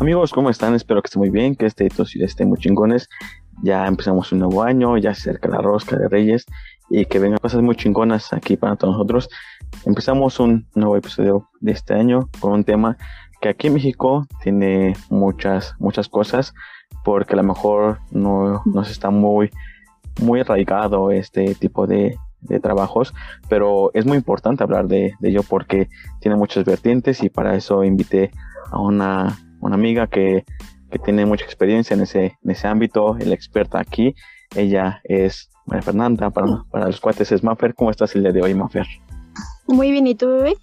[0.00, 0.74] Amigos, ¿cómo están?
[0.74, 1.86] Espero que estén muy bien, que este
[2.20, 3.06] esté muy chingones.
[3.62, 6.46] Ya empezamos un nuevo año, ya se acerca la rosca de Reyes
[6.88, 9.28] y que vengan cosas muy chingonas aquí para todos nosotros.
[9.84, 12.96] Empezamos un nuevo episodio de este año con un tema
[13.42, 16.54] que aquí en México tiene muchas, muchas cosas
[17.04, 19.50] porque a lo mejor no nos está muy,
[20.22, 23.12] muy arraigado este tipo de, de trabajos,
[23.50, 25.90] pero es muy importante hablar de, de, ello porque
[26.20, 28.30] tiene muchas vertientes y para eso invité
[28.70, 30.44] a una, una amiga que,
[30.90, 34.14] que, tiene mucha experiencia en ese, en ese ámbito, la experta aquí.
[34.56, 37.74] Ella es María Fernanda, para, para los cuates es Mafer.
[37.74, 38.86] ¿Cómo estás el día de hoy, Mafer?
[39.68, 40.56] Muy bien, ¿y tú, bebé?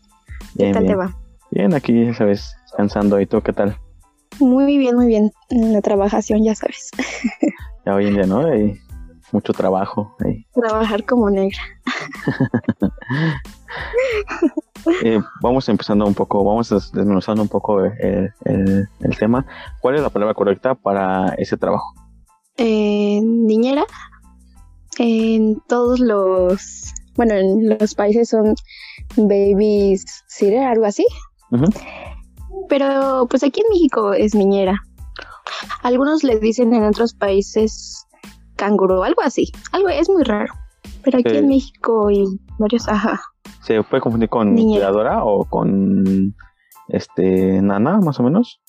[0.57, 1.15] ¿Qué Bien, tal te va?
[1.51, 3.19] Bien, aquí, sabes, descansando.
[3.19, 3.77] ¿Y tú qué tal?
[4.39, 5.31] Muy bien, muy bien.
[5.49, 6.91] En la trabajación, ya sabes.
[7.85, 8.45] Ya hoy en día, ¿no?
[8.45, 8.77] Hay
[9.31, 10.13] mucho trabajo.
[10.19, 10.45] ahí.
[10.53, 11.61] Trabajar como negra.
[15.03, 19.45] Eh, vamos empezando un poco, vamos des- desmenuzando un poco el, el- el tema.
[19.81, 21.93] ¿Cuál es la palabra correcta para ese trabajo?
[22.57, 23.83] Eh, niñera.
[24.99, 26.93] En todos los.
[27.15, 28.55] Bueno, en los países son
[29.15, 31.05] babies sitter, algo así.
[32.69, 34.81] Pero pues aquí en México es niñera.
[35.83, 38.05] Algunos le dicen en otros países
[38.55, 39.51] canguro, algo así.
[39.71, 40.53] Algo es muy raro.
[41.03, 42.25] Pero aquí en México y
[42.57, 43.19] varios, ajá.
[43.61, 44.87] ¿Se puede confundir con Niñera.
[44.87, 46.35] cuidadora o con
[46.87, 48.61] este nana, más o menos?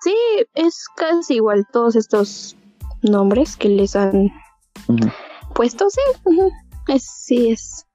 [0.00, 0.14] Sí,
[0.54, 2.56] es casi igual todos estos
[3.02, 4.30] nombres que les han
[5.54, 6.00] puesto, sí.
[6.88, 7.86] Es, sí, es,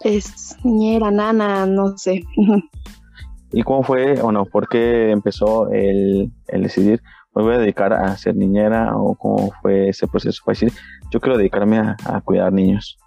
[0.00, 2.22] es niñera, nana, no sé.
[3.52, 7.02] ¿Y cómo fue, o no, por qué empezó el, el decidir,
[7.34, 10.72] me voy a dedicar a ser niñera o cómo fue ese proceso para decir,
[11.10, 12.98] yo quiero dedicarme a, a cuidar niños?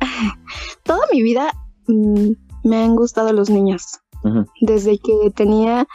[0.82, 1.52] Toda mi vida
[1.88, 2.30] mm,
[2.64, 4.00] me han gustado los niños.
[4.60, 5.86] Desde que tenía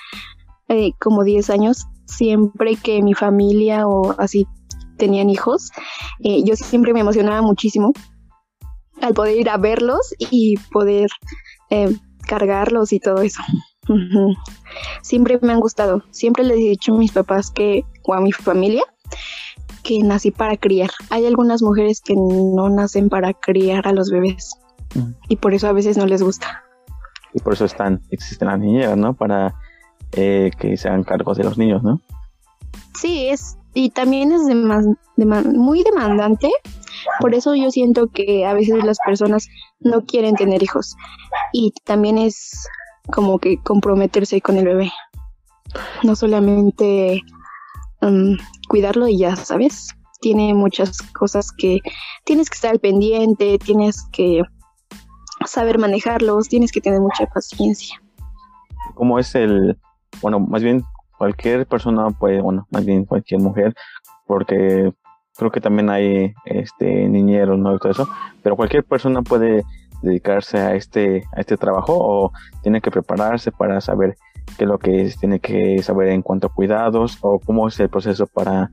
[0.70, 4.48] eh, como 10 años, siempre que mi familia o así
[4.98, 5.72] tenían hijos,
[6.24, 7.92] eh, yo siempre me emocionaba muchísimo
[9.02, 11.10] al poder ir a verlos y poder
[11.70, 11.96] eh,
[12.28, 13.42] cargarlos y todo eso.
[15.02, 16.04] Siempre me han gustado.
[16.12, 18.84] Siempre les he dicho a mis papás que, o a mi familia,
[19.84, 20.90] que nací para criar.
[21.10, 24.58] Hay algunas mujeres que no nacen para criar a los bebés.
[25.28, 26.64] Y por eso a veces no les gusta.
[27.34, 29.14] Y por eso están, existen las niñeras, ¿no?
[29.16, 29.56] Para
[30.12, 32.00] eh, que se hagan cargos de los niños, ¿no?
[32.96, 36.52] Sí, es y también es deman- deman- muy demandante.
[37.20, 39.48] Por eso yo siento que a veces las personas
[39.80, 40.96] no quieren tener hijos.
[41.52, 42.68] Y también es
[43.12, 44.92] como que comprometerse con el bebé.
[46.04, 47.22] No solamente
[48.02, 48.36] mm,
[48.70, 49.90] cuidarlo y ya, ¿sabes?
[50.22, 51.80] Tiene muchas cosas que
[52.26, 54.44] tienes que estar al pendiente, tienes que
[55.48, 58.02] saber manejarlos, tienes que tener mucha paciencia.
[58.96, 59.78] ¿Cómo es el,
[60.22, 60.84] bueno, más bien
[61.18, 63.74] cualquier persona puede, bueno, más bien cualquier mujer,
[64.28, 64.94] porque
[65.36, 67.76] creo que también hay este niñeros, ¿no?
[67.76, 68.08] Y todo eso,
[68.42, 69.64] pero cualquier persona puede
[70.02, 74.16] dedicarse a este, a este trabajo o tiene que prepararse para saber
[74.58, 77.80] qué es lo que es- tiene que saber en cuanto a cuidados o cómo es
[77.80, 78.70] el proceso para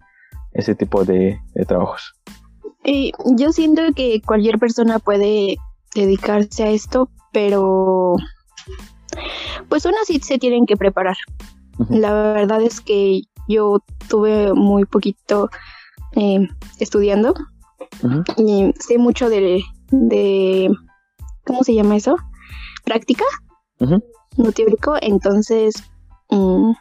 [0.52, 2.14] ese tipo de, de trabajos.
[2.82, 5.56] Eh, yo siento que cualquier persona puede
[5.94, 8.16] dedicarse a esto, pero
[9.68, 11.16] pues aún así se tienen que preparar.
[11.88, 15.50] La verdad es que yo tuve muy poquito
[16.16, 16.48] eh,
[16.78, 17.34] estudiando
[18.36, 20.70] y sé mucho de, de,
[21.44, 22.16] ¿cómo se llama eso?
[22.84, 23.24] Práctica,
[23.78, 24.02] Ujú.
[24.36, 25.74] no teórico, entonces
[26.30, 26.72] mm,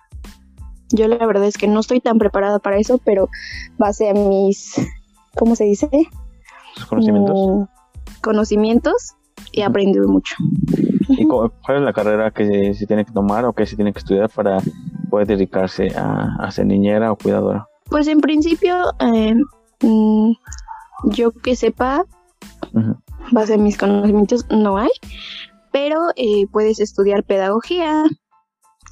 [0.92, 3.30] yo la verdad es que no estoy tan preparada para eso, pero
[3.78, 4.76] base a mis,
[5.38, 5.90] ¿cómo se dice?
[6.76, 7.38] ¿Sus conocimientos?
[7.38, 7.79] Mm,
[8.22, 9.16] conocimientos
[9.54, 9.64] Ujú.
[9.70, 10.36] aprendido mucho.
[11.10, 13.92] ¿Y cu- cuál es la carrera que se tiene que tomar o que se tiene
[13.94, 14.60] que estudiar para
[15.10, 17.66] poder dedicarse a, a ser niñera o cuidadora?
[17.90, 19.36] Pues en principio, eh,
[19.82, 20.32] mm,
[21.06, 22.06] yo que sepa,
[22.74, 22.96] Ujú.
[23.32, 24.92] base a mis conocimientos, no hay,
[25.72, 28.04] pero eh, puedes estudiar pedagogía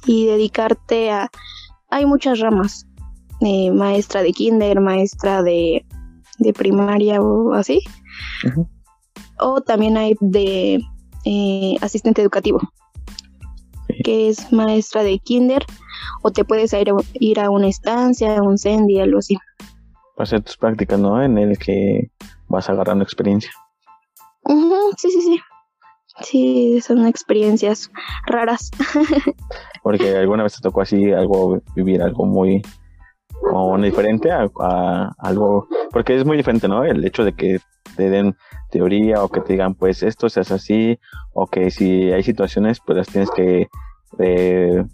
[0.06, 1.28] y dedicarte a...
[1.90, 2.86] Hay muchas ramas,
[3.40, 5.86] eh, maestra de kinder, maestra de,
[6.38, 7.80] de primaria o así.
[9.40, 10.80] O también hay de
[11.24, 12.60] eh, asistente educativo,
[14.04, 15.64] que es maestra de kinder,
[16.22, 19.36] o te puedes ir a, ir a una estancia, a un CENDI, algo así.
[20.16, 21.22] Para hacer tus prácticas, ¿no?
[21.22, 22.10] En el que
[22.48, 23.50] vas agarrando experiencia.
[24.44, 25.40] Ujú, sí, sí, sí.
[26.20, 27.90] Sí, son experiencias
[28.26, 28.70] raras.
[29.82, 32.62] Porque alguna vez te tocó así algo, vivir algo muy
[33.52, 36.84] o diferente a, a algo, porque es muy diferente, ¿no?
[36.84, 37.60] El hecho de que
[37.96, 38.36] te den
[38.70, 40.98] teoría o que te digan, pues esto se hace así,
[41.32, 43.68] o que si hay situaciones, pues las tienes que,
[44.18, 44.84] eh,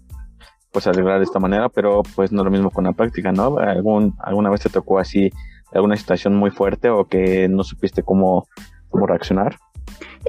[0.72, 3.58] pues arreglar de esta manera, pero pues no lo mismo con la práctica, ¿no?
[3.58, 5.30] ¿Algún, ¿Alguna vez te tocó así
[5.72, 8.46] alguna situación muy fuerte o que no supiste cómo,
[8.88, 9.56] cómo reaccionar?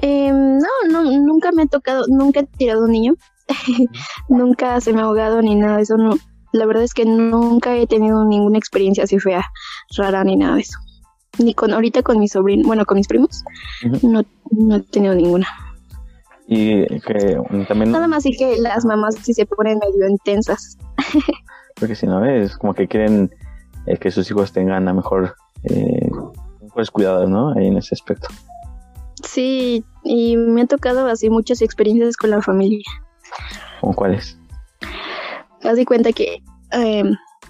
[0.02, 3.14] Eh, no, no, nunca me ha tocado, nunca he tirado un niño,
[4.28, 6.16] nunca se me ha ahogado ni nada de eso, no.
[6.52, 9.44] La verdad es que nunca he tenido ninguna experiencia así fea,
[9.96, 10.78] rara ni nada de eso.
[11.38, 13.44] Ni con ahorita con mi sobrino, bueno, con mis primos,
[14.02, 15.46] no, no he tenido ninguna.
[16.46, 17.38] Y que
[17.68, 17.90] también...
[17.90, 20.78] Nada más sí que las mamás sí se ponen medio intensas.
[21.74, 23.30] Porque si no, es como que quieren
[23.86, 25.34] eh, que sus hijos tengan a mejor,
[25.64, 26.08] eh,
[26.62, 27.52] mejores cuidados, ¿no?
[27.52, 28.28] Ahí en ese aspecto.
[29.24, 32.84] Sí, y me ha tocado así muchas experiencias con la familia.
[33.80, 34.38] ¿Con cuáles?
[35.62, 36.42] Haz de cuenta que
[36.72, 37.04] eh,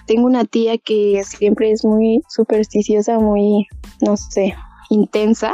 [0.07, 3.67] tengo una tía que siempre es muy supersticiosa, muy,
[4.01, 4.55] no sé,
[4.91, 5.53] intensa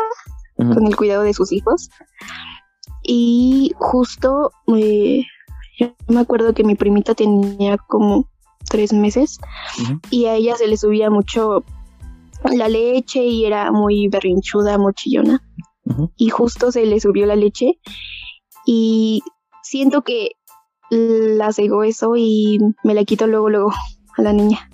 [0.57, 1.91] con el cuidado de sus hijos.
[3.03, 5.23] Y justo eh,
[5.79, 8.29] yo me acuerdo que mi primita tenía como
[8.69, 9.39] tres meses
[10.11, 11.65] y a ella se le subía mucho
[12.45, 15.43] la leche y era muy berrinchuda, muy chillona.
[16.17, 17.79] Y justo se le subió la leche
[18.65, 19.23] y
[19.63, 20.33] siento que
[20.91, 23.73] la cegó eso y me la quito luego, luego
[24.17, 24.69] a la niña.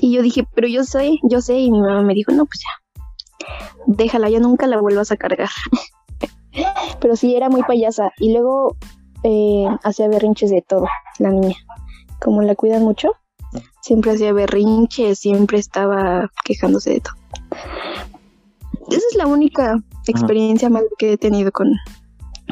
[0.00, 2.60] Y yo dije, pero yo sé, yo sé, y mi mamá me dijo, no, pues
[2.60, 3.46] ya,
[3.86, 5.48] déjala, ya nunca la vuelvas a cargar.
[7.00, 8.10] pero sí, era muy payasa.
[8.18, 8.76] Y luego
[9.22, 10.86] eh, hacía berrinches de todo,
[11.18, 11.56] la niña.
[12.20, 13.12] Como la cuidan mucho,
[13.80, 17.14] siempre hacía berrinches, siempre estaba quejándose de todo.
[18.88, 19.76] Esa es la única
[20.06, 21.72] experiencia mal que he tenido con,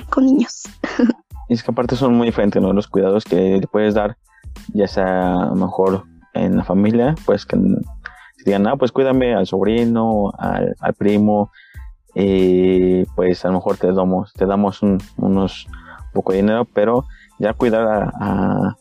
[0.08, 0.62] con niños.
[1.48, 2.72] Es que aparte son muy diferentes, ¿no?
[2.72, 4.16] Los cuidados que le puedes dar,
[4.72, 6.04] ya sea mejor
[6.34, 7.58] en la familia, pues que
[8.44, 11.50] digan, ah, pues cuídame al sobrino, al, primo,
[12.14, 15.66] y pues a lo mejor te damos, te damos un, unos
[16.12, 17.04] poco de dinero, pero
[17.38, 18.76] ya cuidar a,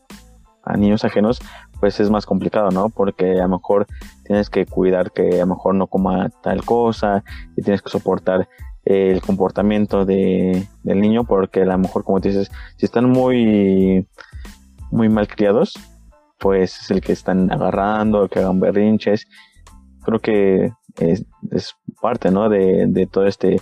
[0.64, 1.40] a, niños ajenos,
[1.80, 2.90] pues es más complicado, ¿no?
[2.90, 3.88] Porque a lo mejor
[4.26, 7.24] tienes que cuidar que a lo mejor no coma tal cosa
[7.56, 8.48] y tienes que soportar
[8.86, 14.08] el comportamiento de, del niño porque a lo mejor como dices si están muy
[14.92, 15.74] muy mal criados
[16.40, 19.28] pues es el que están agarrando que hagan berrinches.
[20.04, 21.26] Creo que es,
[22.02, 23.58] parte no de, de, todo este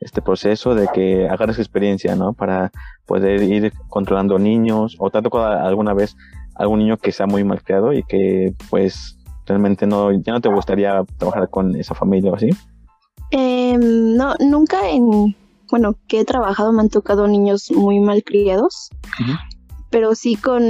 [0.00, 2.70] este proceso de que agarres experiencia no para
[3.04, 6.14] poder ir controlando niños o te ha tocado alguna vez
[6.54, 10.48] algún niño que sea muy mal criado y que pues realmente no ya no te
[10.48, 12.50] gustaría trabajar con esa familia o así.
[13.32, 15.34] Eh, no, nunca en,
[15.70, 18.90] bueno, que he trabajado me han tocado niños muy mal criados,
[19.90, 20.62] pero sí con,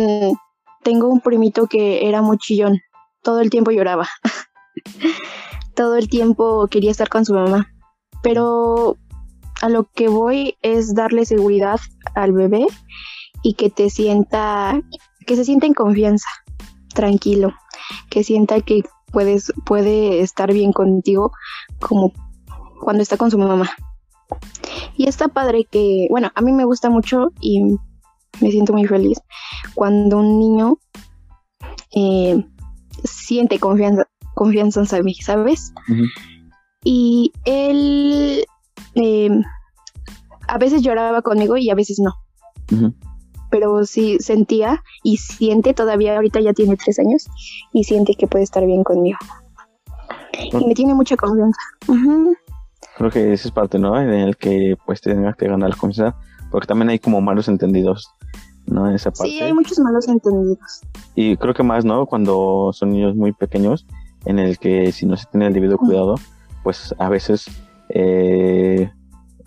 [0.83, 2.81] tengo un primito que era muy chillón,
[3.23, 4.09] todo el tiempo lloraba,
[5.75, 7.69] todo el tiempo quería estar con su mamá,
[8.23, 8.97] pero
[9.61, 11.81] a lo que voy es darle seguridad
[12.15, 12.67] al bebé
[13.43, 14.81] y que te sienta,
[15.27, 16.29] que se sienta en confianza,
[16.95, 17.53] tranquilo,
[18.11, 18.83] que sienta que
[19.13, 21.33] puedes, puede estar bien contigo
[21.81, 22.13] como
[22.81, 23.71] cuando está con su mamá.
[24.97, 27.77] Y está padre que, bueno, a mí me gusta mucho y
[28.41, 29.19] me siento muy feliz
[29.75, 30.79] cuando un niño
[31.95, 32.45] eh,
[33.05, 35.73] siente confianza, confianza en mí, ¿sabes?
[36.85, 38.45] Y él
[38.95, 39.31] eh,
[40.47, 42.15] a veces lloraba conmigo y a veces no.
[43.51, 47.27] Pero sí sentía y siente todavía, ahorita ya tiene tres años,
[47.73, 49.19] y siente que puede estar bien conmigo.
[50.53, 51.59] Y me tiene mucha confianza.
[52.97, 54.01] Creo que esa es parte, ¿no?
[54.01, 56.19] En el que pues tengas que ganar la confianza,
[56.51, 58.11] porque también hay como malos entendidos,
[58.71, 58.89] ¿no?
[58.89, 59.31] En esa parte.
[59.31, 60.83] Sí, hay muchos malos entendidos.
[61.15, 62.07] Y creo que más, ¿no?
[62.07, 63.87] Cuando son niños muy pequeños,
[64.25, 66.17] en el que si no se tiene el debido cuidado,
[66.63, 67.47] pues a veces
[67.89, 68.91] eh,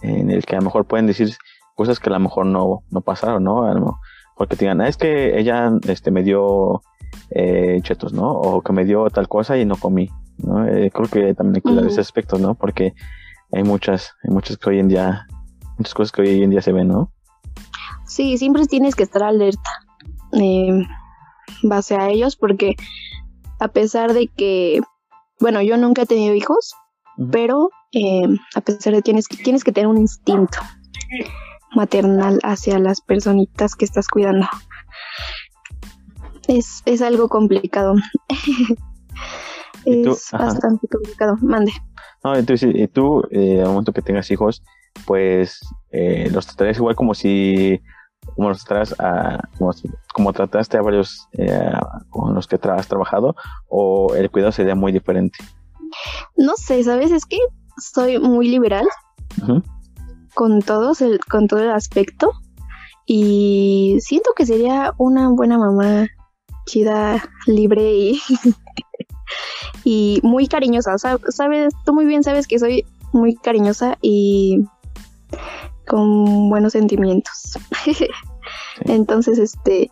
[0.02, 1.36] en el que a lo mejor pueden decir
[1.76, 4.00] cosas que a lo mejor no, no pasaron, ¿no?
[4.36, 6.82] porque te digan, ah, es que ella este, me dio
[7.30, 8.32] eh, chetos, ¿no?
[8.32, 10.10] O que me dio tal cosa y no comí,
[10.40, 10.68] ¿no?
[10.68, 12.56] Eh, creo que también hay que cuidar ese aspecto, ¿no?
[12.56, 12.96] Porque
[13.52, 15.28] hay muchas, hay muchas que hoy en día,
[15.78, 17.12] muchas cosas que hoy en día se ven, ¿no?
[18.12, 19.70] Sí, siempre tienes que estar alerta
[20.34, 20.86] eh,
[21.64, 22.76] base a ellos porque
[23.58, 24.82] a pesar de que,
[25.40, 26.74] bueno, yo nunca he tenido hijos,
[27.32, 30.58] pero eh, a pesar de que tienes, tienes que tener un instinto
[31.74, 34.46] maternal hacia las personitas que estás cuidando.
[36.50, 37.96] Es, es algo complicado.
[39.86, 41.38] es bastante complicado.
[41.42, 41.72] Mande.
[42.26, 44.62] No, entonces, y tú, eh, al momento que tengas hijos,
[45.06, 47.82] pues eh, los tratarías igual como si,
[48.36, 48.66] como los
[49.00, 49.40] a,
[50.14, 51.72] como, trataste a varios eh,
[52.10, 53.36] con los que has trabajado,
[53.68, 55.38] o el cuidado sería muy diferente.
[56.38, 57.38] No sé, sabes, es que
[57.78, 58.88] soy muy liberal
[60.34, 62.32] con todos, el, con todo el aspecto
[63.06, 66.08] y siento que sería una buena mamá
[66.66, 68.22] chida, libre y,
[69.84, 70.98] y muy cariñosa.
[70.98, 74.66] Sabes, tú muy bien sabes que soy muy cariñosa y
[75.92, 77.60] con buenos sentimientos.
[78.86, 79.92] Entonces, este,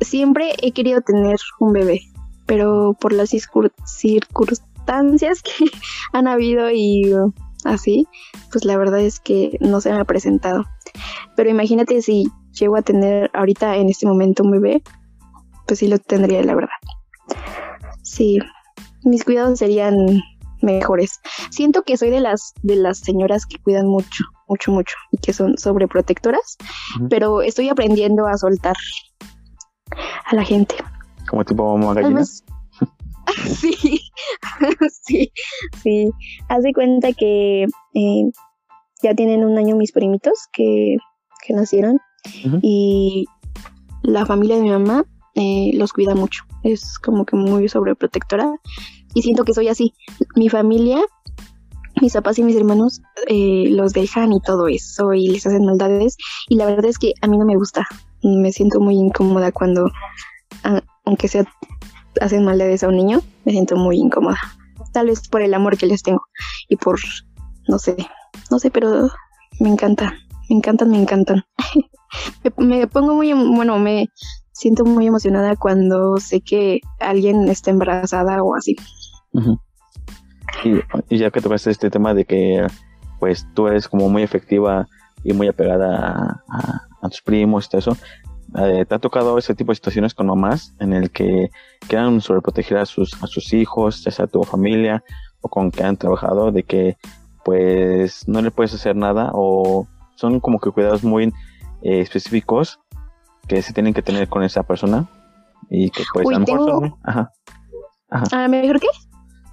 [0.00, 2.02] siempre he querido tener un bebé,
[2.46, 5.64] pero por las circunstancias que
[6.12, 7.12] han habido y
[7.64, 8.06] así,
[8.52, 10.64] pues la verdad es que no se me ha presentado.
[11.34, 14.80] Pero imagínate si llego a tener ahorita en este momento un bebé,
[15.66, 16.70] pues sí lo tendría, la verdad.
[18.04, 18.38] Sí,
[19.02, 20.22] mis cuidados serían
[20.64, 21.20] mejores.
[21.50, 25.32] Siento que soy de las de las señoras que cuidan mucho, mucho, mucho y que
[25.32, 26.56] son sobreprotectoras,
[27.08, 28.76] pero estoy aprendiendo a soltar
[30.26, 30.76] a la gente.
[31.28, 32.24] Como tipo mamá gallina.
[33.46, 34.00] sí,
[35.04, 35.32] sí,
[35.82, 36.10] sí.
[36.48, 38.22] Haz de cuenta que eh,
[39.02, 40.96] ya tienen un año mis primitos que,
[41.46, 41.98] que nacieron
[42.62, 43.26] y
[44.02, 45.04] la familia de mi mamá
[45.34, 46.44] eh, los cuida mucho.
[46.62, 48.54] Es como que muy sobreprotectora
[49.14, 49.94] y siento que soy así.
[50.36, 51.00] Mi familia,
[52.00, 56.16] mis papás y mis hermanos eh, los dejan y todo eso y les hacen maldades
[56.48, 57.86] y la verdad es que a mí no me gusta.
[58.22, 59.90] Me siento muy incómoda cuando,
[61.04, 61.46] aunque sea
[62.20, 64.38] hacen maldades a un niño, me siento muy incómoda.
[64.92, 66.22] Tal vez por el amor que les tengo
[66.68, 66.98] y por,
[67.68, 67.96] no sé,
[68.50, 69.10] no sé, pero
[69.60, 70.14] me encanta,
[70.48, 71.44] me encantan, me encantan.
[72.58, 74.08] me, pongo muy, bueno, me
[74.52, 78.76] siento muy emocionada cuando sé que alguien está embarazada o así.
[81.10, 82.66] Y, ya que tocaste este tema de que
[83.20, 84.86] pues tú eres como muy efectiva
[85.22, 87.96] y muy apegada a, a tus primos y todo eso,
[88.56, 91.50] eh, ¿Te ha tocado ese tipo de situaciones con mamás en el que
[91.88, 95.02] quieran sobreproteger a sus, a sus hijos, ya sea tu familia
[95.40, 96.96] o con que han trabajado, de que
[97.44, 101.24] pues no le puedes hacer nada o son como que cuidados muy
[101.82, 102.78] eh, específicos
[103.48, 105.08] que se tienen que tener con esa persona
[105.68, 107.32] y que pues a lo mejor son, ajá,
[108.08, 108.44] ajá.
[108.44, 108.86] ¿A mejor qué?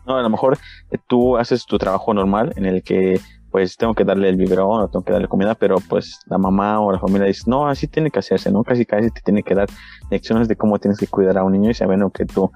[0.05, 0.57] No, a lo mejor
[0.91, 3.19] eh, tú haces tu trabajo normal en el que
[3.51, 6.79] pues tengo que darle el biberón o tengo que darle comida, pero pues la mamá
[6.79, 8.63] o la familia dice, no, así tiene que hacerse, ¿no?
[8.63, 9.67] Casi casi te tiene que dar
[10.09, 12.49] lecciones de cómo tienes que cuidar a un niño y sabiendo que tú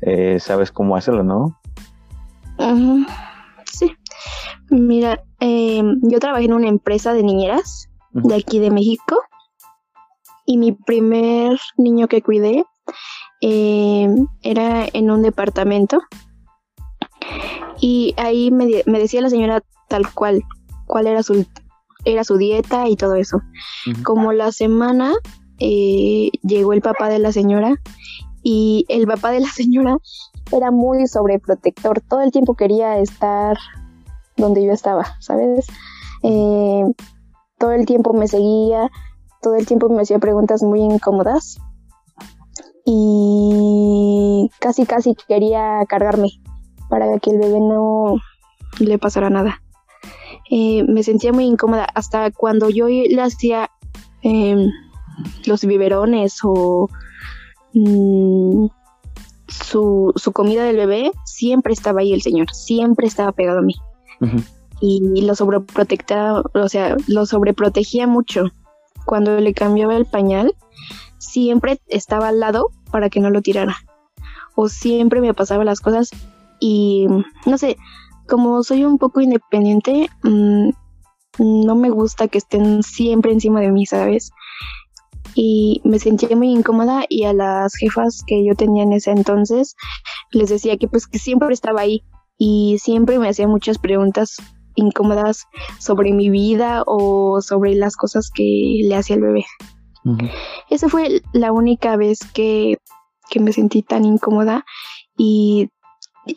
[0.00, 1.58] eh, sabes cómo hacerlo, ¿no?
[3.64, 3.92] Sí.
[4.70, 9.16] Mira, em, yo trabajé en una empresa de niñeras de aquí de México
[10.46, 12.64] y mi primer niño que cuidé
[13.40, 16.00] em, era en un departamento
[17.80, 20.42] y ahí me, me decía la señora tal cual,
[20.86, 21.46] cuál era su,
[22.04, 23.40] era su dieta y todo eso.
[24.04, 25.14] Como la semana
[25.58, 27.76] eh, llegó el papá de la señora
[28.42, 29.98] y el papá de la señora
[30.52, 33.56] era muy sobreprotector, todo el tiempo quería estar
[34.36, 35.66] donde yo estaba, ¿sabes?
[36.22, 36.84] Eh,
[37.58, 38.90] todo el tiempo me seguía,
[39.42, 41.58] todo el tiempo me hacía preguntas muy incómodas
[42.84, 46.30] y casi casi quería cargarme
[46.88, 48.16] para que el bebé no
[48.80, 49.62] le pasara nada.
[50.50, 53.70] Eh, me sentía muy incómoda hasta cuando yo le hacía
[54.22, 54.70] em,
[55.46, 56.88] los biberones o
[57.74, 58.66] mm,
[59.48, 63.74] su, su, comida del bebé, siempre estaba ahí el señor, siempre estaba pegado a mí.
[64.80, 68.44] Y lo sobreprotectaba, o sea, lo sobreprotegía mucho.
[69.04, 70.54] Cuando le cambiaba el pañal,
[71.18, 73.76] siempre estaba al lado para que no lo tirara.
[74.54, 76.10] O siempre me pasaba las cosas
[76.60, 77.06] y
[77.46, 77.76] no sé,
[78.28, 80.70] como soy un poco independiente, mm,
[81.38, 84.30] no me gusta que estén siempre encima de mí, ¿sabes?
[85.34, 89.76] Y me sentía muy incómoda y a las jefas que yo tenía en ese entonces
[90.32, 92.02] les decía que pues que siempre estaba ahí
[92.38, 94.36] y siempre me hacía muchas preguntas
[94.74, 95.46] incómodas
[95.78, 99.44] sobre mi vida o sobre las cosas que le hacía el bebé.
[100.70, 102.78] Esa fue la única vez que,
[103.28, 104.64] que me sentí tan incómoda
[105.16, 105.68] y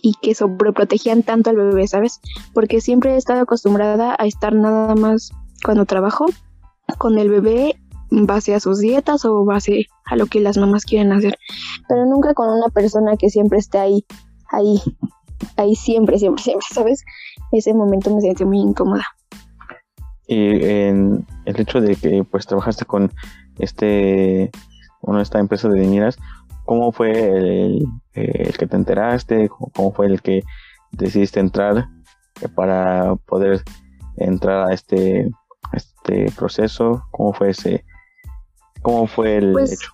[0.01, 2.21] y que sobreprotegían tanto al bebé, ¿sabes?
[2.53, 5.31] Porque siempre he estado acostumbrada a estar nada más
[5.63, 6.25] cuando trabajo
[6.97, 7.75] con el bebé
[8.11, 11.37] base a sus dietas o base a lo que las mamás quieren hacer,
[11.87, 14.05] pero nunca con una persona que siempre esté ahí,
[14.51, 14.81] ahí,
[15.55, 17.03] ahí siempre, siempre, siempre, ¿sabes?
[17.51, 19.05] Ese momento me sentí muy incómoda.
[20.27, 23.11] Y en el hecho de que pues trabajaste con
[23.59, 24.51] este,
[25.01, 26.17] una esta empresa de niñeras,
[26.71, 29.49] ¿Cómo fue el, que te enteraste?
[29.49, 30.41] ¿Cómo fue el que
[30.93, 31.89] decidiste entrar
[32.39, 33.61] eh, para poder
[34.15, 35.29] entrar a este,
[35.73, 37.03] este proceso?
[37.11, 37.83] ¿Cómo fue ese?
[38.83, 39.91] ¿Cómo fue el pues, hecho?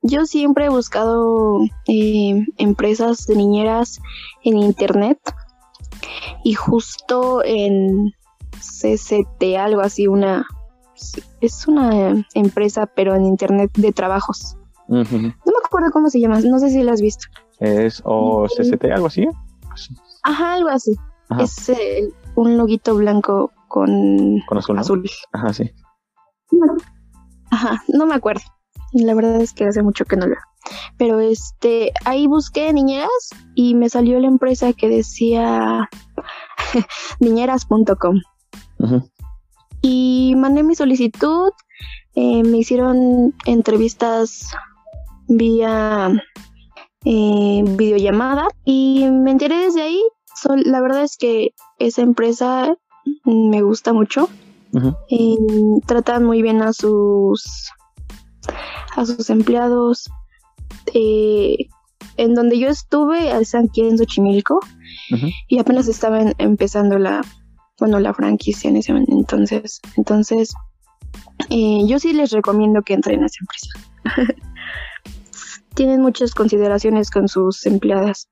[0.00, 4.00] Yo siempre he buscado eh, empresas de niñeras
[4.44, 5.18] en internet
[6.42, 8.14] y justo en
[8.52, 10.46] CCT, algo así, una,
[11.42, 14.56] es una empresa, pero en internet de trabajos.
[14.88, 17.26] No me acuerdo cómo se llama, no sé si la has visto.
[17.58, 19.26] Es OCCT, algo así.
[20.22, 20.92] Ajá, algo así.
[21.30, 21.42] Ajá.
[21.42, 24.74] Es eh, un loguito blanco con Con azul.
[24.76, 24.80] ¿no?
[24.82, 25.10] azul.
[25.32, 25.70] Ajá, sí.
[27.50, 28.42] Ajá, no me acuerdo.
[28.92, 30.42] La verdad es que hace mucho que no lo veo.
[30.98, 35.88] Pero este, ahí busqué niñeras y me salió la empresa que decía
[37.20, 38.20] niñeras.com.
[39.80, 41.50] Y mandé mi solicitud,
[42.14, 44.54] eh, me hicieron entrevistas
[45.36, 46.10] vía
[47.04, 50.02] eh, videollamada y me enteré desde ahí.
[50.64, 52.74] La verdad es que esa empresa
[53.24, 54.28] me gusta mucho.
[55.10, 55.36] Eh,
[55.86, 57.70] tratan muy bien a sus
[58.96, 60.10] a sus empleados.
[60.94, 61.68] Eh,
[62.16, 64.60] en donde yo estuve es aquí en Xochimilco
[65.12, 65.26] Ujú.
[65.48, 67.22] y apenas estaban empezando la
[67.78, 69.12] bueno la franquicia en ese momento.
[69.36, 70.54] entonces entonces
[71.50, 74.34] eh, yo sí les recomiendo que entren a esa empresa
[75.74, 78.28] tienen muchas consideraciones con sus empleadas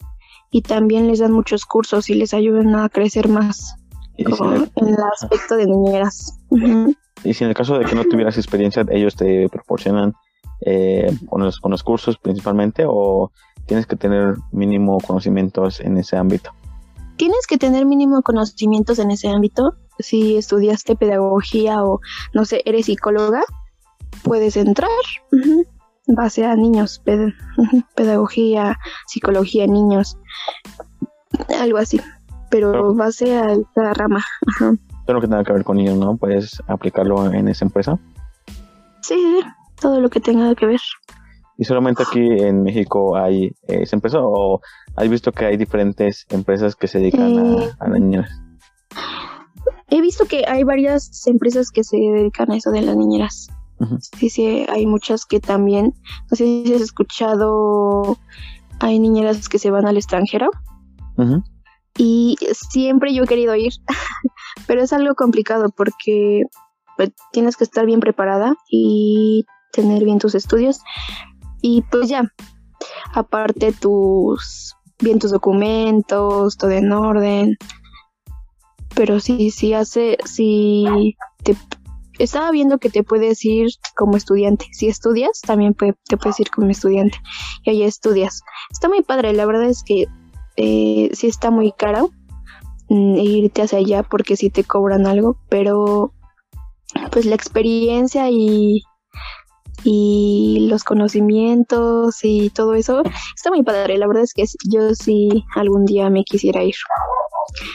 [0.51, 3.75] y también les dan muchos cursos y les ayudan a crecer más
[4.17, 6.39] si, en el, aspecto de niñeras
[7.25, 10.15] y si en el caso de que no tuvieras experiencia, ellos te proporcionan
[10.63, 13.31] eh, con, los, con los cursos principalmente o
[13.67, 16.51] tienes que tener mínimo conocimientos en ese ámbito.
[17.17, 19.75] tienes que tener mínimo conocimientos en ese ámbito.
[19.99, 22.01] Si estudiaste pedagogía o,
[22.33, 23.43] no sé, eres psicóloga,
[24.23, 24.89] puedes entrar.
[25.31, 25.67] ujú,
[26.17, 27.35] Base a niños, ped-
[27.95, 28.77] pedagogía,
[29.07, 30.17] psicología, niños,
[31.61, 32.01] algo así.
[32.51, 34.23] Pero Pero- base a esta rama.
[34.49, 34.73] ajá.
[35.07, 36.17] Todo lo que tenga que ver con niños, ¿no?
[36.17, 37.99] Puedes aplicarlo en esa empresa.
[39.03, 39.41] Sí,
[39.81, 40.81] todo lo que tenga que ver.
[41.59, 44.61] ¿Y solamente aquí en México hay eh, esa empresa o
[44.97, 48.31] has visto que hay diferentes empresas que se dedican Eh, a, a las niñeras?
[49.89, 53.49] He visto que hay varias empresas que se dedican a eso de las niñeras.
[54.19, 55.95] Sí, sí, hay muchas que también,
[56.31, 58.19] no sé si has escuchado,
[58.79, 60.51] hay niñeras que se van al extranjero.
[61.17, 61.43] Ujú.
[61.99, 63.73] y siempre yo he querido ir,
[64.67, 66.45] pero es algo complicado porque
[66.97, 70.81] pues, tienes que estar bien preparada y tener bien tus estudios.
[71.63, 72.31] Y pues ya,
[73.15, 77.57] aparte tus, bien tus documentos, todo en orden,
[78.95, 81.57] pero sí, sí hace, sí te
[82.23, 84.67] estaba viendo que te puedes ir como estudiante.
[84.73, 87.19] Si estudias, también te puedes ir como estudiante.
[87.65, 88.43] Y allá estudias.
[88.71, 89.33] Está muy padre.
[89.33, 90.07] La verdad es que
[90.57, 92.11] eh, sí está muy caro
[92.89, 95.39] mm, irte hacia allá porque sí te cobran algo.
[95.49, 96.13] Pero
[97.11, 98.83] pues la experiencia y,
[99.85, 103.03] y los conocimientos y todo eso
[103.35, 103.99] está muy padre.
[103.99, 106.75] La verdad es que yo sí algún día me quisiera ir.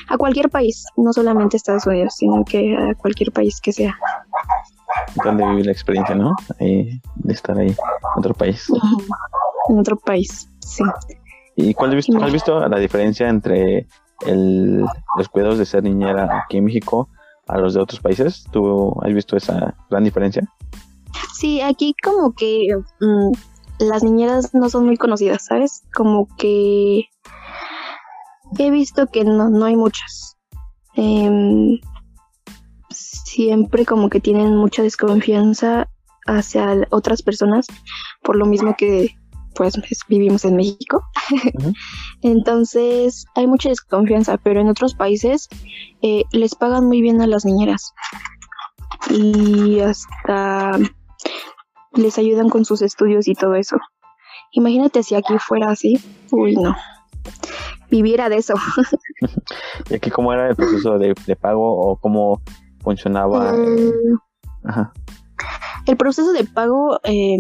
[0.08, 3.98] A cualquier país, no solamente Estados Unidos, sino que a cualquier país que sea.
[5.24, 6.34] Donde vivir la experiencia, ¿no?
[6.60, 7.76] Ahí, de estar ahí en
[8.18, 8.68] otro país.
[9.70, 10.84] En otro país, sí.
[11.56, 13.88] ¿Y cuál has visto, has visto la diferencia entre
[14.26, 14.86] el,
[15.18, 17.10] los cuidados de ser niñera aquí en México
[17.48, 18.46] a los de otros países?
[18.52, 20.44] ¿Tú has visto esa gran diferencia?
[21.34, 22.68] Sí, aquí como que
[23.00, 23.32] mm,
[23.80, 25.84] las niñeras no son muy conocidas, ¿sabes?
[25.94, 27.06] Como que
[28.58, 30.38] he visto que no, no hay muchas.
[30.96, 31.80] Em,
[33.24, 35.90] siempre como que tienen mucha desconfianza
[36.28, 37.68] hacia otras personas,
[38.24, 39.16] por lo mismo que
[39.56, 41.02] pues es- vivimos en México.
[42.22, 45.48] Entonces hay mucha desconfianza, pero en otros países
[46.02, 47.94] eh, les pagan muy bien a las niñeras
[49.10, 50.78] y hasta
[51.94, 53.78] les ayudan con sus estudios y todo eso.
[54.52, 56.00] Imagínate si aquí fuera así,
[56.32, 56.76] uy no,
[57.90, 58.56] viviera de eso.
[59.90, 62.42] ¿Y aquí cómo era el proceso de, de pago o cómo
[62.86, 63.54] funcionaba?
[63.54, 64.94] eh, Mm, ajá.
[65.86, 67.38] El proceso de pago, eh,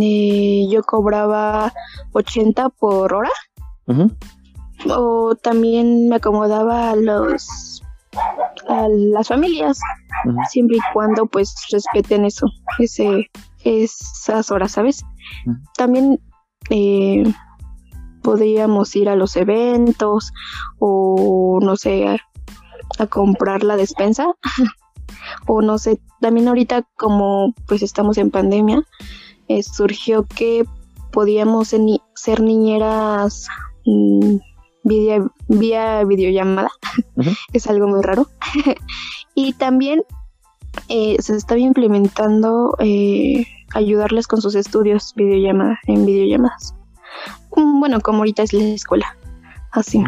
[0.00, 1.72] eh, yo cobraba
[2.12, 3.30] 80 por hora.
[4.90, 7.82] O también me acomodaba a los
[8.68, 9.78] a las familias
[10.48, 12.46] siempre y cuando pues respeten eso
[12.78, 13.30] ese
[13.62, 15.04] esas horas sabes
[15.76, 16.18] también
[16.70, 17.22] eh,
[18.22, 20.32] podríamos ir a los eventos
[20.78, 22.18] o no sé
[22.98, 24.26] a, comprar la despensa.
[25.46, 28.82] O no sé también ahorita como pues estamos en pandemia
[29.48, 30.64] eh, surgió que
[31.12, 33.46] podíamos ser, ni- ser niñeras
[33.84, 34.36] mm,
[34.84, 36.70] vía, vía videollamada.
[37.52, 38.28] Es algo muy raro.
[39.38, 40.02] Y también
[40.88, 43.44] eh, se está implementando eh,
[43.74, 46.74] ayudarles con sus estudios videollamada en videollamadas.
[47.54, 49.16] Mm, bueno como ahorita es la escuela
[49.72, 50.02] así.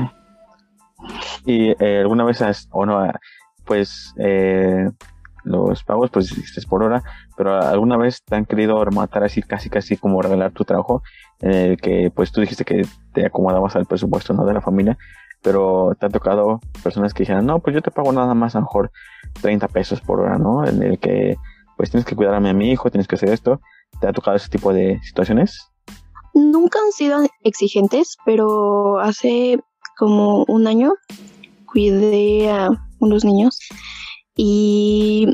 [1.44, 3.18] ¿Y eh, alguna vez has, o no, ah,
[3.64, 4.90] pues, eh,
[5.44, 7.02] lo, los pagos, pues es por hora,
[7.36, 11.02] pero alguna vez te han querido rematar así, casi, casi como regalar tu trabajo,
[11.40, 14.98] en el que pues tú dijiste que te acomodabas al presupuesto no de la familia,
[15.42, 18.58] pero te ha tocado personas que dijeron, no, pues yo te pago nada más a
[18.58, 18.90] lo mejor
[19.40, 20.66] 30 pesos por hora, ¿no?
[20.66, 21.36] En el que
[21.76, 23.60] pues tienes que cuidarme a mi hijo, tienes que hacer esto.
[24.00, 25.70] ¿Te ha tocado ese tipo de situaciones?
[26.34, 29.60] Nunca han sido exigentes, pero hace
[29.98, 30.94] como un año
[31.66, 33.58] cuidé a unos niños
[34.36, 35.26] y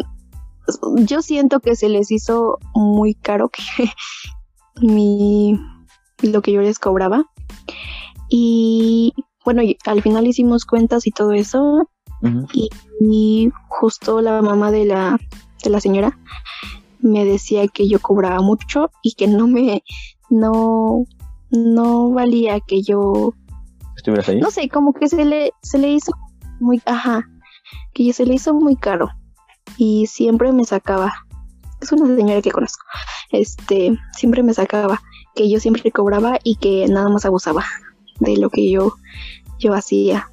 [0.97, 3.63] yo siento que se les hizo muy caro que
[4.81, 5.61] mi
[6.23, 7.27] lo que yo les cobraba.
[8.31, 9.13] Y
[9.45, 11.89] bueno al final hicimos cuentas y todo eso
[12.55, 15.19] y, justo la mamá de la
[15.63, 16.19] de la señora
[17.01, 19.83] me decía que yo cobraba mucho y que no me
[20.31, 21.05] no
[21.51, 23.35] no valía que yo
[24.41, 26.13] no sé como que se le se le hizo
[26.61, 27.27] muy ajá
[27.95, 29.09] que se le hizo muy caro
[29.77, 31.13] y siempre me sacaba.
[31.81, 32.85] Es una señora que conozco.
[33.31, 35.01] Este, siempre me sacaba
[35.35, 37.65] que yo siempre cobraba y que nada más abusaba
[38.21, 38.95] de lo que yo
[39.59, 40.31] yo hacía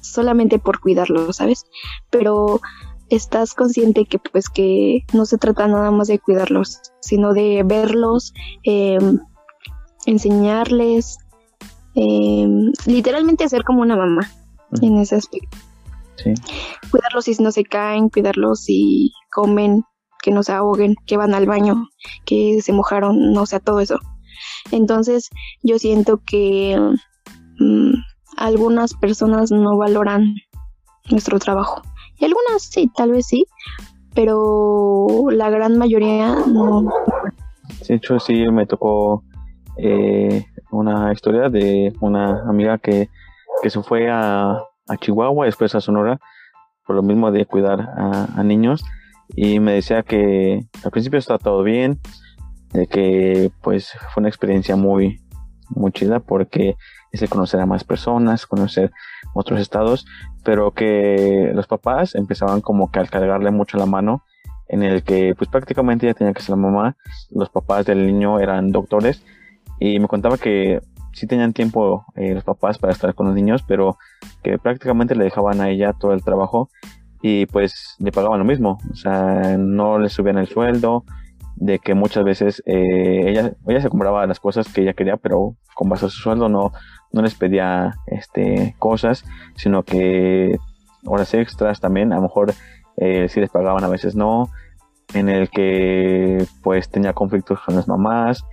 [0.00, 1.64] solamente por cuidarlo, ¿sabes?
[2.10, 2.60] Pero
[3.08, 8.32] estás consciente que pues que no se trata nada más de cuidarlos, sino de verlos,
[8.62, 9.18] em,
[10.06, 11.18] enseñarles,
[11.94, 14.30] em, literalmente ser como una mamá
[14.80, 15.56] en ese aspecto.
[16.90, 19.84] Cuidarlos si no se caen, cuidarlos si comen,
[20.22, 21.88] que no se ahoguen, que van al baño,
[22.26, 23.98] que se mojaron, no sea, todo eso.
[24.70, 25.30] Entonces
[25.62, 26.78] yo siento que
[27.58, 27.92] mm,
[28.36, 30.34] algunas personas no valoran
[31.10, 31.82] nuestro trabajo.
[32.18, 33.46] Y algunas sí, tal vez sí,
[34.14, 36.90] pero la gran mayoría no.
[37.88, 39.24] De hecho, sí, me tocó
[39.78, 43.08] eh, una historia de una amiga que,
[43.62, 46.18] que se fue a, a Chihuahua, después a Sonora,
[46.86, 48.84] por lo mismo de cuidar a, niños.
[49.28, 52.00] Y me decía que al principio está todo bien,
[52.72, 55.20] de que pues fue una experiencia muy,
[55.68, 56.76] muy chida porque
[57.12, 58.90] es conocer a más personas, conocer
[59.34, 60.04] otros estados,
[60.44, 64.24] pero que los papás empezaban como que al cargarle mucho la mano
[64.68, 66.96] en el que pues prácticamente ya tenía que ser la mamá,
[67.30, 69.24] los papás del niño eran doctores
[69.80, 70.80] y me contaba que
[71.12, 73.98] sí tenían tiempo eh, los papás para estar con los niños, pero
[74.42, 76.70] que prácticamente le dejaban a ella todo el trabajo
[77.22, 81.04] y pues le pagaban lo mismo, o sea, no le subían el sueldo,
[81.56, 85.56] de que muchas veces eh, ella, ella se compraba las cosas que ella quería, pero
[85.74, 86.72] con base a su sueldo no,
[87.12, 89.24] no les pedía este, cosas,
[89.56, 90.56] sino que
[91.04, 92.54] horas extras también, a lo mejor
[92.96, 94.48] eh, sí les pagaban, a veces no,
[95.12, 98.44] en el que pues tenía conflictos con las mamás,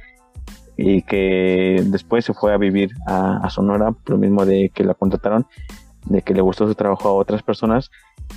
[0.78, 4.94] y que después se fue a vivir a, Sonora, por lo mismo de que la
[4.94, 5.48] contrataron,
[6.06, 7.90] de que le gustó su trabajo a otras personas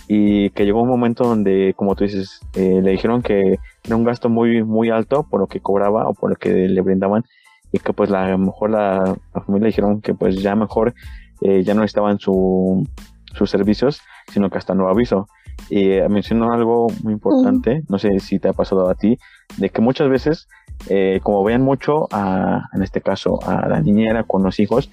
[0.08, 4.04] y que llegó un momento donde, como tú dices, eh, le dijeron que era un
[4.04, 7.24] gasto muy, muy alto por lo que cobraba o por lo que le brindaban
[7.72, 10.94] y que pues la, a lo mejor la, familia dijeron que pues ya mejor
[11.42, 12.86] eh, ya no estaban su,
[13.34, 14.00] sus servicios,
[14.32, 15.28] sino que hasta nuevo aviso.
[15.68, 19.18] Y eh, mencionó algo muy importante, no sé si te ha pasado a ti,
[19.58, 20.48] de que muchas veces
[20.88, 24.90] eh, como vean mucho a, en este caso, a la niñera con los hijos,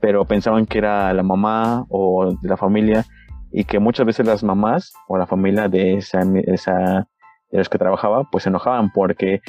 [0.00, 3.06] pero pensaban que era la mamá o de la familia
[3.52, 7.06] y que muchas veces las mamás o la familia de esa, esa
[7.50, 9.42] de los que trabajaba pues se enojaban porque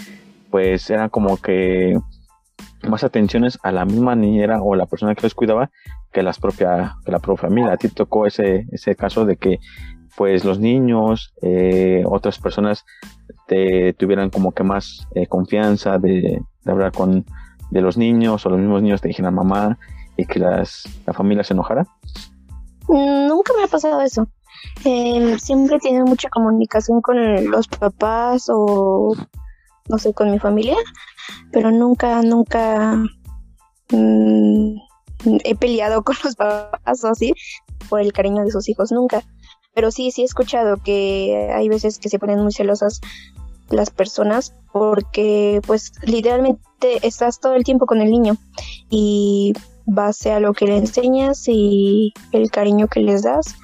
[0.51, 1.97] pues eran como que
[2.87, 5.71] más atenciones a la misma niñera o la persona que los cuidaba
[6.11, 7.73] que las propia que la propia familia.
[7.73, 9.59] A ti tocó ese ese caso de que
[10.15, 12.85] pues los niños eh, otras personas
[13.47, 17.25] te tuvieran como que más eh, confianza de, hablar con
[17.71, 19.77] de los niños o los mismos niños te dijeran mamá
[20.15, 21.87] y que las, la familia se enojara?
[22.87, 24.27] Mm, nunca me ha pasado eso.
[24.85, 29.15] Eh, siempre tiene mucha comunicación con los papás o
[29.89, 30.75] no sé, con mi familia,
[31.51, 32.95] pero nunca, nunca
[33.91, 34.75] mm,
[35.43, 37.33] he peleado con los papás o así
[37.89, 39.23] por el cariño de sus hijos, nunca.
[39.73, 43.01] Pero sí, sí he escuchado que hay veces que se ponen muy celosas
[43.69, 48.37] las personas porque pues literalmente estás todo el tiempo con el niño
[48.89, 49.53] y
[49.85, 53.55] base a lo que le enseñas y el cariño que les das,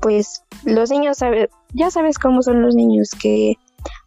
[0.00, 3.56] pues los niños sabe, ya sabes cómo son los niños que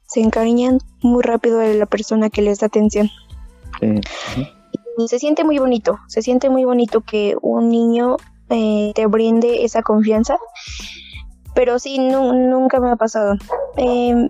[0.05, 3.09] se encariñan muy rápido de la persona que les da atención.
[3.81, 8.17] Y se siente muy bonito, se siente muy bonito que un niño
[8.49, 10.37] eh, te brinde esa confianza
[11.53, 13.35] pero sí, nunca me ha pasado.
[13.77, 14.29] Em,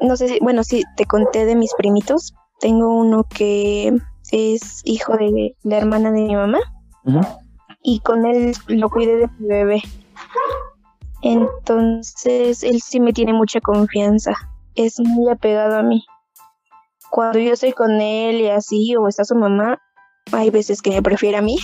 [0.00, 2.34] no sé si, bueno, sí, te conté de mis primitos.
[2.58, 3.96] Tengo uno que
[4.32, 6.58] es hijo de la hermana de mi mamá.
[7.82, 9.82] Y con él lo cuidé de mi bebé.
[11.22, 14.32] Entonces, él sí me tiene mucha confianza.
[14.74, 16.04] Es muy apegado a mí.
[17.10, 19.80] Cuando yo estoy con él y así, o está su mamá,
[20.32, 21.56] hay veces que me prefiere a mí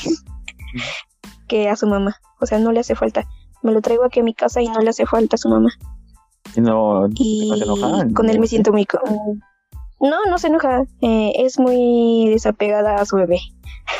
[1.47, 2.16] que a su mamá.
[2.40, 3.25] O sea, no le hace falta.
[3.66, 5.70] Me lo traigo aquí a mi casa y no le hace falta a su mamá.
[6.55, 7.50] Y no, y
[8.14, 8.87] con él me siento muy...
[10.00, 10.85] No, no se enoja.
[11.00, 13.40] Eh, es muy desapegada a su bebé.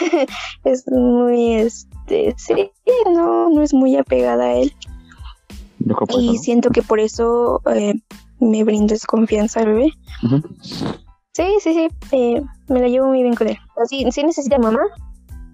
[0.65, 2.71] es muy, este, sí,
[3.13, 4.73] no, no es muy apegada a él.
[6.19, 7.95] Y siento que por eso eh,
[8.39, 9.93] me brinda confianza al bebé.
[11.33, 13.59] Sí, sí, sí, eh, me la llevo muy bien con él.
[13.89, 14.81] Sí, sí necesita mamá.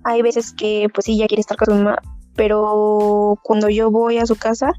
[0.05, 1.99] Hay veces que, pues sí, ya quiere estar con su mamá,
[2.37, 4.73] pero cuando yo voy a su casa,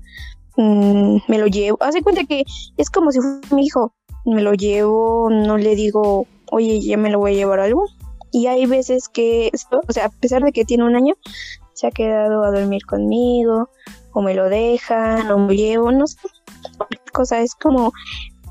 [0.58, 1.78] mm, me lo llevo.
[1.82, 2.44] Hace cuenta que
[2.78, 3.94] es como si fuera mi hijo.
[4.26, 7.86] Me lo llevo, no le digo, oye, ya me lo voy a llevar algo.
[8.32, 9.52] Y hay veces que,
[9.88, 11.16] o sea, a pesar de que tiene un año,
[11.74, 13.70] se ha quedado a dormir conmigo,
[14.12, 16.18] o me lo dejan, o me llevo, no sé.
[17.12, 17.94] Cosa es como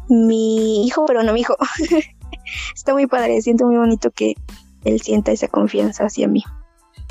[0.09, 1.57] mi hijo, pero no mi hijo.
[2.75, 4.35] Está muy padre, siento muy bonito que
[4.85, 6.43] él sienta esa confianza hacia mí.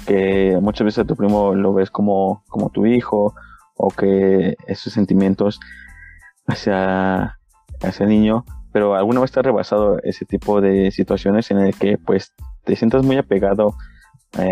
[0.05, 3.33] Que muchas veces a tu primo lo ves como, como tu hijo,
[3.75, 5.59] o que esos sentimientos
[6.47, 7.37] hacia,
[7.81, 11.75] hacia el niño, pero alguna vez te ha rebasado ese tipo de situaciones en el
[11.75, 12.33] que pues
[12.63, 13.73] te sientas muy apegado
[14.37, 14.47] eh,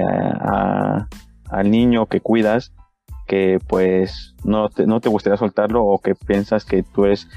[1.50, 2.74] al niño que cuidas
[3.28, 7.30] que pues no te, no te gustaría soltarlo o que piensas que tú eres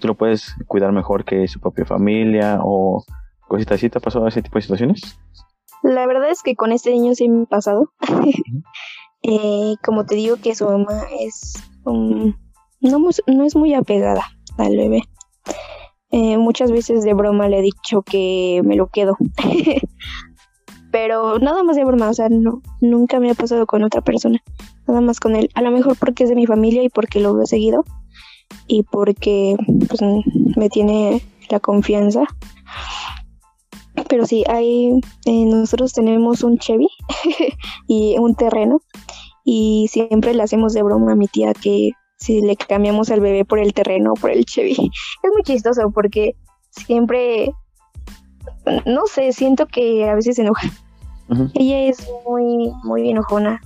[0.00, 3.04] tú lo puedes cuidar mejor que su propia familia o
[3.46, 3.88] cositas así.
[3.88, 5.18] Te ha pasado ese tipo de situaciones
[5.82, 7.92] la verdad es que con este niño sí me ha pasado.
[9.28, 14.22] Eh, como te digo que su mamá es no, no es muy apegada
[14.56, 15.02] al bebé.
[16.10, 19.16] Eh, muchas veces de broma le he dicho que me lo quedo.
[20.92, 24.42] Pero nada más de broma, o sea, no, nunca me ha pasado con otra persona,
[24.86, 25.50] nada más con él.
[25.54, 27.84] A lo mejor porque es de mi familia y porque lo he seguido
[28.66, 29.56] y porque
[29.88, 30.00] pues,
[30.56, 32.22] me tiene la confianza.
[34.08, 36.88] Pero sí, hay, eh, nosotros tenemos un Chevy
[37.88, 38.80] y un terreno
[39.44, 43.44] y siempre le hacemos de broma a mi tía que si le cambiamos al bebé
[43.44, 44.72] por el terreno o por el Chevy.
[45.22, 46.36] Es muy chistoso porque
[46.70, 47.52] siempre,
[48.84, 50.70] no sé, siento que a veces se enoja
[51.54, 53.60] ella es muy, muy enojona,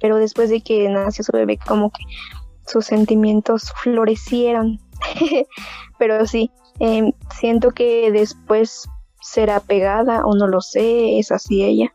[0.00, 2.04] pero después de que nació su bebé, como que
[2.66, 4.78] sus sentimientos florecieron.
[5.98, 8.88] pero sí, em, siento que después
[9.22, 11.92] será pegada o no lo sé, es así ella.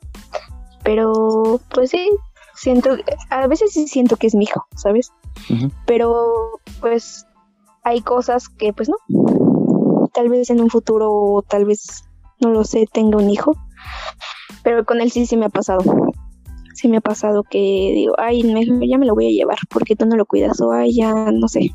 [0.84, 2.10] Pero pues sí,
[2.56, 2.92] siento,
[3.30, 5.12] a veces sí siento que es mi hijo, ¿sabes?
[5.86, 7.26] Pero pues
[7.84, 8.96] hay cosas que pues no.
[10.13, 12.06] Tal vez en un futuro, tal vez,
[12.40, 13.56] no lo sé, tenga un hijo.
[14.63, 15.84] Pero con él sí, sí me ha pasado.
[16.74, 17.60] Sí me ha pasado que
[17.96, 18.44] digo, ay,
[18.88, 21.48] ya me lo voy a llevar porque tú no lo cuidas o ay, ya no
[21.48, 21.72] sé.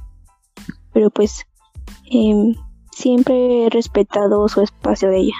[0.93, 1.45] Pero pues
[2.11, 2.55] em,
[2.92, 5.35] siempre he respetado su espacio de ella.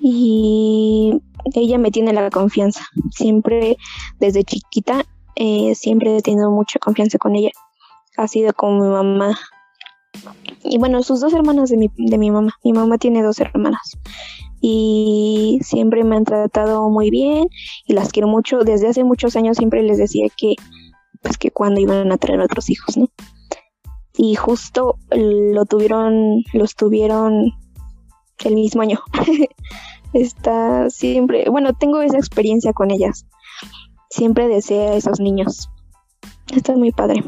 [0.00, 1.20] Y
[1.54, 2.86] ella me tiene la confianza.
[3.10, 3.76] Siempre,
[4.20, 5.04] desde chiquita,
[5.36, 7.50] eh, siempre he tenido mucha confianza con ella.
[8.16, 9.38] Ha sido como mi mamá.
[10.62, 12.52] Y bueno, sus dos hermanas de mi, de mi mamá.
[12.62, 13.98] Mi mamá tiene dos hermanas
[14.66, 17.48] y siempre me han tratado muy bien
[17.86, 18.60] y las quiero mucho.
[18.60, 20.54] Desde hace muchos años siempre les decía que
[21.20, 23.08] pues que cuando iban a traer otros hijos, ¿no?
[24.16, 27.52] Y justo lo tuvieron, los tuvieron
[28.44, 29.00] el mismo año.
[30.12, 33.26] Está siempre, bueno, tengo esa experiencia con ellas.
[34.10, 35.68] Siempre desea a esos niños.
[36.54, 37.24] Está muy padre.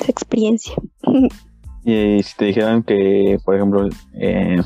[0.00, 0.74] Esa experiencia.
[1.84, 4.60] y si te dijeran que, por ejemplo, eh,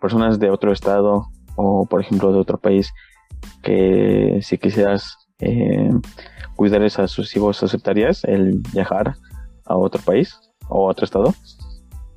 [0.00, 2.92] personas de otro estado o por ejemplo de otro país
[3.62, 5.90] que si quisieras eh,
[6.56, 9.14] cuidarles a sus hijos, ¿aceptarías el viajar
[9.70, 10.36] a otro país
[10.68, 11.34] o a otro estado?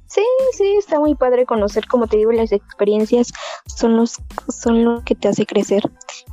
[0.07, 3.33] Sí, sí, está muy padre conocer, como te digo, las experiencias
[3.65, 5.83] son los son lo que te hace crecer.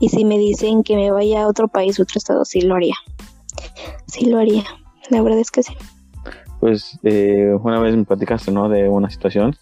[0.01, 2.95] Y si me dicen que me vaya a otro país, otro estado, sí lo haría.
[4.07, 4.65] Sí lo haría.
[5.09, 5.75] La verdad es que sí.
[6.61, 8.69] Pues eh, una vez me platicaste, ¿no?
[8.69, 9.57] De una situación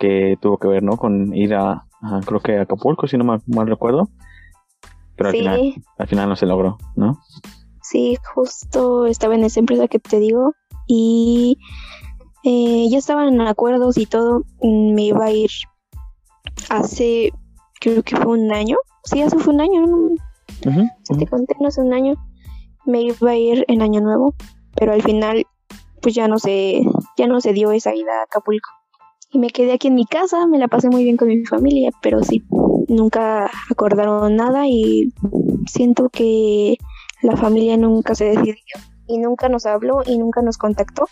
[0.00, 0.96] que tuvo que ver, ¿no?
[0.96, 1.86] Con ir a,
[2.26, 4.08] creo que a Acapulco, si no mal, recuerdo.
[5.14, 7.20] Pero al, final, al final no se logró, ¿no?
[7.82, 10.54] Sí, justo estaba en esa empresa que te digo
[10.92, 11.56] y
[12.42, 14.42] eh, ya estaban en acuerdos y todo.
[14.60, 15.50] Me iba a ir
[16.68, 17.32] hace,
[17.80, 18.76] creo que fue un año.
[19.04, 19.86] Sí, hace fue un año.
[20.60, 22.14] Te conté, no hace un año.
[22.86, 24.34] Me iba a ir en Año Nuevo,
[24.74, 25.46] pero al final,
[26.02, 26.82] pues ya no se,
[27.16, 28.70] ya no se dio esa ida a Acapulco
[29.32, 31.90] y me quedé aquí en mi casa, me la pasé muy bien con mi familia,
[32.02, 32.42] pero sí,
[32.88, 35.12] nunca acordaron nada y
[35.66, 36.78] siento que
[37.22, 38.54] la familia nunca se decidió
[39.10, 41.06] y nunca nos habló y nunca nos contactó.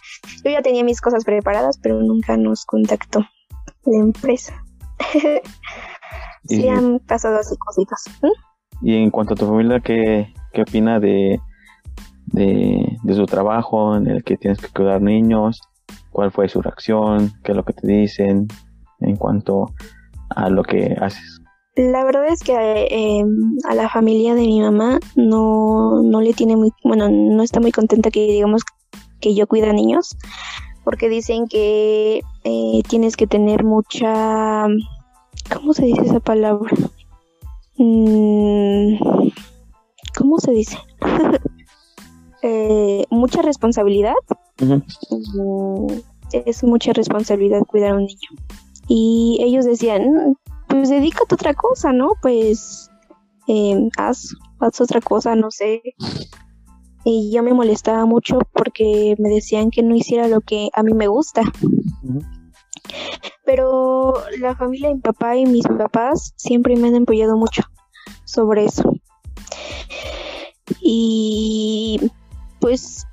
[0.44, 3.20] Yo ya tenía mis cosas preparadas, pero nunca nos contactó
[3.84, 4.64] la empresa.
[6.44, 8.04] sí, han pasado así cositas.
[8.82, 11.40] Y en cuanto a tu familia, ¿qué, qué opina de,
[12.26, 15.60] de, de, su trabajo en el que tienes que cuidar niños?
[16.10, 17.32] ¿Cuál fue su reacción?
[17.42, 18.46] ¿Qué es lo que te dicen
[19.00, 19.72] en cuanto
[20.30, 21.37] a lo que haces?
[21.78, 22.54] La verdad es que
[22.90, 23.24] eh,
[23.68, 27.70] a la familia de mi mamá no, no le tiene muy, bueno, no está muy
[27.70, 28.62] contenta que digamos
[29.20, 30.16] que yo cuida niños,
[30.82, 34.66] porque dicen que eh, tienes que tener mucha,
[35.54, 36.68] ¿cómo se dice esa palabra?
[37.76, 38.96] Mm,
[40.18, 40.78] ¿Cómo se dice?
[42.42, 44.16] eh, mucha responsabilidad.
[44.58, 45.86] Mm,
[46.32, 48.30] es mucha responsabilidad cuidar a un niño.
[48.88, 50.34] Y ellos decían,
[50.78, 52.12] pues dedícate a otra cosa, ¿no?
[52.22, 52.88] Pues
[53.48, 54.28] eh, haz,
[54.60, 55.82] haz otra cosa, no sé.
[57.04, 60.92] Y yo me molestaba mucho porque me decían que no hiciera lo que a mí
[60.94, 61.42] me gusta.
[63.44, 67.62] Pero la familia de mi papá y mis papás siempre me han apoyado mucho
[68.24, 68.92] sobre eso.
[70.80, 71.98] Y
[72.60, 73.04] pues,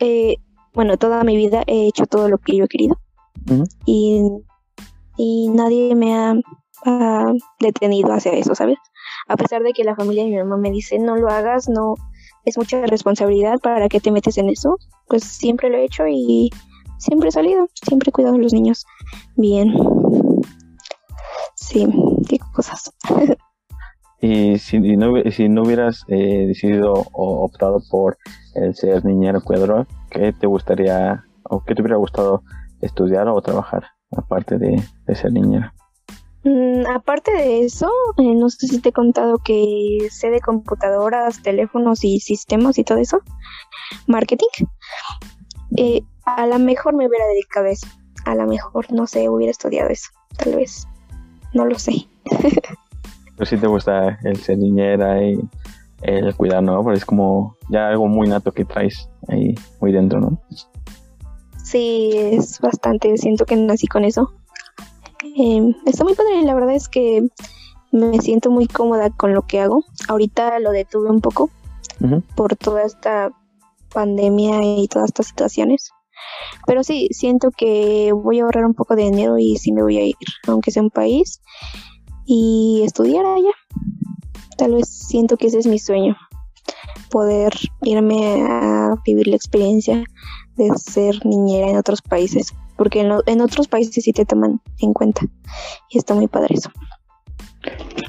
[0.00, 0.38] eh,
[0.74, 2.98] bueno, toda mi vida he hecho todo lo que yo he querido.
[3.84, 4.22] y,
[5.16, 6.34] y nadie me ha
[7.60, 8.78] detenido hacia eso, ¿sabes?
[9.28, 11.94] A pesar de que la familia de mi mamá me dice, no lo hagas, no,
[12.44, 14.76] es mucha responsabilidad, ¿para qué te metes en eso?
[15.08, 16.50] Pues siempre lo he hecho y
[16.98, 18.86] siempre he salido, siempre he cuidado a los niños
[19.36, 19.74] bien.
[21.54, 21.86] Sí,
[22.28, 22.92] digo cosas.
[24.20, 28.16] y si no, si no hubieras eh, decidido o optado por
[28.54, 32.42] el ser niñera cuidadora, ¿qué te gustaría o qué te hubiera gustado
[32.80, 33.84] estudiar o trabajar
[34.16, 34.80] aparte de
[35.14, 35.74] ser niñera?
[36.46, 41.42] Mm, aparte de eso, eh, no sé si te he contado que sé de computadoras,
[41.42, 43.18] teléfonos y sistemas y todo eso,
[44.06, 44.46] marketing.
[45.76, 47.88] Eh, a lo mejor me hubiera dedicado a eso.
[48.26, 50.10] A lo mejor, no sé, hubiera estudiado eso.
[50.38, 50.86] Tal vez.
[51.52, 52.06] No lo sé.
[53.36, 55.40] Pero si te gusta el ser niñera y
[56.02, 56.80] el cuidar, ¿no?
[56.84, 60.40] Porque es como ya algo muy nato que traes ahí muy dentro, ¿no?
[61.64, 63.16] Sí, es bastante.
[63.16, 64.32] Siento que nací con eso.
[65.34, 67.26] Eh, está muy padre, la verdad es que
[67.92, 69.84] me siento muy cómoda con lo que hago.
[70.08, 71.50] Ahorita lo detuve un poco
[72.34, 73.30] por toda esta
[73.92, 75.90] pandemia y todas estas situaciones.
[76.66, 79.98] Pero sí, siento que voy a ahorrar un poco de dinero y sí me voy
[79.98, 81.40] a ir, aunque sea un país,
[82.24, 83.52] y estudiar allá.
[84.56, 86.16] Tal vez siento que ese es mi sueño,
[87.10, 90.04] poder irme a vivir la experiencia
[90.56, 95.22] de ser niñera en otros países porque en, otros países sí te toman en cuenta
[95.90, 96.70] y está muy padre eso.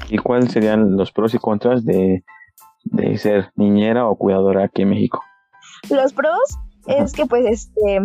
[0.08, 2.22] ¿Y cuáles serían los pros y contras de,
[3.16, 5.22] ser niñera o cuidadora aquí en México?
[5.90, 6.38] Los pros
[6.86, 8.00] es que pues este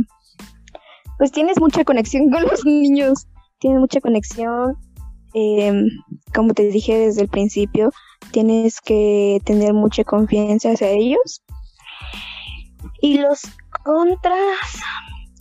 [1.18, 3.28] pues tienes mucha conexión con los niños,
[3.60, 4.78] tienes mucha conexión,
[5.34, 5.88] em,
[6.34, 7.92] como te dije desde el principio,
[8.32, 11.44] tienes que tener mucha confianza hacia ellos.
[13.02, 13.42] Y los
[13.84, 14.82] contras,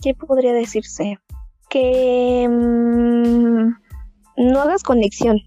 [0.02, 1.18] ¿qué podría decirse?
[1.70, 3.68] Que mm,
[4.36, 5.40] no hagas conexión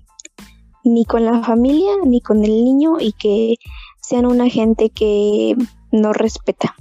[0.83, 3.55] ni con la familia ni con el niño y que
[4.01, 5.55] sean una gente que
[5.91, 6.75] no respeta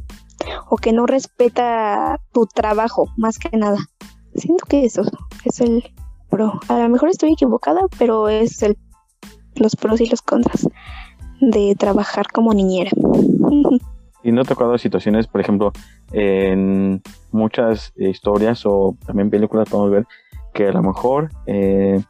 [0.68, 3.78] o que no respeta tu trabajo más que nada.
[4.34, 5.02] Siento que eso
[5.44, 5.84] es el
[6.28, 6.60] pro.
[6.68, 8.76] A lo mejor estoy equivocada, pero es el
[9.56, 10.68] los pros y los contras
[11.40, 12.90] de trabajar como niñera.
[14.24, 15.72] ¿Y no ha tocado situaciones, por ejemplo,
[16.12, 20.06] en muchas historias o también películas podemos ver
[20.54, 22.02] que a lo mejor eh,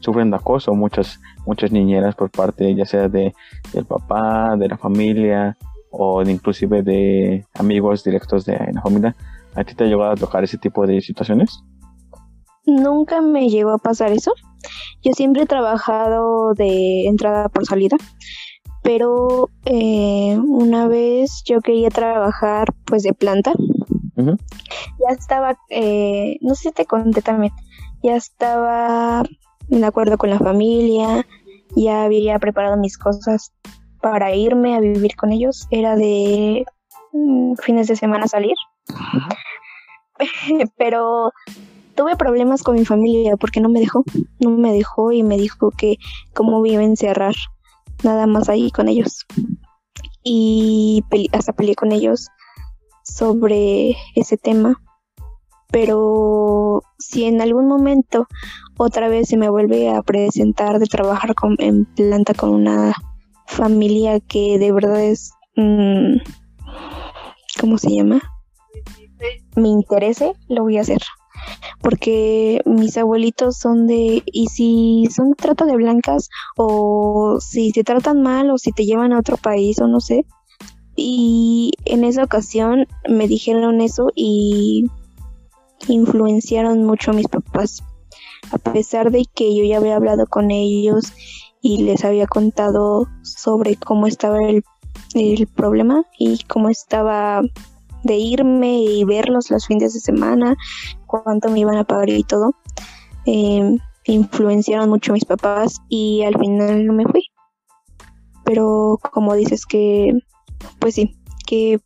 [0.00, 3.32] sufren de acoso muchas, muchas niñeras por parte ya sea de,
[3.72, 5.56] del papá, de la familia
[5.90, 9.14] o inclusive de amigos directos de la familia?
[9.54, 11.62] ¿A ti te ha llegado a tocar ese tipo de situaciones?
[12.66, 14.32] Nunca me llegó a pasar eso.
[15.02, 17.96] Yo siempre he trabajado de entrada por salida
[18.82, 23.52] pero eh, una vez yo quería trabajar pues de planta.
[24.16, 27.54] Ya estaba, eh, no sé si te conté también,
[28.02, 29.22] ya estaba
[29.68, 31.26] de acuerdo con la familia,
[31.74, 33.52] ya había preparado mis cosas
[34.02, 36.66] para irme a vivir con ellos, era de
[37.12, 38.56] mm, fines de semana salir.
[40.76, 41.32] pero
[41.94, 44.04] tuve problemas con mi familia porque no me dejó,
[44.38, 45.96] no me dejó y me dijo que
[46.34, 47.34] cómo vive encerrar
[48.04, 49.26] nada más ahí con ellos.
[50.22, 52.28] Y hasta peleé con ellos
[53.04, 54.80] sobre ese tema.
[55.72, 58.26] Pero si en algún momento
[58.76, 62.94] otra vez se me vuelve a presentar de trabajar con, en planta con una
[63.46, 66.16] familia que de verdad es, mm,
[67.60, 68.20] ¿cómo se llama?
[69.54, 71.02] Me interese, lo voy a hacer.
[71.80, 78.22] Porque mis abuelitos son de, y si son trata de blancas, o si te tratan
[78.22, 80.26] mal, o si te llevan a otro país, o no sé.
[80.96, 84.84] Y en esa ocasión me dijeron eso y
[85.88, 87.82] influenciaron mucho a mis papás.
[88.52, 91.12] A pesar de que yo ya había hablado con ellos
[91.62, 94.64] y les había contado sobre cómo estaba el,
[95.54, 97.42] problema y cómo estaba
[98.02, 100.56] de irme y verlos los fines de semana,
[101.06, 102.54] cuánto me iban a pagar y todo.
[103.26, 107.22] Em, influenciaron mucho a mis papás y al final no me fui.
[108.44, 110.12] Pero como dices que,
[110.78, 111.80] pues sí, que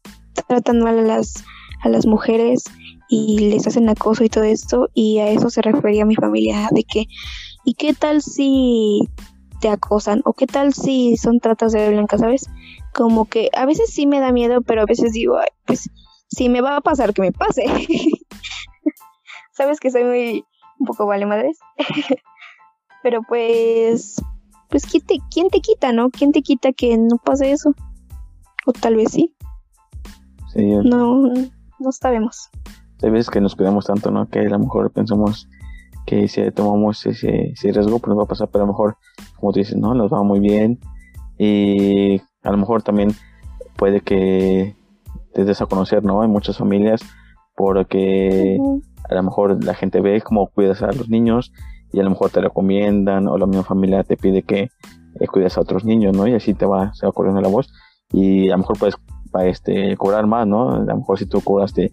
[0.48, 1.44] tratan mal a las,
[1.82, 2.64] a las mujeres
[3.08, 6.84] y les hacen acoso y todo esto y a eso se refería mi familia de
[6.84, 7.04] que
[7.64, 9.08] ¿y qué tal si
[9.60, 12.50] te acosan o qué tal si son tratas de blanca, ¿sabes?
[12.92, 15.88] Como que a veces sí me da miedo, pero a veces digo, pues
[16.28, 17.64] si me va a pasar que me pase.
[19.52, 20.44] Sabes que soy muy
[20.78, 21.58] un poco vale madres.
[23.02, 24.16] pero pues
[24.70, 26.10] pues ¿quién te, ¿quién te quita, no?
[26.10, 27.74] ¿Quién te quita que no pase eso?
[28.66, 29.34] O tal vez sí.
[30.52, 31.32] Sí, no
[31.78, 32.50] no sabemos
[33.04, 34.28] hay veces que nos cuidamos tanto, ¿no?
[34.28, 35.48] Que a lo mejor pensamos
[36.06, 38.96] que si tomamos ese, riesgo, pues nos va a pasar, pero a lo mejor,
[39.36, 39.94] como tú dices, ¿no?
[39.94, 40.78] Nos va muy bien
[41.38, 43.10] y a lo mejor también
[43.76, 44.76] puede que
[45.34, 46.24] te des a conocer, ¿no?
[46.24, 47.00] En muchas familias,
[47.56, 48.58] porque
[49.08, 51.52] a lo mejor la gente ve cómo cuidas a los niños
[51.92, 54.70] y a lo mejor te recomiendan o la misma familia te pide que
[55.20, 56.26] eh, cuides a otros niños, ¿no?
[56.26, 57.72] Y así te va, se va corriendo la voz
[58.12, 58.96] y a lo mejor puedes
[59.42, 60.70] este, cobrar más, ¿no?
[60.70, 61.90] A lo mejor si tú cobraste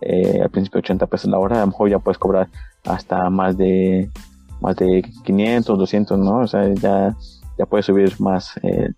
[0.00, 2.48] eh, al principio 80 pesos la hora, a lo mejor ya puedes cobrar
[2.84, 4.10] hasta más de
[4.60, 6.38] más de 500, 200, ¿no?
[6.38, 7.16] O sea, ya,
[7.58, 8.90] ya puedes subir más eh,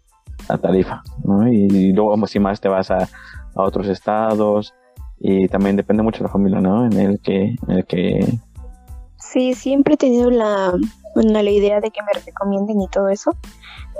[0.49, 1.49] la tarifa, ¿no?
[1.49, 3.09] Y, luego si más te vas a,
[3.55, 4.75] a, otros estados
[5.19, 6.87] y también depende mucho de la familia, ¿no?
[6.87, 8.39] En el que, en el que...
[9.19, 10.75] Sí, siempre he tenido la,
[11.15, 13.33] la idea de que me recomienden y todo eso,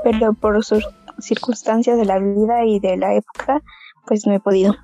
[0.03, 0.87] pero por sus
[1.19, 3.63] circunstancias de la vida y de la época,
[4.07, 4.75] pues no he podido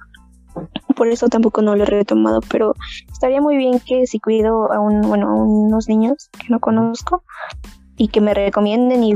[0.96, 2.74] por eso tampoco no lo he retomado, pero
[3.10, 7.22] estaría muy bien que si cuido a un, bueno, a unos niños que no conozco
[7.96, 9.14] y que me recomienden y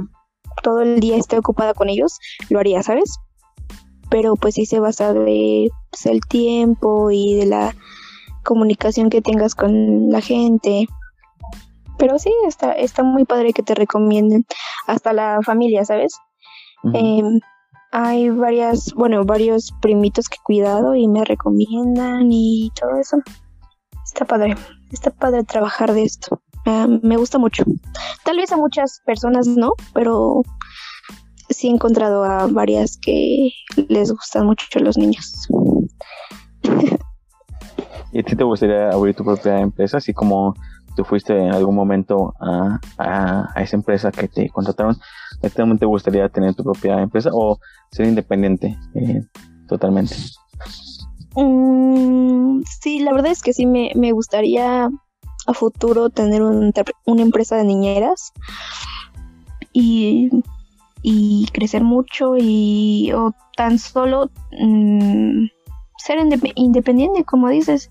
[0.62, 3.18] todo el día esté ocupada con ellos, lo haría, ¿sabes?
[4.14, 7.74] Pero pues sí se basa de pues, el tiempo y de la
[8.44, 10.86] comunicación que tengas con la gente.
[11.98, 14.46] Pero sí, está, está muy padre que te recomienden
[14.86, 16.14] hasta la familia, ¿sabes?
[17.90, 23.16] hay varias, bueno, varios primitos que he cuidado y me recomiendan y todo eso.
[24.04, 24.54] Está padre,
[24.92, 26.40] está padre trabajar de esto.
[26.66, 27.64] Ah, me gusta mucho.
[28.22, 30.42] Tal vez a muchas personas no, pero
[31.48, 33.50] sí he encontrado a varias que
[33.88, 35.48] les gustan mucho los niños.
[38.12, 40.54] ¿Y a ti te gustaría abrir tu propia empresa, así como
[40.94, 44.96] tú fuiste en algún momento a, a, esa empresa que te contrataron,
[45.42, 47.58] ¿actualmente te gustaría tener tu propia empresa o
[47.90, 49.20] ser independiente eh,
[49.66, 50.14] totalmente?
[51.34, 54.88] Mm, sí, la verdad es que sí me, me gustaría
[55.46, 58.32] a futuro tener una empresa de niñeras
[59.72, 60.30] y,
[61.06, 65.44] y crecer mucho y o tan solo mm,
[65.98, 66.18] ser
[66.54, 67.90] independiente, como dices,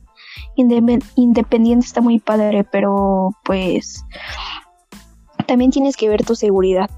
[0.55, 4.03] independiente está muy padre, pero pues
[5.45, 6.89] también tienes que ver tu seguridad.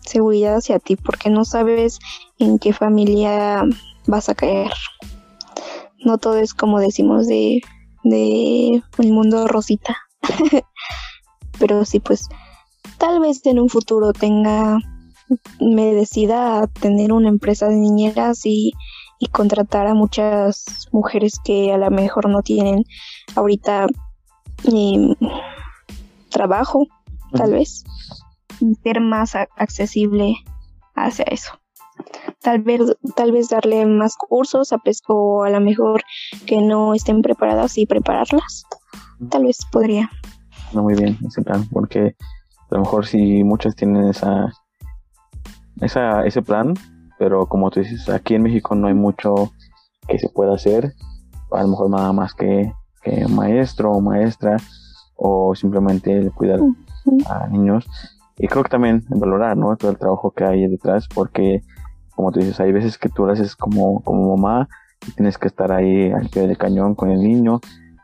[0.00, 2.00] Seguridad hacia ti, porque no sabes
[2.38, 3.64] en qué familia
[4.06, 4.72] vas a caer.
[6.04, 7.62] No todo es como decimos de,
[8.04, 9.96] de el mundo rosita.
[11.58, 12.28] pero sí, pues
[12.98, 14.78] tal vez en un futuro tenga,
[15.60, 18.72] me decida a tener una empresa de niñeras y
[19.20, 22.84] y contratar a muchas mujeres que a lo mejor no tienen
[23.36, 23.86] ahorita
[24.64, 25.14] em,
[26.30, 26.86] trabajo,
[27.34, 27.84] tal vez,
[28.60, 30.36] y ser más accesible
[30.94, 31.52] hacia eso.
[32.40, 32.80] Tal vez,
[33.14, 34.78] tal vez darle más cursos a
[35.08, 36.02] o a lo mejor
[36.46, 38.64] que no estén preparadas y prepararlas.
[39.28, 40.10] Tal vez podría.
[40.72, 42.16] No, muy bien ese plan, porque
[42.70, 44.50] a lo mejor si muchas tienen esa,
[45.80, 46.74] esa ese plan,
[47.18, 49.52] pero como tú dices, aquí en México no hay mucho
[50.08, 50.94] que se pueda hacer,
[51.52, 52.72] a lo mejor nada más que,
[53.28, 54.56] maestro o maestra,
[55.16, 56.60] o simplemente cuidar
[57.28, 57.86] a niños.
[58.38, 59.76] Y creo que también valorar, ¿no?
[59.76, 61.62] Todo el trabajo que hay detrás, porque,
[62.14, 64.68] como tú dices, hay veces que tú lo haces como, como mamá
[65.06, 67.60] y tienes que estar ahí al pie del cañón con el niño.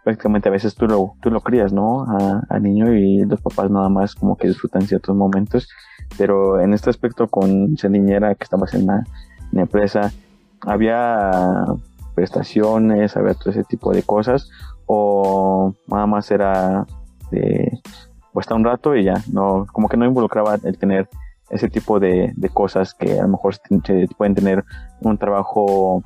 [0.06, 2.06] Prácticamente a veces tú lo, tú lo crías, ¿no?
[2.48, 5.68] Al niño y los papás nada más como que disfrutan ciertos momentos.
[6.16, 9.02] Pero en este aspecto con esa niñera que estaba en la,
[9.52, 10.12] empresa,
[10.60, 11.64] había
[12.14, 14.48] prestaciones, saber todo ese tipo de cosas,
[14.86, 16.86] o nada más era
[17.32, 17.80] de
[18.32, 21.08] pues estar un rato y ya, no, como que no involucraba el tener
[21.50, 24.64] ese tipo de, de cosas que a lo mejor se pueden tener
[25.00, 26.04] un trabajo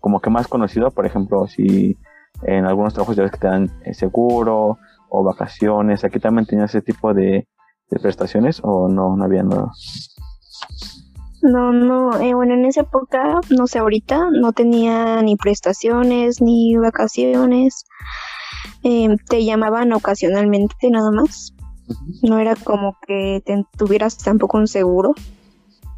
[0.00, 1.96] como que más conocido, por ejemplo, si
[2.42, 4.78] en algunos trabajos ya ves que te dan eh, seguro
[5.08, 7.48] o vacaciones, aquí también tenía ese tipo de,
[7.90, 9.70] de prestaciones o no, no había nada.
[11.42, 16.76] No, no, eh, bueno, en esa época, no sé, ahorita no tenía ni prestaciones ni
[16.76, 17.84] vacaciones.
[18.82, 21.54] Em, te llamaban ocasionalmente nada más.
[22.22, 23.42] No era como que
[23.76, 25.14] tuvieras tampoco un seguro.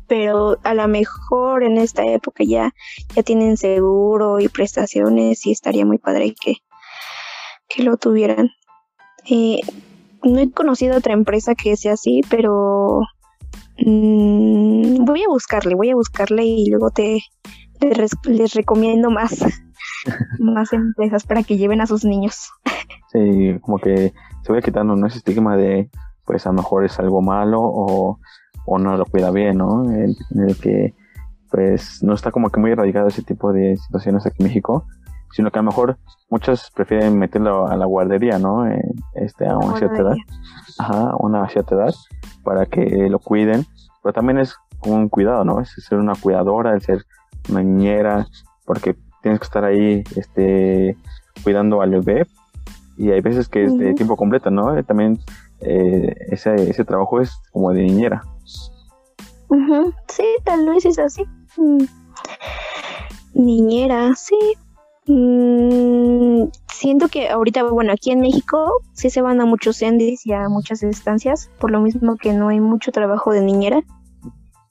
[0.09, 2.73] Pero a lo mejor en esta época ya,
[3.15, 6.57] ya tienen seguro y prestaciones y estaría muy padre que,
[7.69, 8.51] que lo tuvieran.
[9.31, 9.61] Eh,
[10.23, 13.03] no he conocido otra empresa que sea así, pero
[13.85, 17.21] Mm, voy a buscarle, voy a buscarle y luego te
[17.81, 19.45] les, recomiendo más,
[20.41, 22.51] más empresas para que lleven a sus niños.
[23.13, 25.07] Sí, como que se vaya quitando ¿no?
[25.07, 25.91] ese estigma de,
[26.25, 28.19] pues a lo mejor es algo malo o,
[28.69, 29.91] o no lo cuida bien, ¿no?
[29.91, 30.95] En, el que,
[31.51, 34.85] pues, no está como que muy erradicado ese tipo de situaciones aquí en México,
[35.33, 35.99] sino que a lo mejor
[36.31, 38.66] muchos prefieren meterlo a la guardería, ¿no?
[39.14, 40.16] este, a una cierta edad.
[40.79, 41.95] Ajá, a una cierta edad
[42.45, 43.66] para que lo cuiden,
[44.03, 44.55] pero también es
[44.85, 45.61] un cuidado, ¿no?
[45.61, 47.05] Es ser una cuidadora, el ser
[47.49, 48.27] una niñera,
[48.64, 50.97] porque tienes que estar ahí este,
[51.43, 52.27] cuidando al bebé
[52.97, 54.77] y hay veces que es de tiempo completo, ¿no?
[54.77, 55.19] Eh, también
[55.61, 58.23] eh, ese, ese trabajo es como de niñera.
[60.09, 61.25] Sí, tal vez es así.
[61.57, 61.85] Mm.
[63.35, 64.39] Niñera, sí.
[65.07, 70.33] Mm, siento que ahorita, bueno, aquí en México sí se van a muchos endis y
[70.33, 73.83] a muchas estancias, por lo mismo que no hay mucho trabajo de niñera.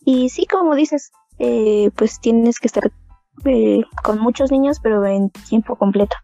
[0.06, 2.92] Y sí, como dices, eh, pues tienes que estar
[3.46, 6.16] eh, con muchos niños, pero en tiempo completo.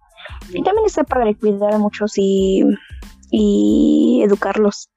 [0.49, 2.63] Y también está para cuidar a muchos y,
[3.31, 4.89] y educarlos,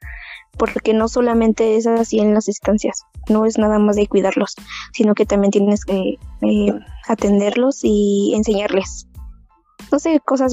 [0.58, 4.54] porque no solamente es así en las estancias, no es nada más de cuidarlos,
[4.92, 6.72] sino que también tienes que eh,
[7.08, 9.08] atenderlos y enseñarles
[9.90, 10.52] no sé, cosas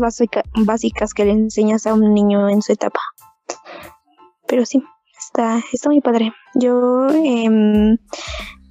[0.56, 3.00] básicas que le enseñas a un niño en su etapa.
[4.48, 4.84] Pero sí,
[5.18, 6.34] está, está muy padre.
[6.54, 7.98] Yo em,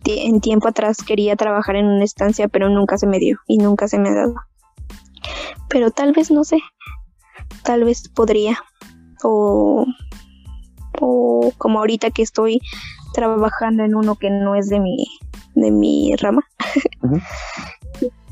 [0.04, 3.88] en tiempo atrás quería trabajar en una estancia, pero nunca se me dio y nunca
[3.88, 4.34] se me ha dado.
[5.68, 6.58] Pero tal vez, no sé,
[7.64, 8.58] tal vez podría.
[9.24, 9.86] O,
[11.00, 12.60] o como ahorita que estoy
[13.14, 15.06] trabajando en uno que no es de mi,
[15.54, 16.42] de mi rama.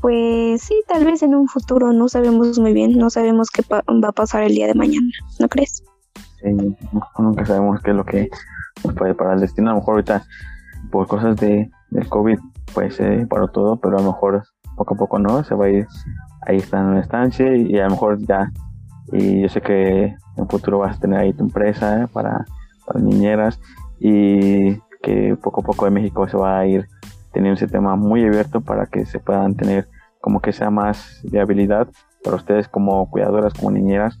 [0.01, 3.83] Pues sí, tal vez en un futuro, no sabemos muy bien, no sabemos qué va
[3.85, 5.07] a pasar el día de mañana,
[5.39, 5.83] ¿no crees?
[6.41, 6.49] Sí,
[7.19, 8.29] nunca sabemos qué es lo que
[8.83, 9.69] nos puede parar el destino.
[9.69, 10.23] A lo mejor ahorita,
[10.91, 12.39] por cosas de, del COVID,
[12.73, 14.43] pues se paró todo, pero a lo mejor
[14.75, 15.87] poco a poco no, se va a ir,
[16.47, 18.51] ahí está en una estancia y, a lo mejor ya,
[19.13, 22.45] y yo sé que en un futuro vas a tener ahí tu empresa para,
[22.85, 23.59] para niñeras
[23.99, 26.87] y que poco a poco de México se va a ir
[27.31, 29.87] teniendo ese tema muy abierto para que se puedan tener
[30.19, 31.87] como que sea más viabilidad
[32.23, 34.19] para ustedes como cuidadoras, como niñeras,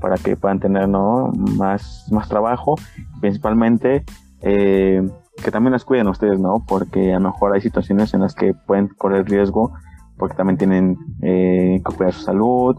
[0.00, 1.30] para que puedan tener ¿no?
[1.34, 2.76] más, más trabajo,
[3.20, 4.04] principalmente
[4.40, 5.02] eh,
[5.42, 6.64] que también las cuiden ustedes, ¿no?
[6.66, 9.72] Porque a lo mejor hay situaciones en las que pueden correr riesgo
[10.18, 12.76] porque también tienen eh, que cuidar su salud,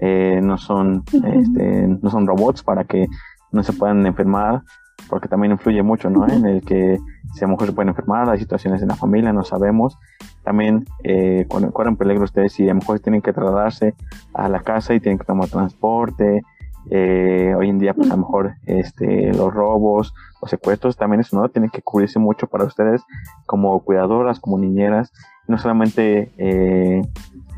[0.00, 3.08] eh, no son este, no son robots para que
[3.52, 4.62] no se puedan enfermar
[5.08, 6.28] porque también influye mucho, ¿no?
[6.28, 6.98] En el que
[7.34, 9.98] si a lo mejor se pueden enfermar, hay situaciones en la familia, no sabemos.
[10.44, 13.94] También eh, corren peligro ustedes si a lo mejor tienen que trasladarse
[14.34, 16.42] a la casa y tienen que tomar transporte.
[16.90, 21.38] Eh, hoy en día, pues a lo mejor este, los robos, los secuestros, también eso,
[21.38, 21.48] ¿no?
[21.48, 23.02] Tienen que cubrirse mucho para ustedes
[23.46, 25.12] como cuidadoras, como niñeras,
[25.48, 27.02] no solamente eh,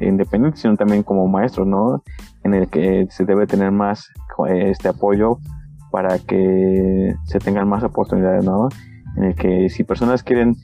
[0.00, 2.02] independientes, sino también como maestros, ¿no?
[2.44, 4.08] En el que se debe tener más
[4.48, 5.38] este apoyo
[5.90, 8.68] para que se tengan más oportunidades, ¿no?
[9.16, 10.56] En el que si personas quieren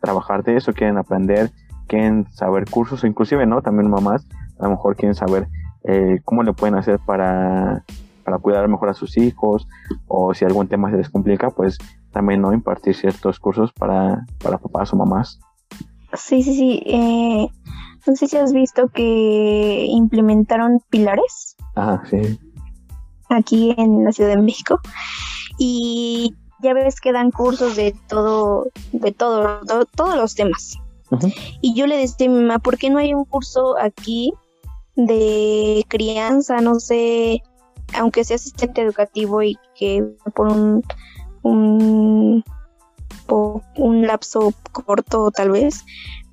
[0.00, 1.50] trabajar de eso, quieren aprender,
[1.86, 3.62] quieren saber cursos, inclusive, ¿no?
[3.62, 4.26] También mamás,
[4.58, 5.48] a lo mejor quieren saber
[5.84, 7.84] eh, cómo le pueden hacer para,
[8.24, 9.68] para cuidar mejor a sus hijos,
[10.08, 11.78] o si algún tema se les complica, pues
[12.10, 12.52] también, ¿no?
[12.52, 15.40] Impartir ciertos cursos para, para papás o mamás.
[16.16, 16.82] Sí, sí, sí.
[16.86, 17.48] Eh,
[18.06, 21.56] no sé si has visto que implementaron pilares.
[21.74, 22.38] Ajá, sí
[23.28, 24.80] aquí en la Ciudad de México.
[25.58, 29.60] Y ya ves que dan cursos de todo, de todo,
[29.94, 30.78] todos los temas.
[31.60, 34.32] Y yo le decía a mi mamá, ¿por qué no hay un curso aquí
[34.96, 36.60] de crianza?
[36.60, 37.42] No sé,
[37.94, 40.04] aunque sea asistente educativo y que
[40.34, 40.82] por un,
[41.42, 42.23] un,
[43.76, 45.84] un lapso corto tal vez,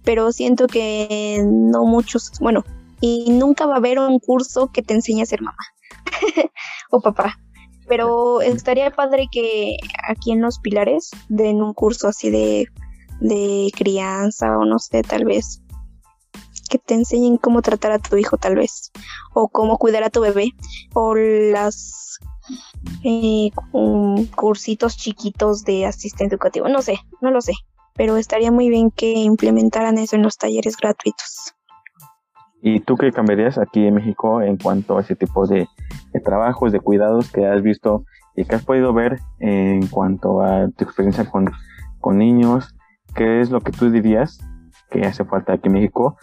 [0.04, 2.64] pero siento que no muchos, bueno,
[3.00, 5.64] y nunca va a haber un curso que te enseñe a ser mamá
[6.92, 7.40] o papá.
[7.88, 9.76] Pero estaría padre que
[10.08, 12.68] aquí en los pilares den un curso así de,
[13.20, 15.62] de crianza o no sé, tal vez
[16.70, 18.92] que te enseñen cómo tratar a tu hijo tal vez
[19.34, 20.52] o cómo cuidar a tu bebé
[20.94, 22.18] o las
[23.04, 23.52] eh,
[24.36, 27.54] cursitos chiquitos de asistente educativo no sé no lo sé
[27.96, 31.54] pero estaría muy bien que implementaran eso en los talleres gratuitos
[32.62, 35.68] ¿Y tú qué cambiarías aquí en México en cuanto a ese tipo de,
[36.24, 40.84] trabajos, de cuidados que has visto y que has podido ver en cuanto a tu
[40.84, 41.50] experiencia con,
[42.18, 42.76] niños?
[43.16, 44.40] ¿Qué es lo que tú dirías
[44.92, 46.18] que hace falta aquí en México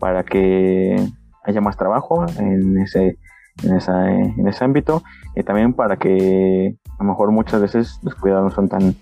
[0.00, 0.96] para que
[1.44, 3.16] haya más trabajo en ese,
[3.62, 5.02] en, esa, en ese ámbito
[5.36, 8.96] y también para que a lo mejor muchas veces los cuidados no son tan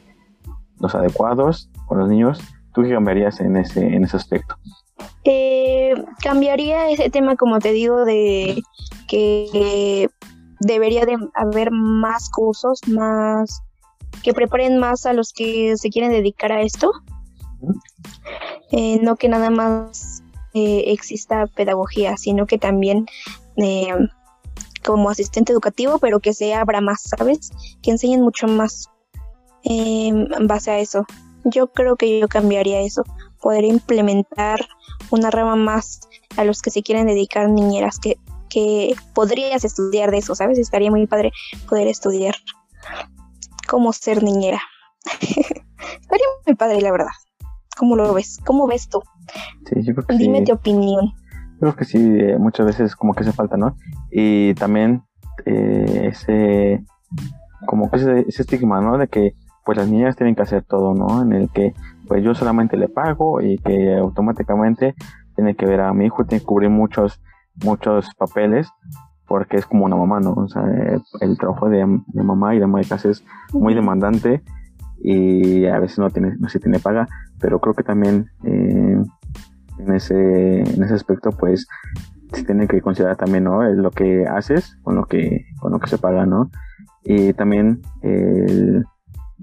[0.82, 2.40] los adecuados con los niños?
[2.74, 4.56] ¿Tú qué cambiarías en ese, en ese aspecto?
[5.24, 8.62] Eh, cambiaría ese tema, como te digo, de
[9.08, 10.08] que
[10.60, 13.62] debería de haber más cursos, más
[14.22, 16.92] que preparen más a los que se quieren dedicar a esto.
[18.70, 20.22] Eh, no que nada más
[20.54, 23.06] eh, exista pedagogía, sino que también
[24.84, 27.50] como asistente educativo, pero que se abra más, ¿sabes?
[27.82, 28.88] Que enseñen mucho más
[29.62, 31.06] en base a eso.
[31.44, 33.04] Yo creo que yo cambiaría eso,
[33.40, 34.60] poder implementar
[35.10, 36.00] una rama más
[36.36, 38.16] a los que se quieren dedicar niñeras, que,
[38.48, 40.58] que podrías estudiar de eso, ¿sabes?
[40.58, 41.32] Estaría muy padre
[41.68, 42.34] poder estudiar
[43.68, 44.60] cómo ser niñera.
[45.20, 47.12] Estaría muy padre, la verdad.
[47.76, 48.38] ¿Cómo lo ves?
[48.44, 49.02] ¿Cómo ves tú?
[49.66, 51.14] Sí, yo creo que Dime tu opinión.
[51.62, 53.76] Creo que sí, eh, muchas veces como que hace falta, ¿no?
[54.10, 55.04] Y también
[55.46, 56.84] eh, ese,
[57.66, 58.98] como que ese, ese estigma, ¿no?
[58.98, 61.22] De que pues las niñas tienen que hacer todo, ¿no?
[61.22, 61.72] En el que
[62.08, 64.96] pues yo solamente le pago y que automáticamente
[65.36, 67.22] tiene que ver a mi hijo, tiene que cubrir muchos,
[67.62, 68.68] muchos papeles
[69.28, 70.32] porque es como una mamá, ¿no?
[70.32, 70.64] O sea,
[71.20, 74.42] el trabajo de, mamá y de mamá de casa es muy demandante
[75.00, 77.06] y a veces no tiene, no se tiene paga,
[77.38, 79.00] pero creo que también eh,
[79.86, 81.66] en ese, en ese aspecto pues
[82.32, 83.62] se tiene que considerar también, ¿no?
[83.62, 86.50] Lo que haces con lo que, con lo que se paga, ¿no?
[87.04, 88.84] Y también el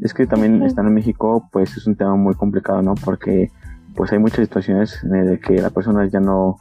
[0.01, 2.95] es que también estar en México, pues es un tema muy complicado, ¿no?
[2.95, 3.51] Porque
[3.95, 6.57] pues hay muchas situaciones en las que las personas ya no,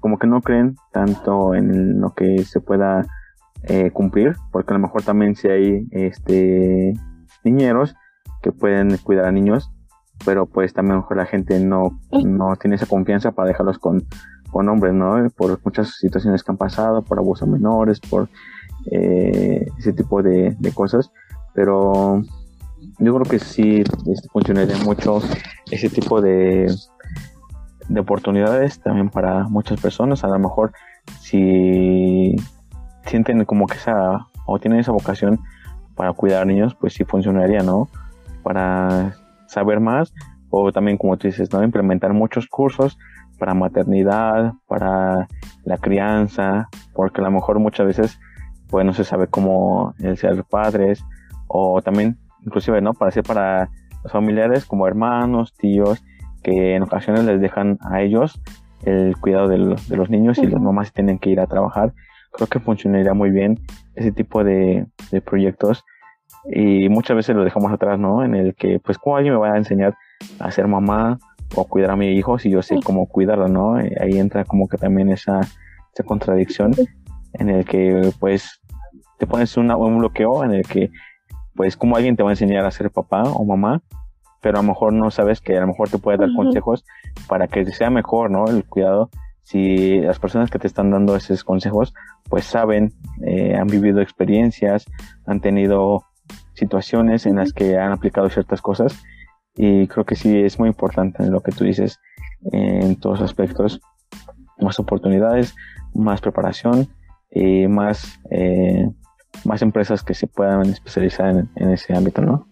[0.00, 3.04] como que no creen tanto en lo que se pueda
[3.64, 6.94] eh, cumplir, porque a lo mejor también si hay este
[7.44, 7.94] niñeros
[8.40, 9.70] que pueden cuidar a niños,
[10.24, 14.04] pero pues también a mejor la gente no, no tiene esa confianza para dejarlos con,
[14.50, 15.28] con hombres, ¿no?
[15.30, 18.28] Por muchas situaciones que han pasado, por abusos menores, por
[18.90, 21.10] eh, ese tipo de, cosas,
[21.54, 22.22] pero
[22.98, 25.20] yo creo que sí este, funcionaría mucho
[25.70, 26.72] ese tipo de,
[27.88, 30.24] de oportunidades también para muchas personas.
[30.24, 30.72] A lo mejor
[31.20, 32.36] si
[33.06, 35.40] sienten como que esa o tienen esa vocación
[35.94, 37.88] para cuidar a niños, pues sí funcionaría, ¿no?
[38.42, 39.16] Para
[39.48, 40.14] saber más
[40.50, 41.62] o también como tú dices, ¿no?
[41.62, 42.98] Implementar muchos cursos
[43.38, 45.28] para maternidad, para
[45.64, 48.20] la crianza, porque a lo mejor muchas veces
[48.70, 51.04] pues no se sabe cómo el ser padres
[51.46, 52.94] o también inclusive, ¿no?
[52.94, 53.70] Para ser para
[54.02, 56.02] los familiares como hermanos, tíos,
[56.42, 58.40] que en ocasiones les dejan a ellos
[58.84, 61.92] el cuidado de, los niños y las mamás tienen que ir a trabajar.
[62.32, 63.58] Creo que funcionaría muy bien
[63.94, 64.86] ese tipo de,
[65.24, 65.84] proyectos
[66.50, 68.24] y muchas veces lo dejamos atrás, ¿no?
[68.24, 69.94] En el que, pues, ¿cómo alguien me va a enseñar
[70.38, 71.18] a ser mamá
[71.54, 73.78] o cuidar a mi hijo si yo sé cómo cuidarlo, ¿no?
[73.80, 76.72] Eh, ahí entra como que también esa, esa contradicción
[77.34, 78.60] en el que, pues,
[79.18, 80.90] te pones una, un bloqueo en el que
[81.58, 83.82] pues como alguien te va a enseñar a ser papá o mamá,
[84.40, 86.84] pero a lo mejor no sabes que a lo mejor te puede dar consejos
[87.26, 88.46] para que sea mejor, ¿no?
[88.46, 89.10] El cuidado.
[89.42, 91.94] Si las personas que te están dando esos consejos,
[92.28, 92.92] pues saben,
[93.26, 94.86] eh, han vivido experiencias,
[95.26, 96.04] han tenido
[96.58, 98.98] situaciones en las que han aplicado ciertas cosas
[99.56, 101.98] y creo que sí es muy importante lo que tú dices
[102.52, 103.80] en todos aspectos,
[104.60, 105.54] más oportunidades,
[105.94, 106.88] más preparación
[107.30, 108.88] y más eh,
[109.44, 112.46] más empresas que se puedan especializar en, ese ámbito, ¿no?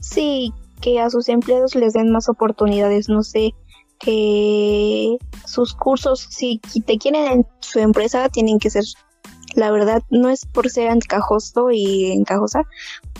[0.00, 3.54] Sí, que a sus empleados les den más oportunidades, no sé,
[3.98, 5.16] que
[5.46, 8.84] sus cursos, si te quieren en su empresa, tienen que ser,
[9.54, 12.64] la verdad, no es por ser encajoso y encajosa,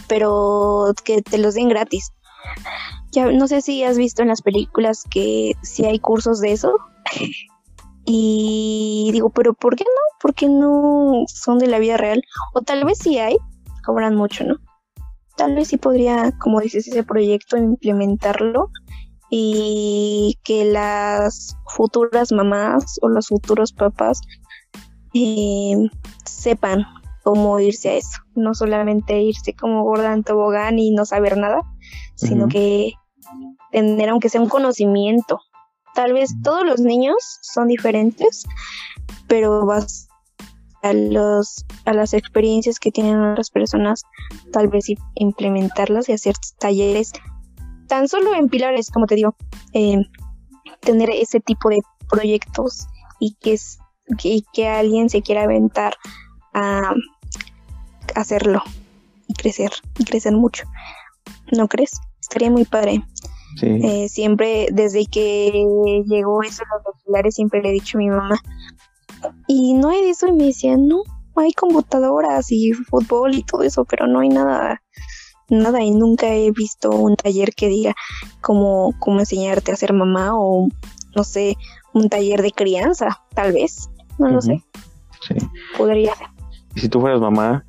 [0.08, 2.12] pero que te los den gratis.
[3.12, 6.76] Ya no sé si has visto en las películas que si hay cursos de eso.
[8.06, 10.18] Y digo, pero ¿por qué no?
[10.20, 12.22] ¿Por qué no son de la vida real?
[12.52, 13.38] O tal vez sí hay,
[13.82, 14.56] cobran mucho, ¿no?
[15.36, 18.70] Tal vez sí podría, como dices, ese proyecto implementarlo
[19.30, 24.20] y que las futuras mamás o los futuros papás
[25.14, 25.88] eh,
[26.24, 26.84] sepan
[27.24, 31.62] cómo irse a eso, no solamente irse como gorda en tobogán y no saber nada,
[32.14, 32.92] sino que
[33.72, 35.40] tener aunque sea un conocimiento.
[35.94, 38.44] Tal vez todos los niños son diferentes,
[39.26, 40.08] pero vas
[40.82, 44.02] a los a las experiencias que tienen otras personas,
[44.52, 47.12] tal vez implementarlas y hacer talleres
[47.88, 49.34] tan solo en pilares, como te digo,
[49.72, 49.96] eh,
[50.80, 52.86] tener ese tipo de proyectos
[53.18, 53.78] y que, es,
[54.18, 55.94] que, que alguien se quiera aventar
[56.54, 56.94] a
[58.14, 58.62] hacerlo
[59.28, 60.64] y crecer, y crecer mucho.
[61.52, 61.92] ¿No crees?
[62.20, 63.02] Estaría muy padre.
[63.62, 65.52] Eh, siempre, desde que
[66.06, 68.40] llegó eso los pilares, siempre le he dicho a mi mamá.
[69.46, 71.02] Y no hay de eso, y me decían, no,
[71.36, 74.82] hay computadoras y fútbol y todo eso, pero no hay nada
[75.50, 77.94] nada y nunca he visto un taller que diga
[78.40, 80.68] cómo, cómo enseñarte a ser mamá o
[81.14, 81.56] no sé,
[81.92, 83.88] un taller de crianza, tal vez,
[84.18, 84.64] no lo sé.
[85.28, 85.34] Sí.
[85.76, 86.26] Podría ser.
[86.74, 87.64] Y si tú fueras mamá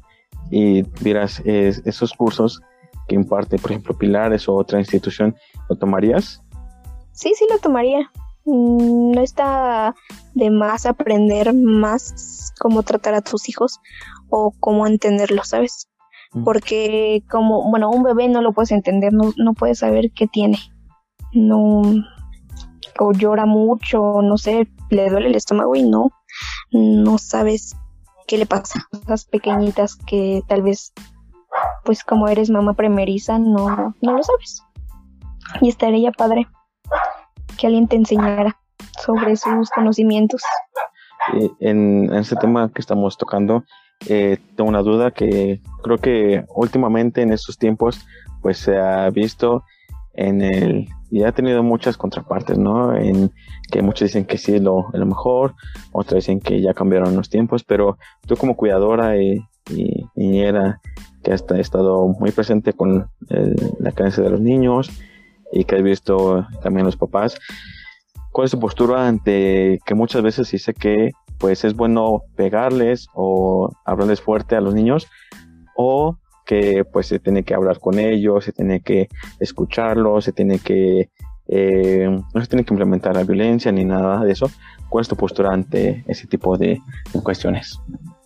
[0.50, 2.62] y vieras esos cursos
[3.08, 5.36] que imparte, por ejemplo, Pilares o otra institución,
[5.70, 6.42] ¿lo tomarías?
[7.12, 8.12] Sí, sí lo tomaría.
[8.46, 9.96] Mm, no está
[10.34, 13.80] de más aprender más cómo tratar a tus hijos
[14.30, 15.90] o cómo entenderlos, ¿sabes?
[16.44, 20.60] porque como, bueno, un bebé no lo puedes entender, no, no puedes saber qué tiene,
[21.32, 21.82] no,
[23.00, 26.12] o llora mucho, no sé, le duele el estómago y no,
[26.72, 27.76] no sabes
[28.28, 30.94] qué le pasa, esas pequeñitas que tal vez,
[31.84, 34.62] pues como eres mamá primeriza, no, no lo sabes,
[35.62, 36.48] y estaría padre
[37.58, 38.58] que alguien te enseñara
[39.04, 40.42] sobre sus conocimientos.
[41.60, 43.64] En, en este tema que estamos tocando,
[44.08, 48.06] eh, tengo una duda que creo que últimamente en estos tiempos
[48.42, 49.64] pues se ha visto
[50.18, 52.96] en el y ha tenido muchas contrapartes, ¿no?
[52.96, 53.32] En
[53.72, 55.54] que muchos dicen que sí es lo, mejor,
[55.94, 57.98] otros dicen que ya cambiaron los tiempos, pero
[58.28, 59.40] tú como cuidadora y,
[60.16, 60.80] niñera
[61.24, 63.10] que has estado muy presente con
[63.80, 64.92] la creencia de los niños
[65.52, 67.40] y que has visto también los papás,
[68.32, 73.72] ¿cuál es tu postura ante que muchas veces dice que pues es bueno pegarles o
[73.86, 75.08] hablarles fuerte a los niños
[75.76, 80.60] o que pues se tiene que hablar con ellos, se tiene que escucharlos, se tiene
[80.60, 81.10] que
[81.48, 84.50] eh, no se tiene que implementar la violencia ni nada de eso.
[84.90, 86.80] ¿Cuál es tu postura ante ese tipo de,
[87.24, 87.80] cuestiones?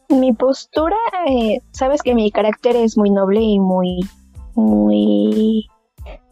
[0.09, 0.95] Mi postura,
[1.27, 3.99] eh, sabes que mi carácter es muy noble y muy,
[4.55, 5.67] muy,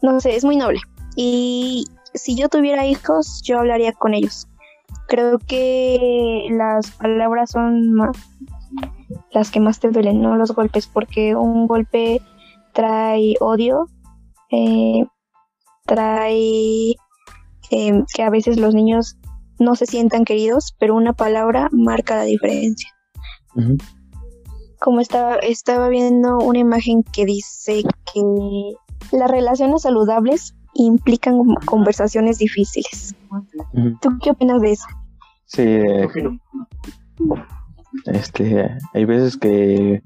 [0.02, 0.80] no sé, es muy noble.
[1.16, 4.48] Y si yo tuviera hijos, yo hablaría con ellos
[5.08, 8.16] creo que las palabras son más,
[9.32, 12.20] las que más te duelen, no los golpes, porque un golpe
[12.72, 13.86] trae odio,
[14.50, 15.04] eh,
[15.86, 16.94] trae
[17.70, 19.16] em, que a veces los niños
[19.58, 22.90] no se sientan queridos, pero una palabra marca la diferencia.
[24.80, 27.82] Como estaba, estaba viendo una imagen que dice
[28.12, 28.22] que
[29.16, 33.14] las relaciones saludables implican conversaciones difíciles.
[34.00, 34.86] ¿Tú qué opinas de eso?
[35.46, 36.08] Sí, eh,
[38.06, 40.02] este, hay veces que,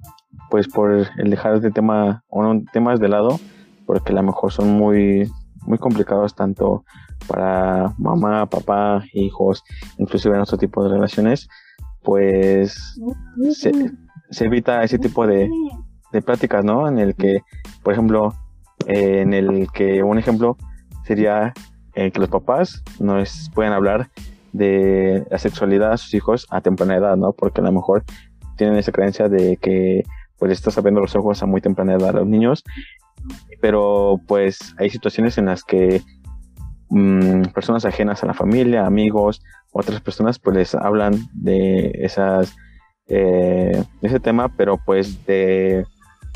[0.50, 3.38] pues por el dejar este tema o no, temas de lado,
[3.86, 5.30] porque a lo mejor son muy,
[5.66, 6.84] muy complicados tanto
[7.26, 9.62] para mamá, papá, hijos,
[9.98, 11.48] inclusive en otro tipo de relaciones,
[12.02, 12.98] pues
[13.52, 13.72] se,
[14.44, 15.48] evita ese tipo de,
[16.12, 16.88] de pláticas, ¿no?
[16.88, 17.42] En el que,
[17.82, 18.34] por ejemplo,
[18.86, 20.56] en el que un ejemplo
[21.04, 21.52] sería
[21.94, 23.22] eh, que los papás no
[23.54, 24.10] puedan hablar
[24.52, 27.32] de la sexualidad a sus hijos a temprana edad, ¿no?
[27.32, 28.04] Porque a lo mejor
[28.56, 30.04] tienen esa creencia de que
[30.38, 32.64] pues estás abriendo los ojos a muy temprana edad a los niños,
[33.60, 36.02] pero pues hay situaciones en las que
[36.90, 39.42] mm, personas ajenas a la familia, amigos,
[39.72, 42.54] otras personas pues les hablan de esas
[43.08, 45.84] eh, ese tema, pero pues de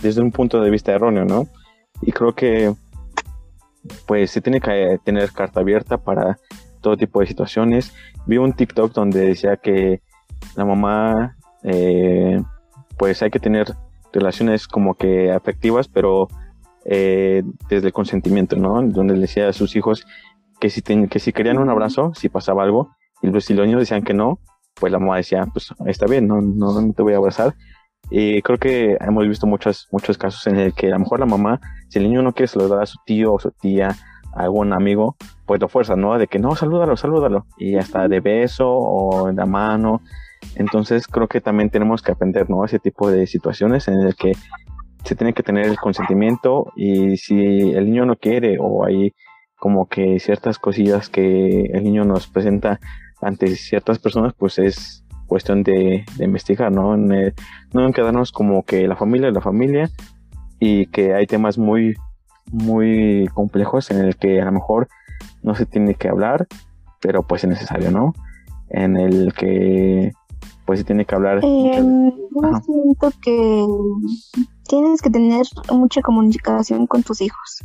[0.02, 1.48] desde un punto de vista erróneo, ¿no?
[2.02, 2.74] Y creo que
[4.06, 6.38] pues se tiene que tener carta abierta para
[6.86, 7.92] todo tipo de situaciones.
[8.26, 10.02] Vi un TikTok donde decía que
[10.54, 12.40] la mamá, eh,
[12.96, 13.74] pues hay que tener
[14.12, 16.28] relaciones como que afectivas, pero
[16.84, 18.80] eh, desde el consentimiento, ¿no?
[18.82, 20.06] Donde decía a sus hijos
[20.60, 23.80] que si, que si querían un abrazo, si pasaba algo, y pues si los niños
[23.80, 24.38] decían que no,
[24.76, 27.56] pues la mamá decía, pues está bien, no, no, te voy a abrazar.
[28.10, 31.26] Y creo que hemos visto muchos, muchos casos en el que a lo mejor la
[31.26, 33.88] mamá, si el niño no quiere saludar a su tío o su tía,
[34.36, 35.16] algún amigo,
[35.46, 36.18] pues lo fuerza, ¿no?
[36.18, 37.46] De que no, salúdalo, salúdalo.
[37.58, 40.02] Y hasta de beso o de la mano.
[40.54, 42.64] Entonces creo que también tenemos que aprender, ¿no?
[42.64, 44.32] Ese tipo de situaciones en el que
[45.04, 47.36] se tiene que tener el consentimiento y si
[47.72, 49.14] el niño no quiere o hay
[49.56, 52.80] como que ciertas cosillas que el niño nos presenta
[53.22, 56.94] ante ciertas personas, pues es cuestión de, investigar, ¿no?
[56.94, 57.34] En,
[57.72, 59.90] no en quedarnos como que la familia es la familia
[60.58, 61.94] y que hay temas muy,
[62.52, 64.88] muy complejos en el que a lo mejor
[65.42, 66.46] no se tiene que hablar,
[67.00, 68.14] pero pues es necesario, ¿no?
[68.68, 70.12] En el que
[70.64, 71.40] pues se tiene que hablar.
[71.42, 73.66] Eh, yo siento que
[74.68, 77.62] tienes que tener mucha comunicación con tus hijos.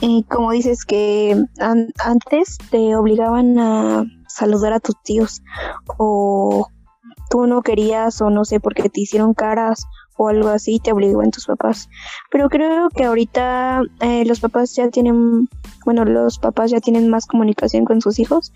[0.00, 5.42] Eh, como dices que antes te obligaban a saludar a tus tíos
[5.98, 6.68] o
[7.28, 9.84] tú no querías o no sé porque te hicieron caras
[10.16, 11.88] o algo así te obligaban tus papás.
[12.30, 15.48] Pero creo que ahorita eh, los papás ya tienen
[15.84, 18.52] bueno los papás ya tienen más comunicación con sus hijos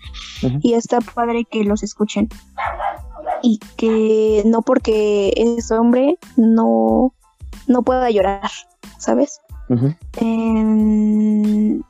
[0.61, 2.29] y está padre que los escuchen.
[3.41, 7.13] Y que no porque es hombre no
[7.67, 8.51] no pueda llorar
[8.99, 9.41] sabes
[10.17, 11.81] Em,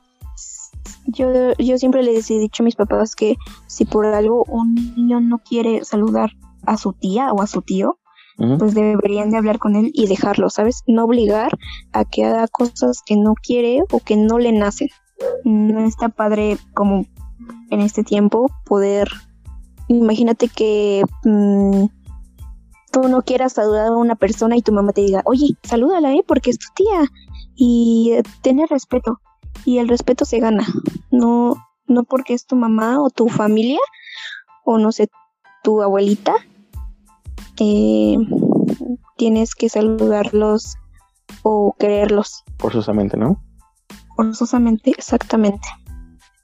[1.06, 3.36] yo, yo siempre les he dicho a mis papás que
[3.66, 6.30] si por algo un niño no quiere saludar
[6.64, 7.98] a su tía o a su tío,
[8.36, 10.82] pues deberían de hablar con él y dejarlo, ¿sabes?
[10.86, 11.56] No obligar
[11.92, 14.88] a que haga cosas que no quiere o que no le nacen.
[15.44, 17.06] No está padre como
[17.70, 19.08] en este tiempo poder,
[19.88, 21.86] imagínate que mm,
[22.92, 26.24] tú no quieras saludar a una persona y tu mamá te diga, oye, salúdala, ¿eh?
[26.26, 27.10] Porque es tu tía
[27.54, 28.12] y
[28.42, 29.20] tener respeto.
[29.64, 30.66] Y el respeto se gana,
[31.10, 31.56] no,
[31.86, 33.80] no porque es tu mamá o tu familia
[34.64, 35.08] o no sé,
[35.62, 36.34] tu abuelita.
[37.58, 38.16] Eh,
[39.16, 40.76] tienes que saludarlos
[41.42, 42.44] o quererlos.
[42.58, 43.42] Forzosamente, ¿no?
[44.16, 45.68] Forzosamente, exactamente.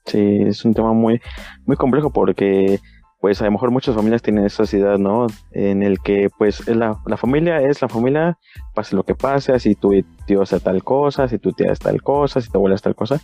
[0.06, 1.20] Sí, es un tema muy,
[1.64, 2.80] muy complejo porque
[3.22, 5.28] pues a lo mejor muchas familias tienen esa idea, ¿no?
[5.52, 8.36] En el que pues la, la familia es la familia,
[8.74, 9.92] pase lo que pase, si tu
[10.26, 12.96] tío hace tal cosa, si tu tía es tal cosa, si tu abuela es tal
[12.96, 13.20] cosa,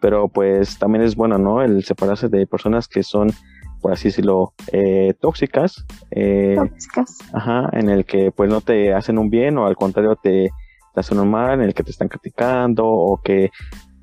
[0.00, 1.62] pero pues también es bueno, ¿no?
[1.62, 3.32] El separarse de personas que son,
[3.80, 5.84] por así decirlo, eh, tóxicas.
[6.10, 7.18] Eh, tóxicas.
[7.32, 10.50] Ajá, en el que pues no te hacen un bien o al contrario te,
[10.94, 13.50] te hacen un mal, en el que te están criticando o que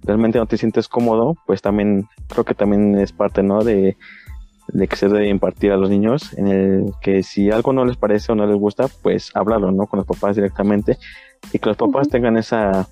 [0.04, 3.64] realmente no te sientes cómodo, pues también creo que también es parte, ¿no?
[3.64, 3.98] De
[4.68, 7.98] de que se debe impartir a los niños, en el que si algo no les
[7.98, 9.86] parece o no les gusta, pues hablarlo, ¿no?
[9.88, 10.98] Con los papás directamente
[11.54, 12.88] y que los papás tengan esa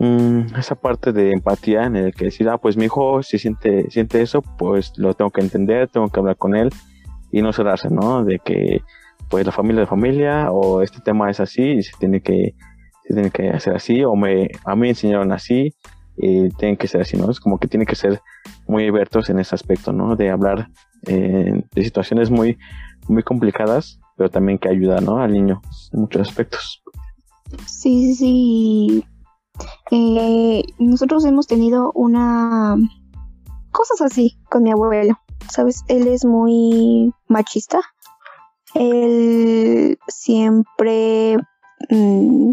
[0.00, 3.88] mm, esa parte de empatía en el que decir, ah, pues mi hijo si siente
[3.90, 6.70] siente eso, pues lo tengo que entender, tengo que hablar con él
[7.30, 8.24] y no cerrarse, ¿no?
[8.24, 8.82] De que
[9.28, 12.54] pues la familia de familia o este tema es así y se tiene que
[13.06, 15.74] se tiene que hacer así o me a mí me enseñaron así
[16.16, 17.30] y tienen que ser así, ¿no?
[17.30, 18.20] Es como que tiene que ser
[18.66, 20.16] muy abiertos en ese aspecto, ¿no?
[20.16, 20.68] De hablar
[21.06, 22.58] eh, de situaciones muy,
[23.08, 25.18] muy complicadas, pero también que ayuda, ¿no?
[25.18, 26.82] Al niño en muchos aspectos.
[27.66, 29.04] Sí, sí.
[29.90, 32.76] Eh, nosotros hemos tenido una...
[33.70, 35.18] cosas así con mi abuelo,
[35.50, 35.82] ¿sabes?
[35.88, 37.80] Él es muy machista.
[38.74, 41.36] Él siempre...
[41.90, 42.52] Mm,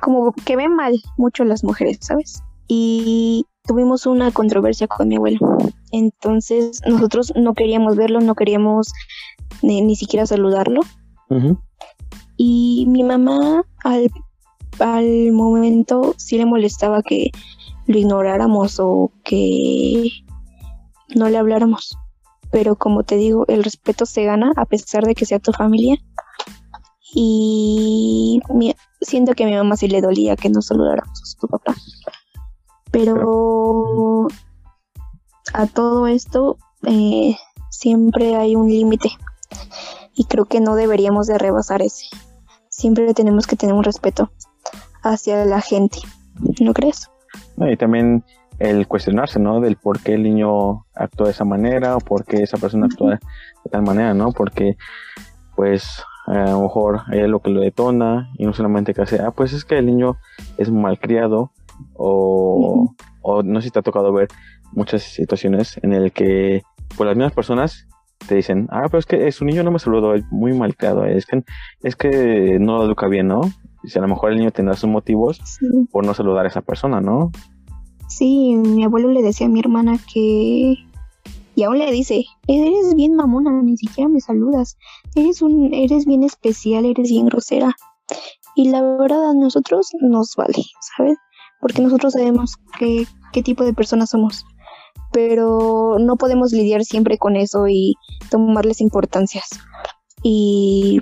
[0.00, 2.42] como que ve mal mucho las mujeres, ¿sabes?
[2.68, 5.38] Y tuvimos una controversia con mi abuelo.
[5.92, 8.92] Entonces nosotros no queríamos verlo, no queríamos
[9.62, 10.82] ni, siquiera saludarlo.
[12.36, 14.10] Y mi mamá al,
[14.78, 17.30] al momento sí le molestaba que
[17.86, 20.10] lo ignoráramos o que
[21.14, 21.96] no le habláramos.
[22.50, 25.96] Pero como te digo, el respeto se gana a pesar de que sea tu familia.
[27.16, 28.40] Y
[29.00, 31.74] siento que a mi mamá sí le dolía que no saludáramos a su papá.
[32.90, 34.28] Pero
[35.52, 37.36] a todo esto eh,
[37.70, 39.10] siempre hay un límite
[40.14, 42.06] y creo que no deberíamos de rebasar ese.
[42.68, 44.30] Siempre tenemos que tener un respeto
[45.04, 45.98] hacia la gente,
[46.60, 47.10] ¿no crees?
[47.56, 48.24] Y también
[48.58, 49.60] el cuestionarse, ¿no?
[49.60, 53.20] Del por qué el niño actúa de esa manera o por qué esa persona actúa
[53.64, 54.32] de tal manera, ¿no?
[54.32, 54.76] Porque,
[55.56, 59.30] pues, a lo mejor hay lo que lo detona y no solamente que hace, ah,
[59.30, 60.16] pues es que el niño
[60.56, 61.52] es malcriado
[61.94, 64.28] o, o no sé si te ha tocado ver
[64.72, 66.62] muchas situaciones en el que
[66.96, 67.86] pues las mismas personas
[68.26, 71.26] te dicen, ah, pero es que su niño no me saludó, es muy malcriado, es
[71.26, 71.42] que,
[71.82, 73.42] es que no lo educa bien, ¿no?
[73.84, 75.40] Y si a lo mejor el niño tendrá sus motivos
[75.92, 77.30] por no saludar a esa persona, ¿no?
[78.08, 80.76] Sí, mi abuelo le decía a mi hermana que
[81.56, 84.76] y aún le dice, eres bien mamona, ni siquiera me saludas,
[85.14, 87.76] eres un, eres bien especial, eres bien grosera.
[88.56, 90.64] Y la verdad a nosotros nos vale,
[90.96, 91.16] ¿sabes?
[91.60, 94.44] Porque nosotros sabemos qué, qué tipo de personas somos.
[95.12, 97.94] Pero no podemos lidiar siempre con eso y
[98.30, 99.48] tomarles importancias.
[100.22, 100.98] Y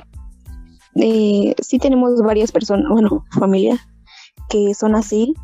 [0.97, 3.79] eh, sí tenemos varias personas, bueno, familia,
[4.49, 5.35] que son así.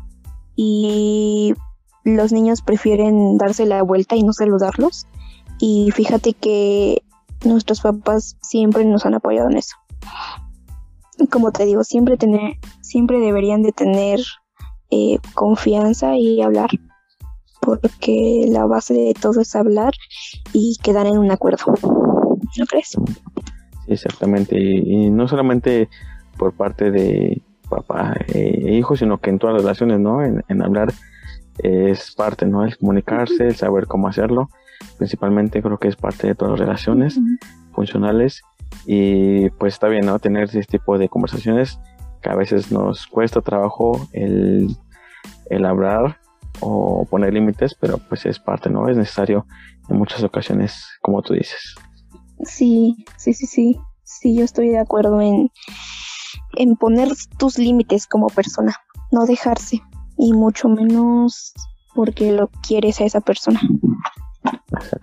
[0.55, 1.53] Y
[2.03, 5.07] los niños prefieren darse la vuelta y no saludarlos.
[5.59, 7.03] Y fíjate que
[7.45, 9.75] nuestros papás siempre nos han apoyado en eso.
[11.31, 14.19] Como te digo, siempre tener, siempre deberían de tener
[14.89, 16.69] eh, confianza y hablar,
[17.61, 19.93] porque la base de todo es hablar
[20.53, 21.65] y quedar en un acuerdo.
[22.57, 22.95] ¿No crees?
[23.89, 24.57] Exactamente.
[24.57, 25.89] Y, no solamente
[26.37, 30.23] por parte de papá e hijo, sino que en todas las relaciones, ¿no?
[30.23, 30.93] En, hablar
[31.57, 32.63] es parte, ¿no?
[32.63, 34.49] El comunicarse, el saber cómo hacerlo.
[34.97, 37.19] Principalmente creo que es parte de todas las relaciones
[37.73, 38.43] funcionales.
[38.85, 40.19] Y pues está bien, ¿no?
[40.19, 41.79] Tener ese tipo de conversaciones
[42.21, 44.67] que a veces nos cuesta trabajo el,
[45.49, 46.19] el hablar
[46.59, 48.87] o poner límites, pero pues es parte, ¿no?
[48.87, 49.47] Es necesario
[49.89, 51.75] en muchas ocasiones, como tú dices.
[52.43, 53.79] Sí, sí, sí, sí.
[54.03, 55.51] Sí, yo estoy de acuerdo en,
[56.57, 58.75] en poner tus límites como persona,
[59.11, 59.81] no dejarse,
[60.17, 61.53] y mucho menos
[61.93, 63.59] porque lo quieres a esa persona.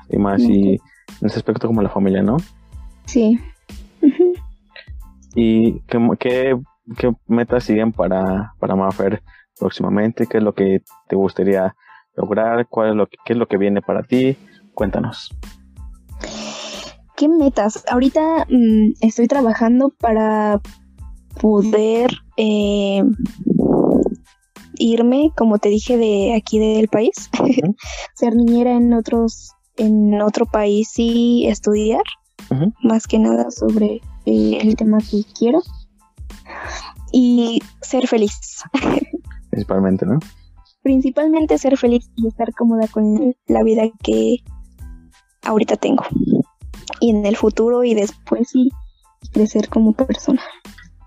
[0.09, 0.75] Y más y
[1.21, 2.37] en ese aspecto como la familia, ¿no?
[3.07, 3.39] Sí.
[5.35, 6.59] ¿Y qué,
[6.97, 9.23] qué, metas siguen para, para Mafer
[9.59, 10.27] próximamente?
[10.27, 11.75] ¿Qué es lo que te gustaría
[12.15, 12.67] lograr?
[12.69, 14.37] ¿Cuál es lo que, ¿Qué es lo que viene para ti?
[14.75, 15.31] Cuéntanos.
[17.17, 17.83] ¿Qué metas?
[17.91, 20.61] Ahorita mm, estoy trabajando para
[21.41, 23.03] poder eh,
[24.79, 27.31] irme, como te dije, de aquí del país,
[28.15, 32.03] ser niñera en otros, en otro país y estudiar,
[32.83, 35.63] más que nada sobre eh, el tema que quiero
[37.13, 38.63] y ser feliz.
[39.51, 40.19] Principalmente, ¿no?
[40.83, 44.37] Principalmente ser feliz y estar cómoda con la vida que
[45.43, 46.05] ahorita tengo.
[47.01, 48.71] Y en el futuro y después sí
[49.33, 50.43] crecer como persona.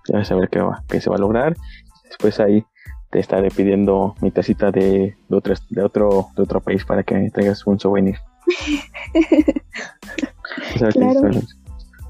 [0.08, 1.56] Ya saber qué, va, qué se va a lograr.
[2.08, 2.64] Después ahí
[3.10, 7.30] te estaré pidiendo mi tacita de, de, otro, de, otro, de otro país para que
[7.30, 8.16] traigas un souvenir.
[10.92, 11.30] claro.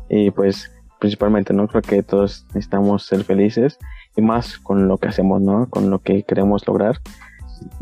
[0.08, 1.66] Y pues principalmente, ¿no?
[1.66, 3.78] Creo que todos necesitamos ser felices
[4.16, 5.68] y más con lo que hacemos, ¿no?
[5.68, 7.00] Con lo que queremos lograr.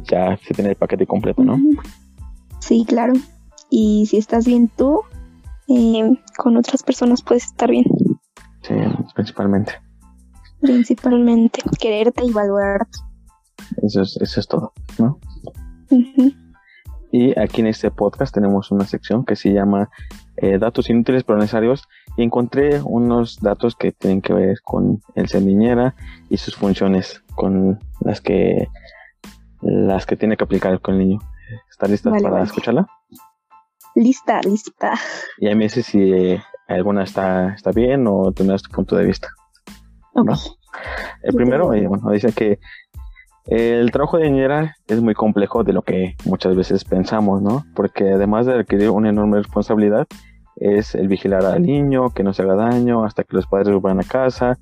[0.04, 1.58] Ya que tener el paquete completo, ¿no?
[2.60, 3.14] Sí, claro.
[3.70, 5.02] Y si estás bien tú,
[5.68, 7.84] eh, con otras personas puedes estar bien.
[8.62, 8.74] Sí,
[9.14, 9.72] principalmente.
[10.60, 12.98] Principalmente, quererte y valorarte.
[13.82, 15.18] Eso es, eso es todo, ¿no?
[17.10, 19.88] Y aquí en este podcast tenemos una sección que se llama
[20.36, 25.28] eh, Datos inútiles pero necesarios y encontré unos datos que tienen que ver con el
[25.28, 25.94] ser niñera
[26.28, 28.68] y sus funciones con las que
[29.62, 31.18] las que tiene que aplicar con el niño.
[31.70, 32.86] ¿Estás lista para escucharla?
[33.94, 34.94] Lista, lista.
[35.38, 39.28] Y a mí dice si alguna está, está bien o tienes tu punto de vista.
[41.22, 42.58] El primero, eh, bueno, dice que
[43.46, 47.64] el trabajo de niñera es muy complejo de lo que muchas veces pensamos, ¿no?
[47.74, 50.06] Porque además de requerir una enorme responsabilidad,
[50.56, 54.00] es el vigilar al niño, que no se haga daño hasta que los padres vuelvan
[54.00, 54.58] a casa.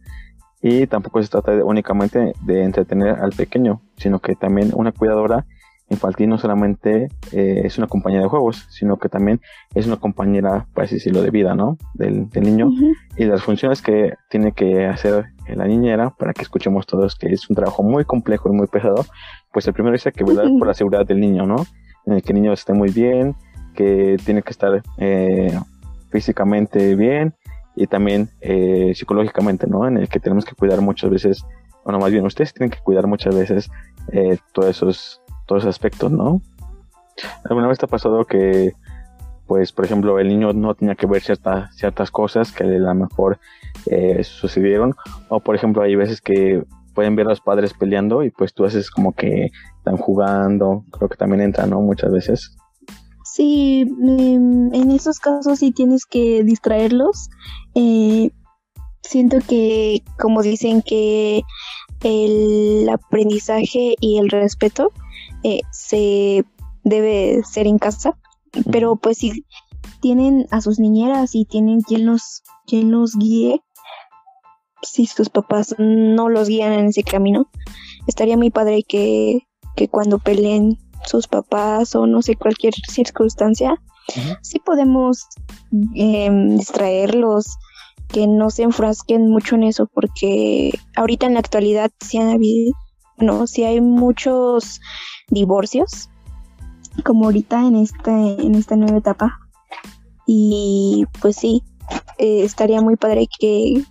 [0.62, 5.47] Y tampoco se trata únicamente de entretener al pequeño, sino que también una cuidadora
[5.89, 9.41] infantil no solamente eh, es una compañera de juegos, sino que también
[9.74, 11.78] es una compañera, por así decirlo, de vida, ¿no?
[11.95, 12.70] Del, niño.
[13.16, 17.49] Y las funciones que tiene que hacer la niñera, para que escuchemos todos que es
[17.49, 19.07] un trabajo muy complejo y muy pesado,
[19.53, 21.64] pues el primero dice que velar por la seguridad del niño, ¿no?
[22.05, 23.37] En el que el niño esté muy bien,
[23.74, 25.57] que tiene que estar eh,
[26.11, 27.34] físicamente bien
[27.76, 29.87] y también eh, psicológicamente, ¿no?
[29.87, 31.45] En el que tenemos que cuidar muchas veces,
[31.84, 33.70] bueno, más bien ustedes tienen que cuidar muchas veces
[34.12, 36.43] eh, todos esos todos esos aspectos, ¿no?
[37.45, 38.73] ¿Alguna vez te ha pasado que,
[39.47, 42.95] pues, por ejemplo, el niño no tenía que ver ciertas ciertas cosas que a lo
[42.95, 43.39] mejor
[43.87, 44.95] eh, sucedieron?
[45.29, 46.63] O, por ejemplo, hay veces que
[46.95, 51.09] pueden ver a los padres peleando y pues tú haces como que están jugando, creo
[51.09, 51.81] que también entra, ¿no?
[51.81, 52.57] Muchas veces.
[53.25, 57.29] Sí, em, en esos casos sí tienes que distraerlos.
[57.75, 58.31] Eh,
[59.03, 61.43] siento que, como dicen que
[62.03, 64.91] el aprendizaje y el respeto
[65.47, 66.45] eh, se
[66.83, 68.19] debe ser en casa,
[68.73, 69.45] pero pues si
[70.01, 73.63] tienen a sus niñeras y tienen quien los, quien los guíe,
[74.83, 77.49] si sus papás no los guían en ese camino,
[78.09, 83.81] estaría muy padre que, que cuando peleen sus papás o no sé, cualquier circunstancia,
[84.43, 85.27] sí podemos
[85.95, 87.57] em, distraerlos,
[88.09, 92.73] que no se enfrasquen mucho en eso, porque ahorita en la actualidad sí han habido,
[93.19, 94.81] no, sí hay muchos
[95.29, 96.11] divorcios,
[97.05, 99.39] como ahorita en, este, en esta nueva etapa.
[100.27, 101.62] Y pues sí,
[102.19, 103.83] eh, estaría muy padre que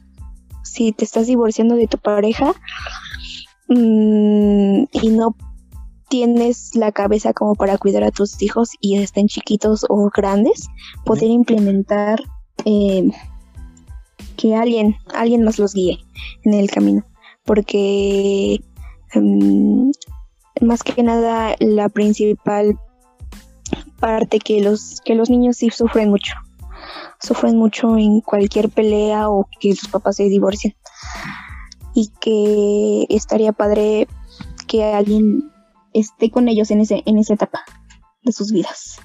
[0.64, 2.54] si te estás divorciando de tu pareja
[3.70, 5.36] mm, y no
[6.10, 10.68] tienes la cabeza como para cuidar a tus hijos y estén chiquitos o grandes,
[11.06, 12.22] poder implementar
[12.66, 13.10] eh,
[14.38, 16.00] que alguien, alguien más los guíe
[16.44, 17.04] en el camino.
[17.44, 18.62] Porque
[19.16, 19.92] em,
[20.62, 22.80] más que nada la principal
[24.00, 26.34] parte que los, que los niños sí sufren mucho.
[27.20, 30.76] Sufren mucho en cualquier pelea o que sus papás se divorcien.
[31.94, 34.08] Y que estaría padre
[34.68, 35.52] que alguien
[35.94, 37.64] esté con ellos en ese en esa etapa
[38.24, 39.00] de sus vidas.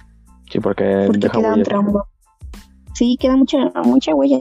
[0.51, 2.09] Sí, porque, quedan traumados.
[2.95, 4.39] Sí, queda mucha mucha huella.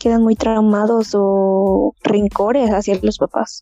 [0.00, 3.60] Quedan muy traumados o rencores hacia los papás.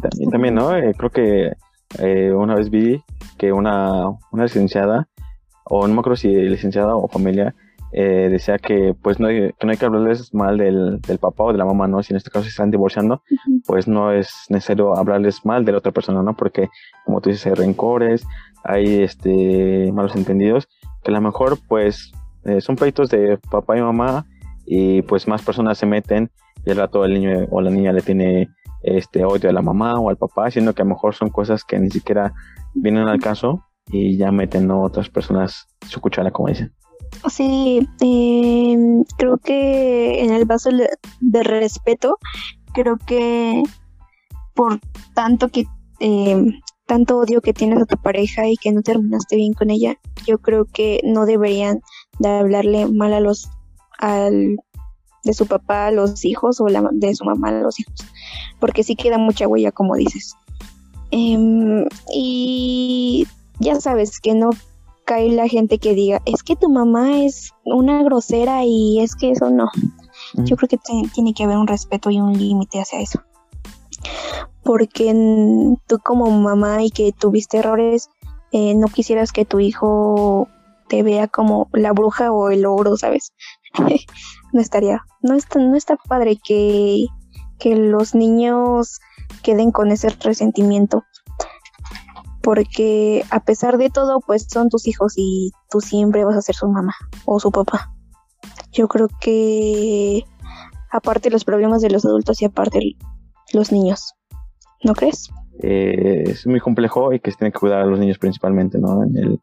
[0.00, 0.76] También, también ¿no?
[0.76, 1.52] Eh, creo que
[1.98, 3.02] eh, una vez vi
[3.38, 5.08] que una, una licenciada,
[5.64, 7.54] o no me acuerdo si licenciada o familia,
[7.96, 11.44] eh, decía que pues no hay, que no hay que hablarles mal del, del, papá
[11.44, 12.02] o de la mamá, ¿no?
[12.02, 13.22] Si en este caso se están divorciando,
[13.66, 16.34] pues no es necesario hablarles mal de la otra persona, ¿no?
[16.34, 16.68] Porque
[17.04, 18.26] como tú dices, hay rencores,
[18.64, 20.68] hay este malos entendidos,
[21.04, 22.10] que a lo mejor pues
[22.44, 24.26] eh, son pleitos de papá y mamá
[24.66, 26.32] y pues más personas se meten
[26.66, 28.48] y al rato el niño o la niña le tiene
[28.84, 31.64] este odio a la mamá o al papá, siendo que a lo mejor son cosas
[31.64, 32.32] que ni siquiera
[32.74, 36.72] vienen al caso y ya meten otras personas su cuchara, como dicen.
[37.28, 40.70] Sí, em, creo que en el vaso
[41.20, 42.18] de respeto,
[42.72, 43.62] creo que
[44.54, 44.80] por
[45.14, 45.64] tanto que
[46.00, 46.44] eh,
[46.86, 50.38] tanto odio que tienes a tu pareja y que no terminaste bien con ella, yo
[50.38, 51.80] creo que no deberían
[52.18, 53.48] de hablarle mal a los
[53.98, 54.56] al
[55.24, 57.94] de su papá a los hijos o la, de su mamá a los hijos,
[58.60, 60.36] porque sí queda mucha huella como dices.
[61.10, 63.26] Em, y
[63.58, 64.50] ya sabes que no
[65.04, 69.30] cae la gente que diga, es que tu mamá es una grosera y es que
[69.30, 69.70] eso no.
[70.34, 70.78] Yo creo que
[71.12, 73.20] tiene que haber un respeto y un límite hacia eso.
[74.62, 75.12] Porque
[75.86, 78.10] tú como mamá y que tuviste errores,
[78.52, 80.48] eh, no quisieras que tu hijo
[80.88, 83.32] te vea como la bruja o el oro, ¿sabes?
[84.52, 87.06] no estaría, no está, no está padre que,
[87.58, 89.00] que los niños
[89.42, 91.04] queden con ese resentimiento
[92.44, 96.54] porque a pesar de todo, pues son tus hijos y tú siempre vas a ser
[96.54, 96.94] su mamá
[97.24, 97.90] o su papá.
[98.70, 100.24] Yo creo que
[100.92, 102.96] aparte los problemas de los adultos y aparte
[103.54, 104.12] los niños,
[104.82, 105.30] ¿no crees?
[105.62, 109.02] Eh, es muy complejo y que se tiene que cuidar a los niños principalmente, ¿no?
[109.02, 109.40] En, el,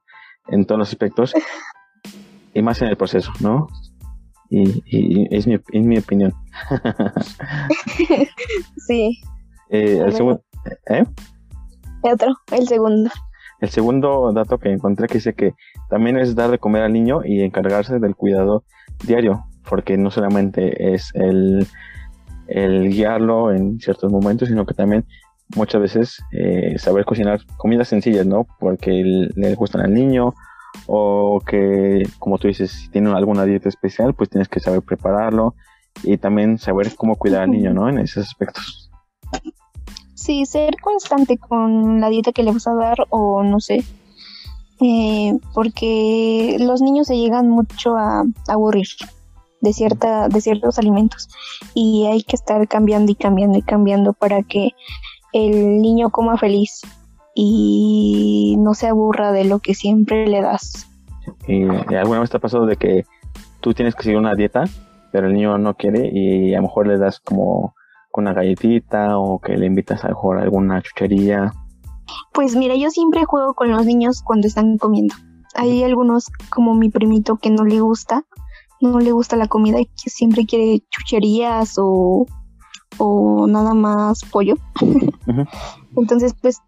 [0.49, 1.33] en todos los aspectos
[2.53, 3.67] y más en el proceso, ¿no?
[4.53, 6.33] Y, es mi, mi opinión.
[8.87, 9.17] sí.
[9.69, 10.43] Eh, el segundo,
[10.89, 11.05] ¿eh?
[12.01, 13.09] otro, el segundo.
[13.61, 15.53] El segundo dato que encontré que dice que
[15.89, 18.65] también es dar de comer al niño y encargarse del cuidado
[19.05, 21.65] diario, porque no solamente es el,
[22.47, 25.05] el guiarlo en ciertos momentos, sino que también
[25.55, 28.45] muchas veces eh, saber cocinar comidas sencillas, ¿no?
[28.59, 30.33] Porque le gustan al niño
[30.87, 35.55] o que, como tú dices, si tiene alguna dieta especial, pues tienes que saber prepararlo
[36.03, 37.89] y también saber cómo cuidar al niño, ¿no?
[37.89, 38.89] En esos aspectos.
[40.13, 43.83] Sí, ser constante con la dieta que le vas a dar o no sé.
[44.79, 48.87] Eh, porque los niños se llegan mucho a, aburrir
[49.61, 51.29] de cierta de ciertos alimentos
[51.75, 54.71] y hay que estar cambiando y cambiando y cambiando para que
[55.33, 56.81] el niño coma feliz
[57.35, 60.87] y no se aburra de lo que siempre le das.
[61.47, 61.63] ¿Y
[61.95, 63.05] alguna vez te ha pasado de que
[63.59, 64.63] tú tienes que seguir una dieta,
[65.11, 67.75] pero el niño no quiere y a lo mejor le das como
[68.13, 71.53] una galletita o que le invitas a jugar alguna chuchería?
[72.33, 75.15] Pues mira, yo siempre juego con los niños cuando están comiendo.
[75.55, 78.23] Hay algunos como mi primito que no le gusta,
[78.79, 82.25] no le gusta la comida y que siempre quiere chucherías o,
[82.97, 84.55] o nada más pollo.
[85.95, 86.61] Entonces, pues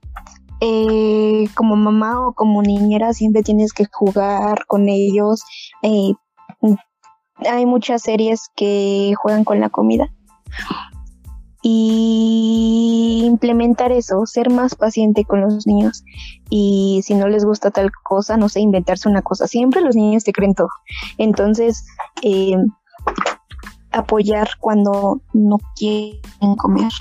[0.66, 5.44] eh, como mamá o como niñera siempre tienes que jugar con ellos.
[5.82, 6.14] Eh,
[7.50, 10.10] hay muchas series que juegan con la comida
[11.62, 16.06] y implementar eso, ser más paciente con los niños
[16.50, 19.48] y si no les gusta tal cosa, no sé, inventarse una cosa.
[19.48, 20.70] Siempre los niños te creen todo.
[21.18, 21.86] Entonces,
[22.22, 22.56] eh,
[23.92, 26.92] apoyar cuando no quieren comer.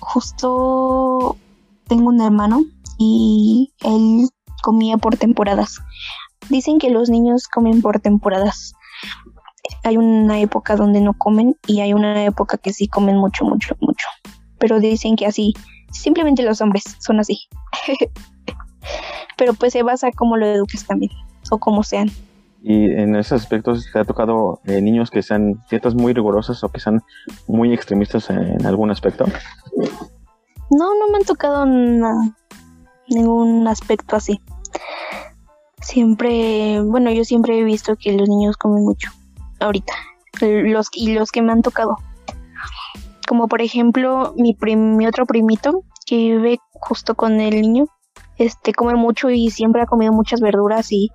[0.00, 1.36] Justo
[1.88, 2.64] tengo un hermano
[2.98, 4.28] y él
[4.62, 5.78] comía por temporadas.
[6.48, 8.74] Dicen que los niños comen por temporadas
[9.84, 13.76] hay una época donde no comen y hay una época que sí comen mucho, mucho,
[13.80, 14.06] mucho.
[14.58, 15.54] Pero dicen que así,
[15.92, 17.48] simplemente los hombres son así.
[19.36, 21.12] Pero pues se basa cómo lo eduques también,
[21.50, 22.10] o como sean.
[22.60, 26.68] Y en esos aspectos te ha tocado eh, niños que sean dietas muy rigurosas o
[26.70, 27.02] que sean
[27.46, 29.26] muy extremistas en algún aspecto.
[30.70, 31.64] No, no me han tocado
[33.08, 34.40] ningún aspecto así.
[35.80, 39.10] Siempre, bueno, yo siempre he visto que los niños comen mucho
[39.60, 39.94] ahorita,
[40.40, 41.96] los y los que me han tocado.
[43.26, 47.86] Como por ejemplo, mi, mi otro primito que vive justo con el niño,
[48.36, 51.10] este come mucho y siempre ha comido muchas verduras y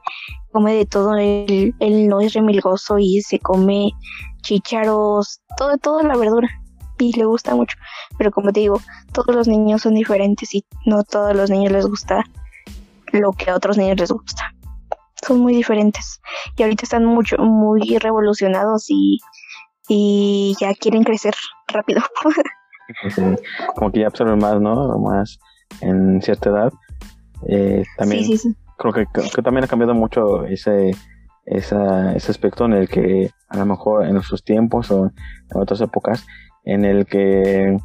[0.51, 1.15] come de todo.
[1.17, 3.91] Él, él no es remilgoso y se come
[4.41, 6.49] chicharos, todo, toda la verdura
[7.03, 7.77] y le gusta mucho.
[8.17, 8.79] Pero como te digo,
[9.11, 12.23] todos los niños son diferentes y no todos los niños les gusta
[13.11, 14.53] lo que a otros niños les gusta.
[15.25, 16.21] Son muy diferentes
[16.57, 19.19] y ahorita están mucho, muy revolucionados y,
[19.87, 21.33] y ya quieren crecer
[21.67, 22.01] rápido.
[23.75, 24.97] como que ya absorben más, ¿no?
[24.99, 25.39] Más
[25.81, 26.73] en cierta edad.
[27.47, 28.25] Eh, también
[28.77, 30.91] creo que, que, también ha cambiado mucho ese,
[31.45, 35.81] esa, ese aspecto en el que a lo mejor en nuestros tiempos o en otras
[35.81, 36.25] épocas
[36.65, 37.77] en el que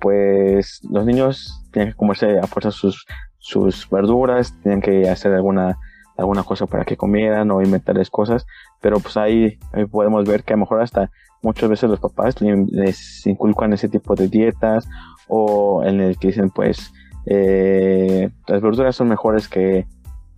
[0.00, 3.06] pues los niños tienen que comerse a fuerza sus,
[3.38, 5.78] sus verduras, tienen que hacer alguna,
[6.16, 8.46] alguna cosa para que comieran o inventarles cosas,
[8.80, 9.58] pero pues ahí,
[9.90, 11.10] podemos ver que a lo mejor hasta
[11.42, 14.88] muchas veces los papás les inculcan ese tipo de dietas
[15.28, 16.92] o en el que dicen pues
[17.26, 19.86] eh, las verduras son mejores que,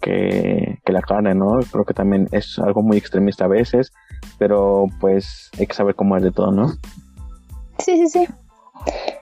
[0.00, 1.60] que, la carne, ¿no?
[1.70, 3.92] Creo que también es algo muy extremista a veces,
[4.38, 6.72] pero pues hay que saber cómo es de todo, ¿no?
[7.82, 8.28] Sí, sí, sí.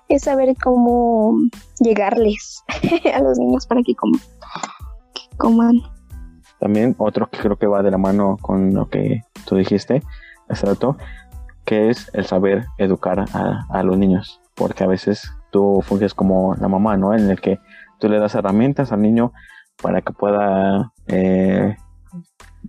[0.08, 1.34] Es saber cómo
[1.78, 2.62] llegarles
[3.14, 3.94] a los niños para que,
[5.38, 5.80] coman.
[6.58, 10.02] También otro que creo que va de la mano con lo que tú dijiste
[10.48, 10.98] hace rato,
[11.64, 14.42] que es el saber educar a, los niños.
[14.54, 17.14] Porque a veces tú funges como la mamá, ¿no?
[17.14, 17.58] En el que
[17.98, 19.32] tú le das herramientas al niño
[19.80, 21.76] para que pueda eh,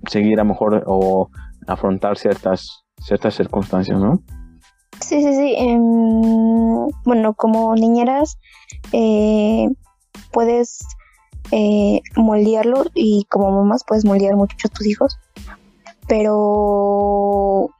[0.07, 1.29] seguir a mejor o
[1.67, 4.23] afrontar ciertas, ciertas circunstancias, ¿no?
[5.11, 5.55] Sí, sí, sí.
[5.57, 8.37] Em, bueno, como niñeras
[8.93, 9.67] eh,
[10.31, 10.87] puedes
[11.51, 15.19] eh, moldearlo y como mamás puedes moldear mucho a tus hijos,
[16.07, 17.71] pero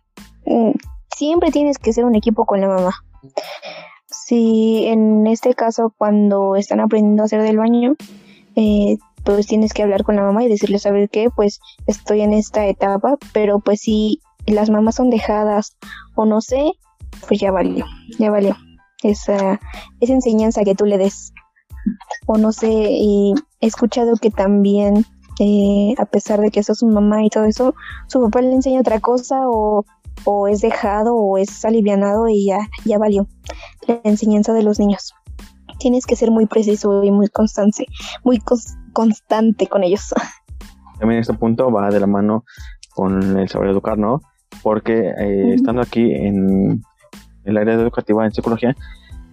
[0.46, 0.72] mm,
[1.16, 2.96] siempre tienes que ser un equipo con la mamá.
[4.08, 7.96] Si en este caso cuando están aprendiendo a hacer del baño,
[8.58, 11.30] eh, pues tienes que hablar con la mamá y decirle, ¿saber qué?
[11.34, 15.78] Pues estoy en esta etapa, pero pues si las mamás son dejadas
[16.16, 16.74] o no sé,
[17.28, 17.86] pues ya valió,
[18.20, 18.56] ya valió
[19.04, 19.60] esa,
[20.00, 21.34] esa enseñanza que tú le des.
[22.28, 25.06] O no sé, y he escuchado que también,
[25.40, 27.74] eh, a pesar de que sos su mamá y todo eso,
[28.08, 29.84] su papá le enseña otra cosa o,
[30.26, 33.28] o es dejado o es alivianado y ya, ya valió
[33.88, 35.14] la enseñanza de los niños.
[35.80, 37.88] Tienes que ser muy preciso y muy constante,
[38.24, 38.40] muy
[38.94, 40.14] constante con ellos.
[41.00, 42.44] También este punto va de la mano
[42.94, 44.22] con el saber educar, ¿no?
[44.62, 46.84] Porque eh, estando aquí en,
[47.46, 48.76] el área educativa en psicología,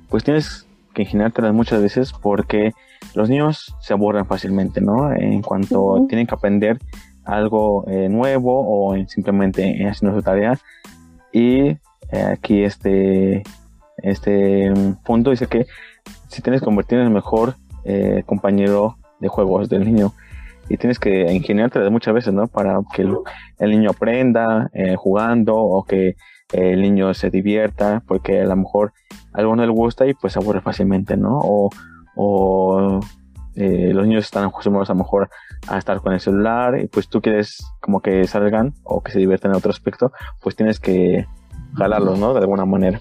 [0.09, 2.72] pues tienes que ingeniártelas muchas veces porque
[3.14, 5.12] los niños se aburren fácilmente, ¿no?
[5.12, 6.78] En cuanto tienen que aprender
[7.24, 10.59] algo eh, nuevo o simplemente haciendo su tarea.
[11.32, 11.78] Y eh,
[12.32, 13.43] aquí este,
[13.98, 14.72] este
[15.05, 15.66] punto dice que
[16.28, 17.55] si tienes que convertir en el mejor
[17.85, 20.12] eh, compañero de juegos del niño
[20.70, 22.47] y tienes que ingeniártelas muchas veces, ¿no?
[22.47, 23.14] Para que el,
[23.59, 26.16] el niño aprenda jugando o que
[26.53, 28.93] el niño se divierta, porque a lo mejor
[29.33, 31.41] algo no le gusta y pues se aburre fácilmente, ¿no?
[31.43, 31.70] O,
[32.16, 33.01] o
[33.55, 35.31] eh, los niños están acostumbrados a lo mejor
[35.66, 39.19] a estar con el celular y pues tú quieres como que salgan o que se
[39.19, 41.27] diviertan en otro aspecto, pues tienes que
[41.77, 42.33] jalarlos, ¿no?
[42.33, 43.01] De alguna manera.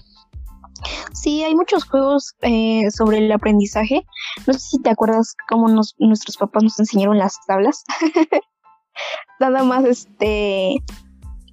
[1.12, 4.04] Sí, hay muchos juegos eh, sobre el aprendizaje.
[4.46, 7.84] No sé si te acuerdas cómo nuestros papás nos enseñaron las tablas.
[9.40, 10.82] Nada más, este,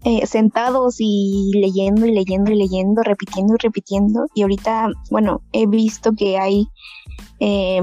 [0.08, 4.28] eh, sentados y leyendo y leyendo y leyendo, repitiendo y repitiendo.
[4.36, 6.68] Y ahorita, bueno, he visto que hay,
[7.40, 7.82] eh,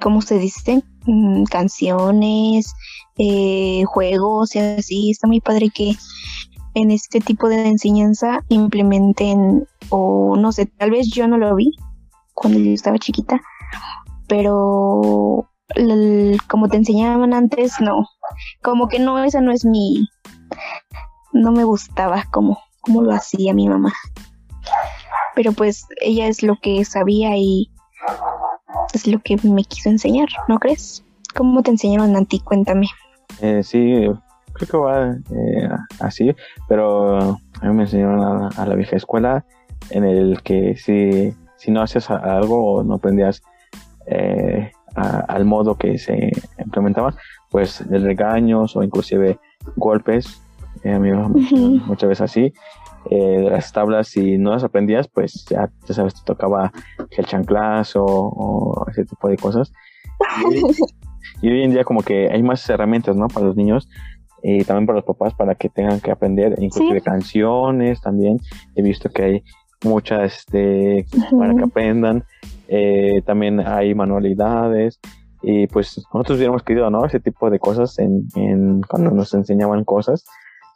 [0.00, 0.84] ¿cómo se dice?
[1.04, 2.72] Mm, canciones,
[3.18, 5.10] eh, juegos y así.
[5.10, 5.96] Está muy padre que
[6.74, 11.72] en este tipo de enseñanza implementen, o no sé, tal vez yo no lo vi
[12.34, 13.40] cuando yo estaba chiquita,
[14.28, 15.50] pero
[16.48, 18.06] como te enseñaban antes, no.
[18.62, 20.08] Como que no, esa no es mi,
[21.32, 23.92] no me gustaba como, como lo hacía mi mamá.
[25.34, 27.70] Pero pues ella es lo que sabía y
[28.92, 31.04] es lo que me quiso enseñar, ¿no crees?
[31.34, 32.40] ¿Cómo te enseñaron a ti?
[32.40, 32.86] Cuéntame.
[33.40, 34.08] Eh, sí,
[34.52, 35.68] creo que va eh,
[36.00, 36.34] así,
[36.68, 39.44] pero a mí me enseñaron a, la vieja escuela
[39.90, 43.42] en el que si, si no hacías algo o no aprendías
[44.06, 47.16] eh, al modo que se implementaba,
[47.50, 49.38] pues de regaños o inclusive
[49.76, 50.42] golpes
[50.82, 52.52] eh, muchas veces así.
[53.10, 56.72] eh, las tablas, si no las aprendías, pues ya, ya sabes, te tocaba
[57.10, 59.72] el chanclazo o, ese tipo de cosas.
[61.42, 63.28] Y, hoy en día como que hay más herramientas, ¿no?
[63.28, 63.88] Para los niños
[64.42, 68.38] y también para los papás para que tengan que aprender, inclusive canciones también.
[68.76, 69.44] He visto que hay
[69.84, 71.06] muchas este,
[71.38, 72.24] para que aprendan.
[72.68, 75.00] Eh, también hay manualidades
[75.44, 77.04] y pues nosotros hubiéramos querido, ¿no?
[77.04, 80.24] Ese tipo de cosas en, en cuando nos enseñaban cosas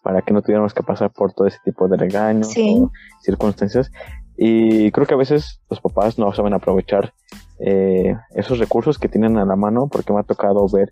[0.02, 2.90] para que no tuviéramos que pasar por todo ese tipo de regaños o
[3.22, 3.90] circunstancias.
[4.36, 7.12] Y creo que a veces los papás no saben aprovechar
[7.58, 10.90] eh, esos recursos que tienen a la mano, porque me ha tocado ver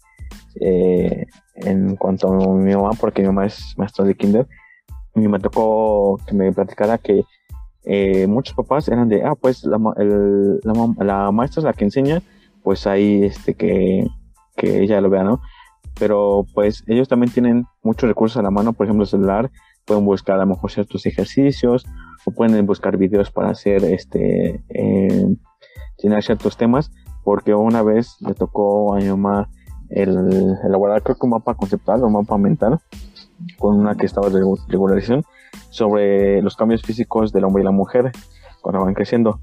[0.60, 4.46] eh, en cuanto a mi mamá, porque mi mamá es maestra de kinder,
[5.14, 7.24] y me tocó que me platicara que
[7.84, 9.78] eh, muchos papás eran de, ah, pues la,
[10.98, 12.20] la, maestra es la que enseña,
[12.66, 14.04] pues ahí este que,
[14.56, 15.40] que ella lo vea, ¿no?
[16.00, 19.52] pero pues ellos también tienen muchos recursos a la mano, por ejemplo el celular,
[19.84, 21.86] pueden buscar a lo mejor ciertos ejercicios
[22.24, 25.36] o pueden buscar videos para hacer este, eh,
[26.20, 26.90] ciertos temas,
[27.22, 29.48] porque una vez le tocó a mi mamá
[29.88, 32.80] el, elaborar creo que un mapa conceptual o un mapa mental
[33.60, 35.22] con una que estaba de regularización
[35.70, 38.10] sobre los cambios físicos del hombre y la mujer
[38.60, 39.38] cuando van creciendo.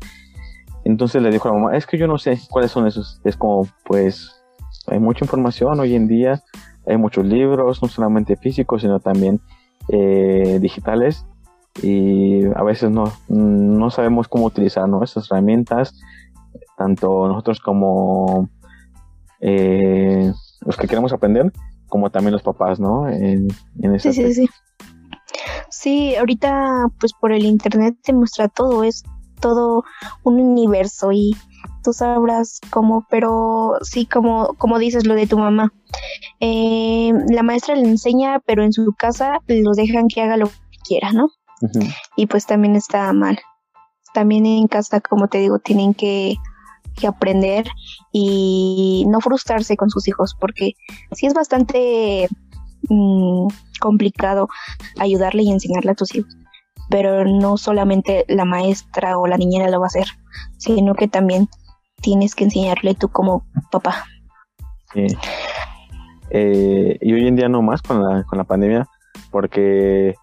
[0.85, 3.21] Entonces le dijo a la mamá, es que yo no sé cuáles son esos.
[3.23, 4.43] Es como, pues,
[4.87, 6.43] hay mucha información hoy en día,
[6.85, 9.39] hay muchos libros, no solamente físicos, sino también
[9.89, 11.25] eh, digitales
[11.81, 15.99] y a veces no, no sabemos cómo utilizar esas herramientas,
[16.77, 18.49] tanto nosotros como
[19.39, 20.31] eh,
[20.61, 21.51] los que queremos aprender,
[21.87, 23.09] como también los papás, ¿no?
[23.09, 23.49] En,
[23.99, 24.49] sí, sí, sí.
[25.69, 29.03] Sí, ahorita pues por el internet te muestra todo, es
[29.43, 29.83] todo
[30.23, 31.35] un universo y
[31.83, 35.73] tú sabrás cómo, pero sí, como, como dices lo de tu mamá.
[36.39, 40.77] Eh, la maestra le enseña, pero en su casa los dejan que haga lo que
[40.87, 41.27] quiera, ¿no?
[42.15, 43.37] Y pues también está mal.
[44.13, 46.35] También en casa, como te digo, tienen que,
[47.07, 47.65] aprender
[48.11, 50.73] y no frustrarse con sus hijos, porque
[51.11, 52.29] sí es bastante
[52.87, 53.47] mm,
[53.81, 54.47] complicado
[54.99, 56.33] ayudarle y enseñarle a tus hijos
[56.89, 60.07] pero no solamente la maestra o la niñera lo va a hacer,
[60.57, 61.47] sino que también
[62.01, 64.05] tienes que enseñarle tú como papá.
[64.93, 65.07] Sí.
[66.29, 68.87] Eh, y hoy en día no más con la, con la pandemia,
[69.31, 70.15] porque,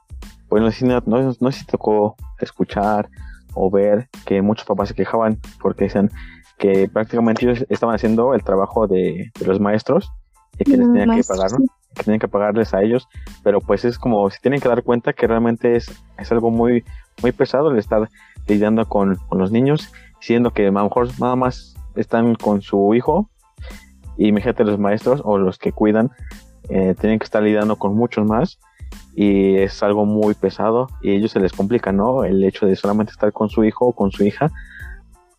[0.49, 3.09] bueno, no, no, no sé si tocó escuchar
[3.55, 6.11] o ver que muchos papás se quejaban porque decían
[6.59, 10.11] que prácticamente ellos estaban haciendo el trabajo de, los maestros
[10.59, 11.51] y que les tenían que pagar,
[11.95, 13.09] que tenían que pagarles a ellos,
[13.43, 16.85] pero pues es como se tienen que dar cuenta que realmente es, es algo muy,
[17.23, 18.09] muy pesado el estar
[18.47, 22.95] lidiando con, con los niños, siendo que a lo mejor nada más están con su
[22.95, 23.29] hijo
[24.17, 26.11] y imagínate los maestros o los que cuidan
[26.69, 28.61] eh, tienen que estar lidiando con muchos más
[29.15, 32.25] y es algo muy pesado y ellos se les complica, ¿no?
[32.25, 34.51] El hecho de solamente estar con su hijo o con su hija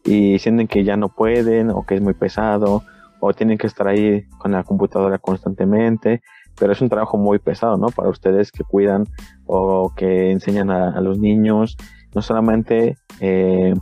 [0.03, 2.83] y sienten que ya no pueden o que es muy pesado
[3.19, 6.21] o tienen que estar ahí con la computadora constantemente,
[6.61, 7.87] pero es un trabajo muy pesado, ¿no?
[7.87, 9.05] Para ustedes que cuidan
[9.47, 11.75] o que enseñan a, los niños,
[12.13, 13.73] no solamente eh,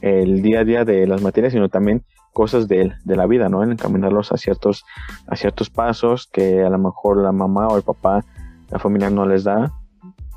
[0.00, 2.02] el día a día de las materias, sino también
[2.32, 3.62] cosas de, la vida, ¿no?
[3.62, 4.86] En encaminarlos a ciertos,
[5.26, 8.24] a ciertos pasos que a lo mejor la mamá o el papá,
[8.70, 9.70] la familia no les da.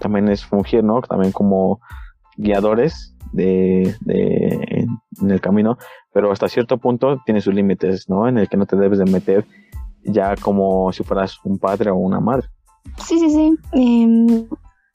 [0.02, 1.02] También es fungir, ¿no?
[1.02, 1.80] También como
[2.36, 4.88] guiadores de, de,
[5.22, 5.78] en el camino,
[6.14, 8.28] pero hasta cierto punto tiene sus límites, ¿no?
[8.28, 9.46] En el que no te debes de meter
[10.04, 12.48] ya como si fueras un padre o una madre.
[13.06, 13.54] Sí, sí, sí.
[13.74, 14.48] Em,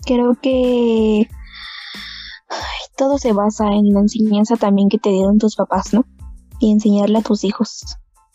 [0.05, 1.29] creo que
[2.97, 6.05] todo se basa en la enseñanza también que te dieron tus papás, ¿no?
[6.61, 7.85] Y enseñarle a tus hijos.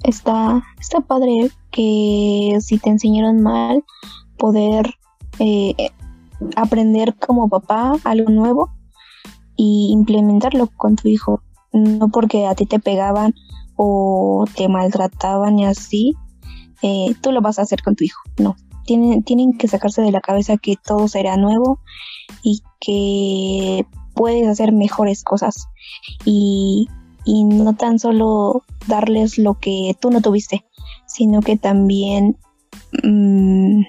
[0.03, 3.84] Está, está padre que si te enseñaron mal,
[4.38, 4.93] poder
[5.39, 5.76] eh,
[6.56, 8.72] aprender como papá algo nuevo
[9.56, 11.41] y implementarlo con tu hijo.
[11.73, 13.34] No porque a ti te pegaban
[13.76, 16.15] o te maltrataban y así,
[16.82, 18.22] eh, tú lo vas a hacer con tu hijo.
[18.38, 18.56] No,
[18.86, 21.80] tienen, tienen que sacarse de la cabeza que todo será nuevo
[22.44, 25.68] y que puedes hacer mejores cosas
[26.26, 26.88] y,
[27.26, 30.66] no tan solo darles lo que tú no tuviste,
[31.06, 32.36] sino que también
[33.03, 33.84] mm,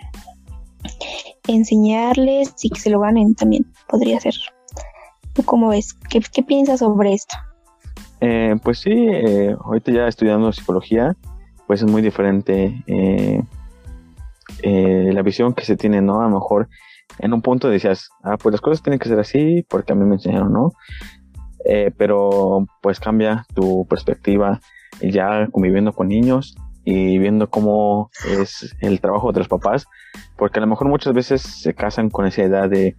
[1.48, 4.35] enseñarles y que se lo ganen también podría ser.
[5.32, 5.94] ¿Tú cómo ves?
[6.10, 7.35] ¿Qué, piensas sobre esto?
[8.20, 11.16] Eh, pues sí, eh, ahorita ya estudiando psicología,
[11.73, 13.43] pues es muy diferente eh,
[14.62, 16.20] la visión que se tiene, ¿no?
[16.20, 16.69] A lo mejor
[17.19, 20.05] en un punto decías, ah, pues las cosas tienen que ser así porque a mí
[20.05, 20.73] me enseñaron, ¿no?
[21.65, 24.61] Eh, pero pues cambia tu perspectiva
[25.01, 26.55] ya conviviendo con niños
[26.85, 29.86] y viendo cómo es el trabajo de los papás,
[30.36, 32.97] porque a lo mejor muchas veces se casan con esa edad de,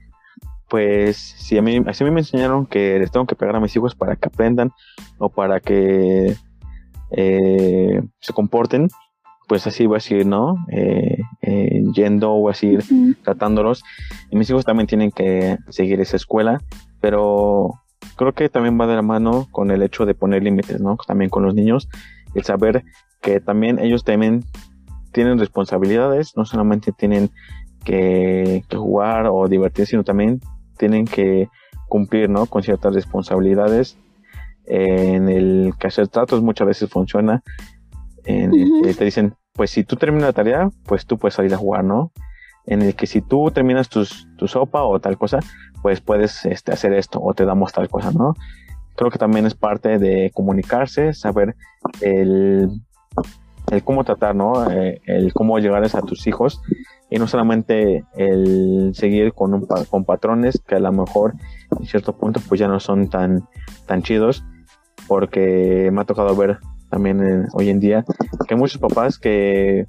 [0.68, 3.60] pues si a mí, así a mí me enseñaron que les tengo que pegar a
[3.60, 4.72] mis hijos para que aprendan
[5.20, 6.36] o para que
[7.16, 8.90] eh, se comporten,
[9.48, 10.56] pues así voy a seguir, ¿no?
[10.72, 12.84] Eh, eh, yendo, voy a seguir
[13.24, 13.84] tratándolos.
[14.32, 16.62] Y mis hijos también tienen que seguir esa escuela,
[17.02, 17.72] pero
[18.16, 20.98] creo que también va de la mano con el hecho de poner límites, ¿no?
[21.08, 21.90] También con los niños,
[22.36, 22.84] el saber
[23.22, 24.44] que también ellos también
[25.12, 27.30] tienen responsabilidades, no solamente tienen
[27.86, 30.42] que, que jugar o divertirse, sino también
[30.78, 31.50] tienen que
[31.88, 32.48] cumplir, ¿no?
[32.48, 33.98] Con ciertas responsabilidades.
[34.66, 37.44] En el que hacer tratos muchas veces funciona.
[38.26, 41.54] En el que te dicen, pues si tú terminas la tarea, pues tú puedes salir
[41.54, 42.12] a jugar, ¿no?
[42.66, 45.40] En el que si tú terminas tus, tu sopa o tal cosa,
[45.82, 48.36] pues puedes este, hacer esto o te damos tal cosa, ¿no?
[48.96, 51.56] Creo que también es parte de comunicarse, saber
[52.02, 52.70] el,
[53.70, 54.72] el cómo tratar, ¿no?
[54.72, 56.62] Eh, el cómo llegarles a tus hijos
[57.10, 61.34] y no solamente el seguir con, un, con patrones que a lo mejor
[61.80, 63.48] en cierto punto pues ya no son tan,
[63.86, 64.44] tan chidos
[65.08, 66.60] porque me ha tocado ver
[66.90, 68.06] también hoy en día
[68.48, 69.88] que hay muchos papás que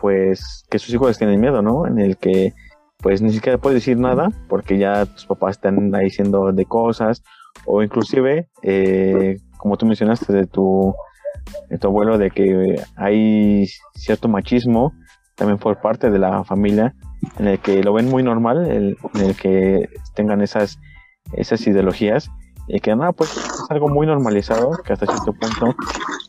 [0.00, 1.86] pues que sus hijos tienen miedo, ¿no?
[1.86, 2.52] En el que
[2.98, 7.22] pues ni siquiera puedes decir nada porque ya tus papás están ahí diciendo de cosas
[7.64, 10.94] o inclusive eh, como tú mencionaste de tu,
[11.68, 14.92] de tu abuelo de que hay cierto machismo
[15.36, 16.94] también por parte de la familia,
[17.38, 20.78] en el que lo ven muy normal, en el que tengan esas,
[21.34, 22.30] esas ideologías,
[22.68, 25.74] y que nada, pues es algo muy normalizado, que hasta cierto punto,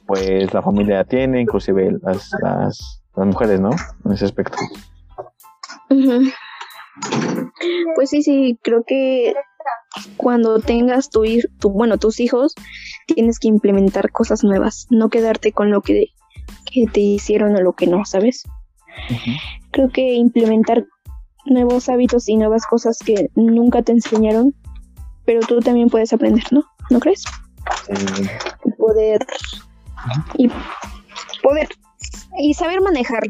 [0.05, 3.71] pues la familia tiene, inclusive las, las, mujeres, ¿no?
[4.05, 4.57] En ese aspecto.
[7.95, 9.33] Pues sí, sí, creo que
[10.17, 11.23] cuando tengas tu,
[11.59, 12.53] tu, bueno, tus hijos,
[13.07, 16.07] tienes que implementar cosas nuevas, no quedarte con lo que,
[16.71, 18.43] que te hicieron o lo que no, ¿sabes?
[19.71, 20.85] Creo que implementar
[21.45, 24.53] nuevos hábitos y nuevas cosas que nunca te enseñaron,
[25.27, 26.63] pero tú también puedes aprender, ¿no?
[26.89, 27.25] ¿No crees?
[28.77, 29.19] Poder
[30.37, 30.49] y
[31.43, 31.67] poder
[32.39, 33.29] y saber manejarlo.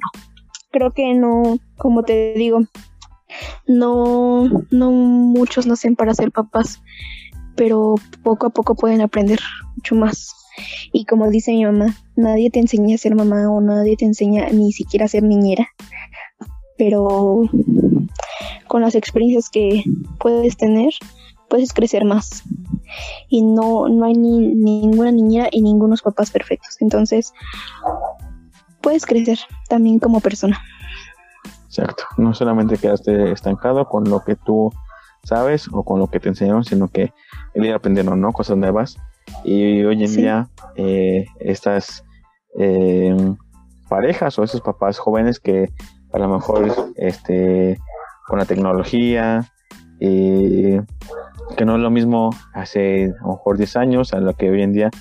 [0.72, 2.60] Creo que no, como te digo,
[3.65, 6.84] no, no muchos nacen para ser papás,
[7.56, 9.40] pero poco a poco pueden aprender
[9.76, 10.36] mucho más.
[10.94, 14.48] Y como dice mi mamá, nadie te enseña a ser mamá o nadie te enseña
[14.49, 15.68] ni siquiera a ser niñera.
[16.78, 17.49] Pero
[18.68, 19.84] con las experiencias que
[20.19, 20.94] puedes tener,
[21.49, 22.44] puedes crecer más.
[23.28, 26.78] Y no, no hay ni, ninguna niñera y ningunos papás perfectos.
[26.80, 27.34] Entonces,
[28.82, 30.61] puedes crecer también como persona.
[31.65, 32.03] Exacto.
[32.18, 34.72] No solamente quedaste estancado con lo que tú
[35.24, 37.14] sabes o con lo que te enseñaron, sino que
[37.53, 38.32] el ir aprendiendo, ¿no?
[38.32, 38.98] Cosas nuevas
[39.44, 42.03] y hoy en día eh, estas
[42.57, 43.15] eh,
[43.90, 45.69] parejas o esos papás jóvenes que
[46.14, 47.78] a lo mejor este,
[48.28, 49.52] con la tecnología
[49.99, 50.78] y
[51.56, 54.61] que no es lo mismo hace a lo mejor 10 años a lo que hoy
[54.61, 54.91] en día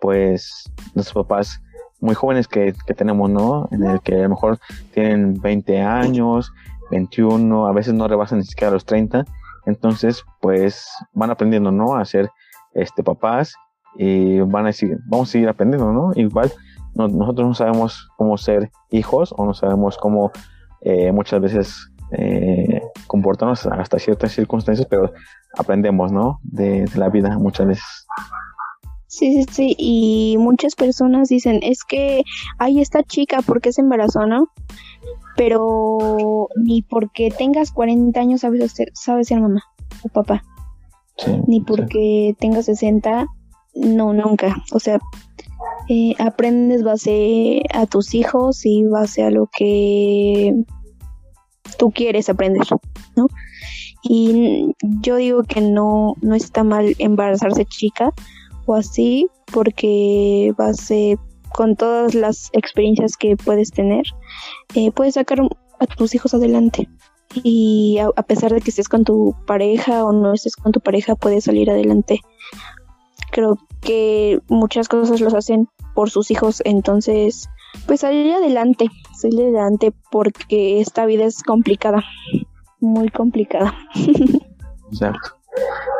[0.00, 1.62] pues nuestros papás
[2.00, 3.68] muy jóvenes que, que tenemos, ¿no?
[3.70, 4.58] En el que a lo mejor
[4.92, 6.52] tienen 20 años,
[6.90, 9.24] 21, a veces no rebasan ni siquiera los 30,
[9.66, 11.94] entonces pues van aprendiendo, ¿no?
[11.94, 12.28] A ser
[12.74, 13.54] este papás
[13.96, 16.10] y van a decir, vamos a seguir aprendiendo, ¿no?
[16.16, 16.52] Igual
[16.94, 20.32] nosotros no sabemos cómo ser hijos o no sabemos cómo
[20.82, 25.12] eh, muchas veces eh, comportarnos hasta ciertas circunstancias, pero
[25.56, 26.40] aprendemos, ¿no?
[26.42, 28.06] De, la vida muchas veces.
[29.06, 32.22] Sí, sí, sí, y muchas personas dicen, es que
[32.58, 34.48] hay esta chica, porque se embarazó, no?
[35.36, 39.62] Pero ni porque tengas 40 años sabes ser, sabes ser mamá
[40.02, 40.42] o papá.
[41.46, 43.26] ni porque tengas 60
[43.74, 44.56] no, nunca.
[44.72, 44.98] O sea,
[45.88, 50.54] eh, aprendes base a tus hijos y base a lo que
[51.82, 52.64] tú quieres aprender,
[53.16, 53.26] ¿no?
[54.04, 58.12] Y yo digo que no, no está mal embarazarse chica
[58.66, 61.18] o así, porque base
[61.52, 64.04] con todas las experiencias que puedes tener,
[64.76, 65.40] eh, puedes sacar
[65.80, 66.88] a tus hijos adelante.
[67.42, 70.78] Y a, a, pesar de que estés con tu pareja o no estés con tu
[70.78, 72.20] pareja, puedes salir adelante
[73.32, 77.48] creo que muchas cosas los hacen por sus hijos, entonces
[77.86, 82.04] pues salir adelante, salir adelante porque esta vida es complicada,
[82.80, 83.74] muy complicada.
[84.90, 85.36] Exacto.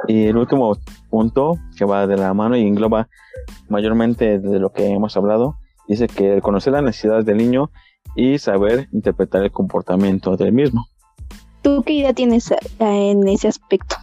[0.09, 0.77] Y el último
[1.11, 3.09] punto que va de la mano y engloba
[3.69, 5.57] mayormente de lo que hemos hablado,
[5.89, 7.71] dice que el conocer las necesidades del niño
[8.17, 10.87] y saber interpretar el comportamiento del mismo.
[11.63, 13.97] ¿Tú qué idea tienes eh, en ese aspecto?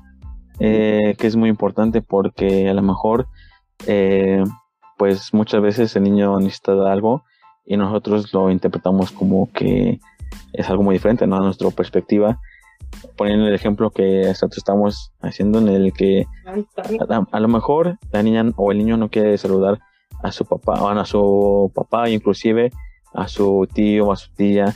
[0.59, 3.27] Eh, que es muy importante porque a lo mejor
[3.87, 4.43] eh,
[4.97, 7.23] pues muchas veces el niño necesita algo
[7.69, 9.99] y nosotros lo interpretamos como que
[10.51, 11.37] es algo muy diferente, ¿no?
[11.37, 12.39] A nuestra perspectiva
[13.15, 16.25] poniendo el ejemplo que nosotros estamos haciendo en el que
[17.31, 19.79] a, lo mejor la niña o el niño no quiere saludar
[20.23, 22.71] a su papá, o a su papá, inclusive
[23.13, 24.75] a su tío o a su tía.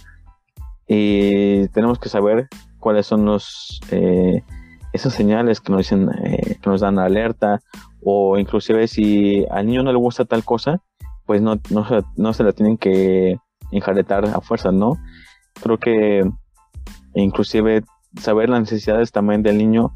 [0.87, 2.47] Y tenemos que saber
[2.79, 4.43] cuáles son los eh,
[4.91, 7.61] esas señales que nos dicen, eh, que nos dan alerta,
[8.03, 10.81] o inclusive si al niño no le gusta tal cosa,
[11.25, 13.37] pues no, no, se, no se la tienen que
[13.71, 14.97] enjaretar a fuerza, ¿no?
[15.61, 16.29] Creo que
[17.15, 17.83] inclusive
[18.19, 19.93] saber las necesidades también del niño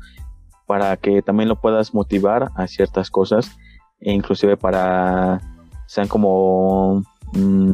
[0.66, 3.58] para que también lo puedas motivar a ciertas cosas
[4.00, 5.42] e inclusive para
[5.88, 7.72] sean como mm,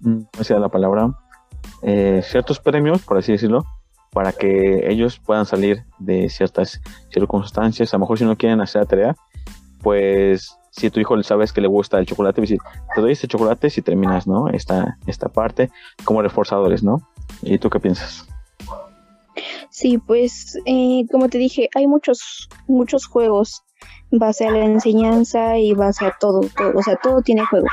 [0.00, 1.10] no sé la palabra
[1.82, 3.64] eh, ciertos premios por así decirlo
[4.16, 6.80] para que ellos puedan salir de ciertas
[7.12, 7.92] circunstancias.
[7.92, 9.16] A lo mejor si no quieren hacer la tarea,
[9.82, 12.50] pues si tu hijo sabes que le gusta el chocolate, pues,
[12.94, 14.48] te doy este chocolate si terminas, ¿no?
[14.48, 15.70] Esta, esta parte
[16.04, 17.00] como reforzadores, ¿no?
[17.42, 18.26] ¿Y tú qué piensas?
[19.70, 23.62] Sí, pues eh, como te dije, hay muchos, muchos juegos
[24.10, 27.66] base a la enseñanza y base a todo, todo, o sea, todo tiene juego.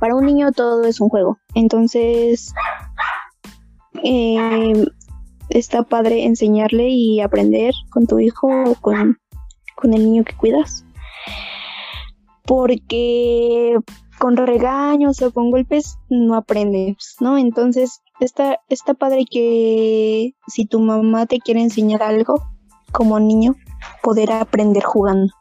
[0.00, 1.38] Para un niño todo es un juego.
[1.54, 2.52] Entonces,
[4.02, 4.86] eh,
[5.48, 9.18] está padre enseñarle y aprender con tu hijo o con,
[9.84, 10.84] el niño que cuidas.
[12.46, 13.76] Porque
[14.18, 17.36] con regaños o con golpes no aprendes, ¿no?
[17.38, 22.34] Entonces está, está padre que si tu mamá te quiere enseñar algo
[22.92, 23.54] como niño,
[24.02, 25.32] poder aprender jugando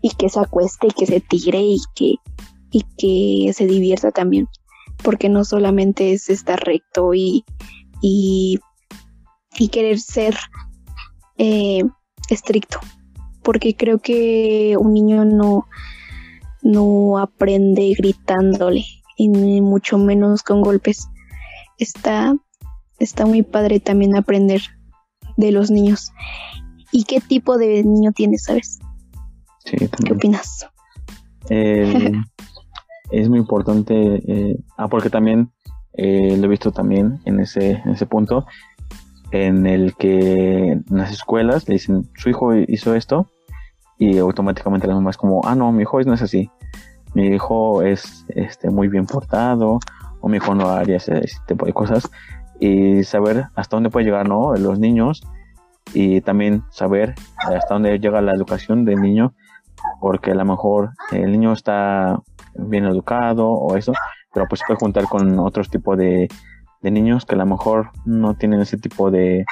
[0.00, 2.14] y que se acueste y que se tire y que,
[2.70, 4.48] y que se divierta también.
[5.02, 7.44] Porque no solamente es estar recto y,
[8.00, 8.60] y
[9.58, 10.36] y querer ser
[11.38, 11.82] eh,
[12.28, 12.78] estricto,
[13.42, 15.66] porque creo que un niño no,
[16.62, 18.84] no aprende gritándole,
[19.16, 21.08] y mucho menos con golpes.
[21.78, 22.34] Está,
[22.98, 24.62] está muy padre también aprender
[25.36, 26.12] de los niños.
[26.90, 28.78] ¿Y qué tipo de niño tienes, sabes?
[29.64, 30.66] Sí, ¿Qué opinas?
[33.10, 35.50] es muy importante, eh, ah, porque también
[35.94, 38.46] eh, lo he visto también en ese, en ese punto,
[39.30, 43.28] en el que en las escuelas le dicen, su hijo hizo esto,
[44.02, 46.50] y automáticamente la mamá es como, ah, no, mi hijo no es así,
[47.14, 49.78] mi hijo es este, muy bien portado,
[50.20, 52.10] o mi hijo no haría ese, tipo de cosas,
[52.58, 54.56] y saber hasta dónde puede llegar ¿no?
[54.56, 55.22] los niños,
[55.94, 59.34] y también saber hasta dónde llega la educación del niño,
[60.00, 62.20] porque a lo mejor el niño está
[62.56, 63.92] bien educado o eso,
[64.34, 66.28] pero pues puede juntar con otros tipos de
[66.82, 69.44] de niños que a lo mejor no tienen ese tipo de,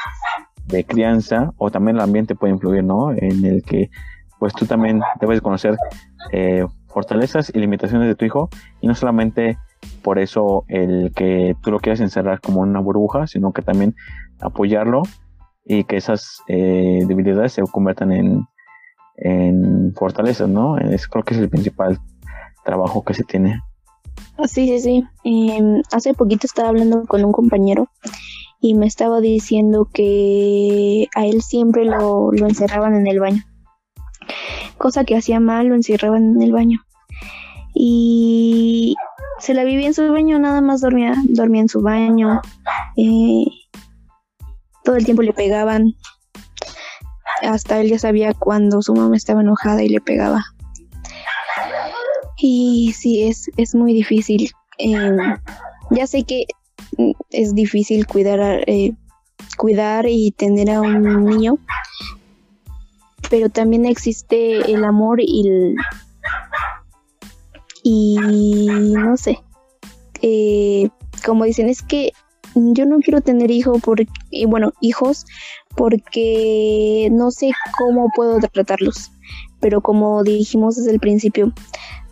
[0.66, 3.12] de crianza o también el ambiente puede influir, ¿no?
[3.12, 3.90] En el que
[4.41, 5.77] pues tú también debes conocer
[6.33, 8.49] eh, fortalezas y limitaciones de tu hijo
[8.81, 9.59] y no solamente
[10.03, 13.95] por eso el que tú lo quieras encerrar como una burbuja, sino que también
[14.41, 15.03] apoyarlo
[15.65, 18.47] y que esas eh, debilidades se conviertan en,
[19.17, 20.79] en fortalezas, ¿no?
[20.79, 22.01] Es, creo que es el principal
[22.65, 23.61] trabajo que se tiene.
[24.45, 25.05] Sí, sí, sí.
[25.25, 27.89] Em, hace poquito estaba hablando con un compañero
[28.61, 33.43] y me estaba diciendo que a él siempre lo, lo encerraban en el baño.
[34.78, 36.81] Cosa que hacía mal, lo encerraban en el baño.
[37.74, 38.97] Y
[39.39, 42.40] se la vivía en su baño, nada más dormía, dormía en su baño.
[42.97, 43.44] Eh,
[44.85, 45.94] todo el tiempo le pegaban.
[47.43, 50.44] Hasta él ya sabía cuando su mamá estaba enojada y le pegaba.
[52.36, 54.51] Y sí, es, es muy difícil.
[54.78, 55.16] Em,
[55.90, 56.47] ya sé que
[57.31, 58.94] es difícil cuidar, eh,
[59.57, 61.59] cuidar y tener a un niño,
[63.28, 65.74] pero también existe el amor y el,
[67.82, 68.16] y
[68.94, 69.40] no sé,
[70.22, 70.88] eh,
[71.24, 72.12] como dicen, es que
[72.55, 74.06] yo no quiero tener hijo porque,
[74.47, 75.24] bueno, hijos
[75.76, 79.12] porque no sé cómo puedo tratarlos.
[79.60, 81.52] Pero como dijimos desde el principio,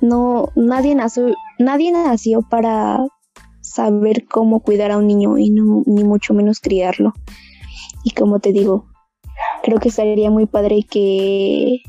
[0.00, 2.98] no nadie nació nadie nació para
[3.60, 7.14] saber cómo cuidar a un niño y no, ni mucho menos criarlo.
[8.04, 8.86] Y como te digo,
[9.62, 11.82] creo que sería muy padre que,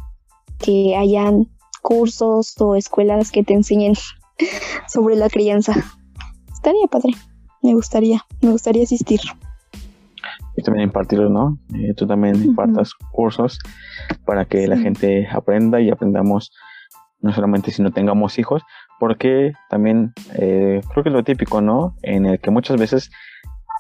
[0.58, 1.48] que hayan
[1.82, 3.94] cursos o escuelas que te enseñen
[4.88, 5.74] sobre la crianza.
[6.52, 7.14] Estaría padre,
[7.62, 9.22] me gustaría, me gustaría asistir.
[10.56, 11.58] Y también impartirlo, ¿no?
[11.74, 13.60] Eh, tú también impartas cursos
[14.26, 16.52] para que la gente aprenda y aprendamos
[17.22, 18.64] no solamente si no tengamos hijos,
[19.00, 21.96] porque también eh, creo que es lo típico, ¿no?
[22.02, 23.10] En el que muchas veces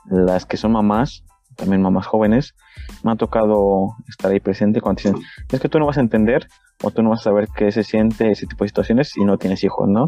[0.05, 1.23] las que son mamás,
[1.59, 2.55] también mamás jóvenes,
[3.03, 5.21] me ha tocado estar ahí presente cuando dicen,
[5.51, 6.47] es que tú no vas a entender
[6.83, 9.37] o tú no vas a saber qué se siente ese tipo de situaciones si no
[9.37, 10.05] tienes hijos, ¿no?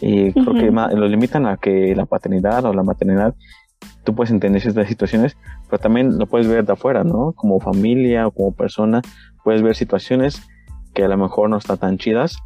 [0.00, 3.34] Y creo que lo limitan a que la paternidad o la maternidad
[4.04, 5.36] tú puedes entender ciertas situaciones,
[5.68, 7.32] pero también lo puedes ver de afuera, ¿no?
[7.32, 9.02] Como familia o como persona,
[9.44, 10.42] puedes ver situaciones
[10.94, 12.38] que a lo mejor no están tan chidas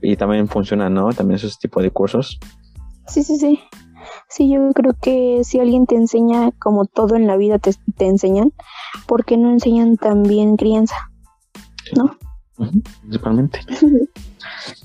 [0.00, 1.12] y también funcionan, ¿no?
[1.12, 2.38] También esos tipos de cursos.
[3.06, 3.60] Sí, sí, sí.
[4.28, 8.06] Sí, yo creo que si alguien te enseña como todo en la vida te, te
[8.06, 8.52] enseñan,
[9.06, 10.96] ¿por qué no enseñan también crianza?
[11.96, 12.16] ¿No?
[13.02, 13.60] principalmente.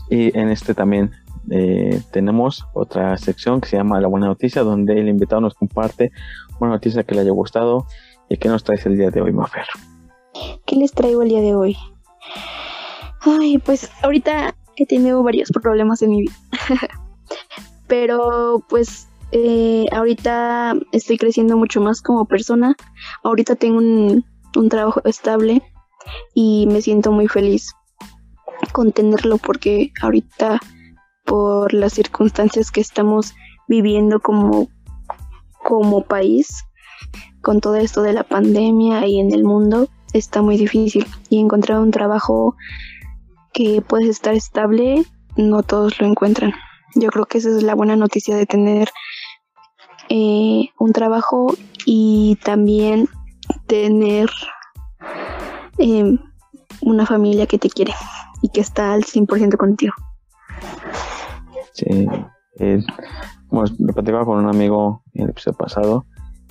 [0.09, 1.11] y en este también
[1.51, 6.11] eh, tenemos otra sección que se llama La Buena Noticia, donde el invitado nos comparte
[6.59, 7.85] una noticia que le haya gustado
[8.29, 9.65] y que nos traes el día de hoy, Mafer.
[10.65, 11.77] ¿Qué les traigo el día de hoy?
[13.21, 16.33] Ay, pues ahorita he tenido varios problemas en mi vida.
[17.87, 22.75] Pero pues eh, ahorita estoy creciendo mucho más como persona.
[23.23, 24.25] Ahorita tengo un,
[24.55, 25.61] un trabajo estable
[26.33, 27.73] y me siento muy feliz
[28.71, 30.59] con tenerlo porque ahorita
[31.25, 33.35] por las circunstancias que estamos
[33.67, 34.67] viviendo como,
[35.63, 36.65] como país,
[37.41, 41.05] con todo esto de la pandemia y en el mundo, está muy difícil.
[41.29, 42.55] Y encontrar un trabajo
[43.53, 45.05] que puedes estar estable,
[45.37, 46.53] no todos lo encuentran.
[46.95, 48.89] Yo creo que esa es la buena noticia de tener
[50.09, 51.53] eh, un trabajo
[51.85, 53.07] y también
[53.67, 54.29] tener
[55.77, 56.17] eh,
[56.81, 57.93] una familia que te quiere
[58.41, 59.93] y que está al 100% contigo.
[61.73, 62.07] Sí,
[62.59, 62.83] eh,
[63.49, 66.05] bueno, lo platicaba con un amigo en el episodio pasado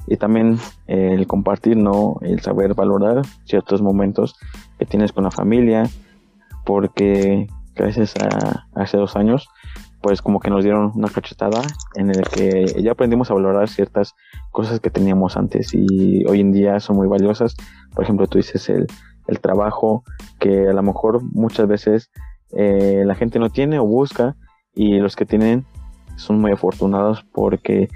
[0.06, 2.16] y también el compartir, ¿no?
[2.22, 4.36] El saber valorar ciertos momentos
[4.78, 5.84] que tienes con la familia,
[6.64, 9.48] porque gracias a hace dos años,
[10.00, 11.60] pues como que nos dieron una cachetada
[11.96, 14.14] en el que ya aprendimos a valorar ciertas
[14.52, 17.56] cosas que teníamos antes y hoy en día son muy valiosas.
[17.94, 18.86] Por ejemplo, tú dices el,
[19.26, 20.04] el trabajo
[20.38, 22.10] que a lo mejor muchas veces
[22.52, 24.36] eh, la gente no tiene o busca
[24.74, 25.66] y los que tienen
[26.16, 27.88] son muy afortunados porque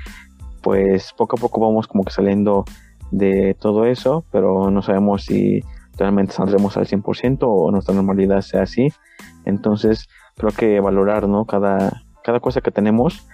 [0.62, 2.64] pues poco a poco vamos como que saliendo
[3.10, 5.60] de todo eso, pero no sabemos si
[5.96, 8.88] realmente saldremos al 100% o nuestra normalidad sea así.
[9.44, 10.08] Entonces
[10.42, 11.44] creo que valorar ¿no?
[11.44, 13.26] cada, cada cosa que tenemos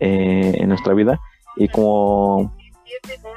[0.00, 1.20] eh, en nuestra vida
[1.56, 2.54] y como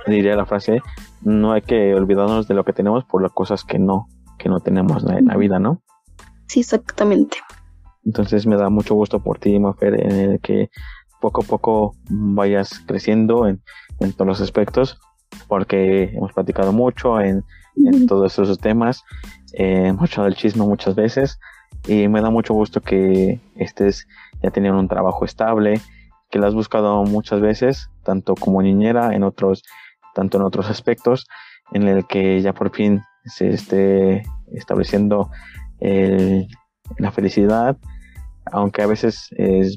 [0.07, 0.81] diría la frase,
[1.21, 4.07] no hay que olvidarnos de lo que tenemos por las cosas que no,
[4.37, 5.81] que no tenemos en la vida, ¿no?
[6.47, 7.37] Sí, exactamente.
[8.05, 10.69] Entonces me da mucho gusto por ti, Mafer, en el que
[11.21, 13.61] poco a poco vayas creciendo en,
[14.13, 14.99] todos los aspectos,
[15.47, 17.43] porque hemos platicado mucho en,
[18.07, 19.03] todos esos temas,
[19.53, 21.39] eh, hemos echado el chisme muchas veces
[21.87, 24.07] y me da mucho gusto que estés
[24.41, 25.79] ya teniendo un trabajo estable,
[26.29, 29.63] que lo has buscado muchas veces, tanto como niñera, en otros,
[30.13, 31.27] tanto en otros aspectos,
[31.71, 34.23] en el que ya por fin se esté
[34.53, 35.29] estableciendo
[35.79, 37.77] la felicidad,
[38.51, 39.29] aunque a veces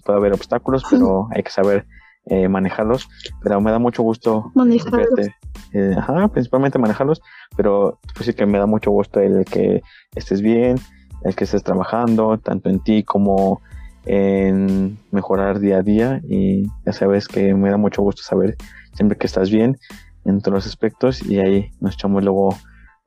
[0.05, 1.87] puede haber obstáculos, pero hay que saber
[2.27, 3.09] eh, manejarlos.
[3.43, 5.35] Pero me da mucho gusto verte,
[5.73, 5.97] eh,
[6.33, 7.21] principalmente manejarlos,
[7.57, 9.83] pero pues sí que me da mucho gusto el que
[10.15, 10.77] estés bien,
[11.25, 13.61] el que estés trabajando, tanto en ti como
[14.07, 18.57] en mejorar día a día y ya sabes que me da mucho gusto saber
[18.95, 19.79] siempre que estás bien
[20.25, 22.57] en todos los aspectos y ahí nos echamos luego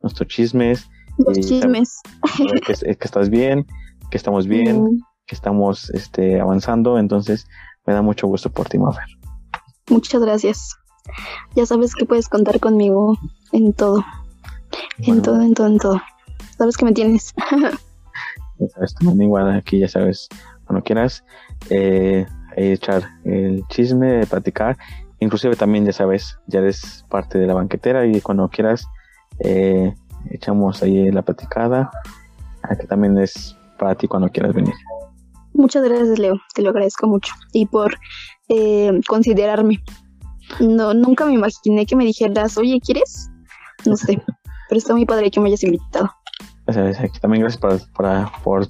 [0.01, 0.89] nuestros chismes.
[1.17, 2.01] Los chismes.
[2.65, 3.65] Que, que, estás bien,
[4.11, 7.47] que estamos bien, mm que estamos este, avanzando, entonces
[7.85, 9.05] me da mucho gusto por ti, Mafer.
[9.89, 10.75] Muchas gracias.
[11.55, 13.17] Ya sabes que puedes contar conmigo
[13.51, 14.03] en todo.
[14.99, 16.01] En todo, en todo, en todo.
[16.57, 17.33] Sabes que me tienes.
[18.59, 20.29] ya sabes, también igual aquí, ya sabes,
[20.65, 21.23] cuando quieras
[21.69, 22.25] eh,
[22.55, 24.77] echar el chisme, platicar.
[25.19, 28.85] Inclusive también, ya sabes, ya eres parte de la banquetera y cuando quieras
[29.39, 29.93] eh,
[30.31, 31.91] echamos ahí la platicada.
[32.63, 34.73] Aquí también es para ti cuando quieras venir.
[35.53, 36.39] Muchas gracias, Leo.
[36.53, 37.33] Te lo agradezco mucho.
[37.51, 37.95] Y por
[38.49, 39.83] eh, considerarme.
[40.59, 43.29] No, nunca me imaginé que me dijeras, oye, ¿quieres?
[43.85, 44.21] No sé.
[44.69, 46.09] Pero está muy padre que me hayas invitado.
[47.21, 48.67] También gracias por,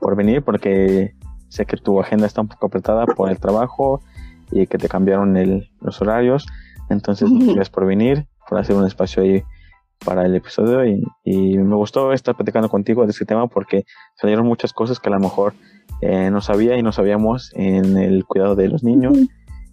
[0.00, 1.14] por, venir, porque
[1.48, 4.00] sé que tu agenda está un poco apretada por el trabajo
[4.50, 6.46] y que te cambiaron el, los horarios.
[6.88, 9.42] Entonces, gracias por venir, por hacer un espacio ahí
[10.04, 13.84] para el episodio y, y, me gustó estar platicando contigo de este tema porque
[14.16, 15.52] salieron muchas cosas que a lo mejor
[16.00, 19.18] eh, no sabía y no sabíamos en el cuidado de los niños.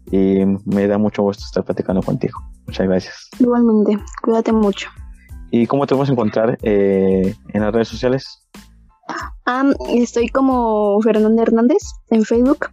[0.10, 2.40] Y me da mucho gusto estar platicando contigo.
[2.66, 3.30] Muchas gracias.
[3.40, 4.90] Igualmente, cuídate mucho.
[5.52, 8.44] ¿Y cómo te vamos a encontrar eh, en las redes sociales?
[9.94, 12.68] estoy como Fernanda Hernández en Facebook.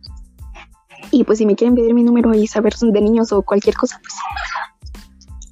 [1.11, 4.01] Y pues si me quieren pedir mi número y saber de niños o cualquier cosa,
[4.03, 4.15] pues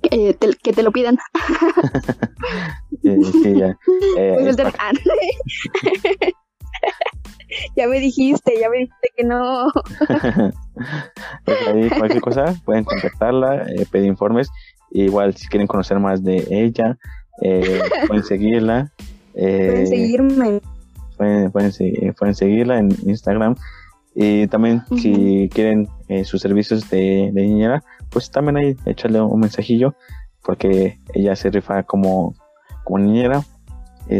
[0.02, 1.18] que te, que te lo pidan.
[3.02, 3.78] sí, ya.
[4.14, 4.56] Pues
[7.76, 9.70] ya me dijiste, ya me dijiste que no.
[11.44, 14.50] pues ahí cualquier cosa pueden contactarla, eh, pedir informes.
[14.94, 16.98] Igual si quieren conocer más de ella,
[17.42, 18.92] eh, pueden seguirla.
[19.34, 20.60] Eh, pueden seguirme.
[21.16, 23.54] Pueden, pueden, seguirla en Instagram.
[24.14, 25.88] Y también si quieren
[26.24, 29.94] sus servicios de, de, niñera, pues también ahí échale un mensajillo
[30.42, 32.34] porque ella se rifa como,
[32.84, 33.42] como niñera,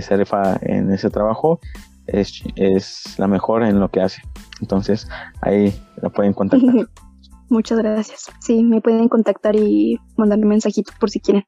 [0.01, 1.61] se rifa en ese trabajo,
[2.07, 4.23] es, es la mejor en lo que hace.
[4.61, 5.09] Entonces
[5.41, 6.75] ahí la pueden contactar.
[7.53, 8.31] Muchas gracias.
[8.41, 11.45] Sí, me pueden contactar y mandarme mensajito por si quieren.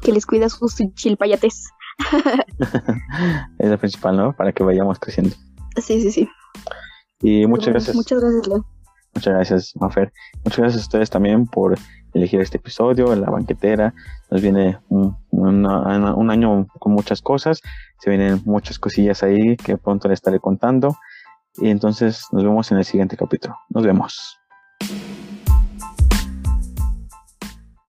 [0.00, 1.68] Que les cuida sus chilpayates.
[3.58, 4.34] es la principal, ¿no?
[4.34, 5.36] Para que vayamos creciendo.
[5.76, 6.28] Sí, sí, sí.
[7.20, 7.94] Y muchas gracias.
[7.94, 8.64] Muchas gracias, Leo.
[9.14, 10.10] Muchas gracias, Mafer.
[10.42, 11.78] Muchas gracias a ustedes también por
[12.14, 13.92] elegir este episodio, La Banquetera.
[14.30, 17.60] Nos viene un, un año con muchas cosas.
[18.00, 20.96] Se vienen muchas cosillas ahí que pronto les estaré contando.
[21.58, 23.54] Y entonces nos vemos en el siguiente capítulo.
[23.68, 24.38] Nos vemos.
[24.80, 25.35] thank you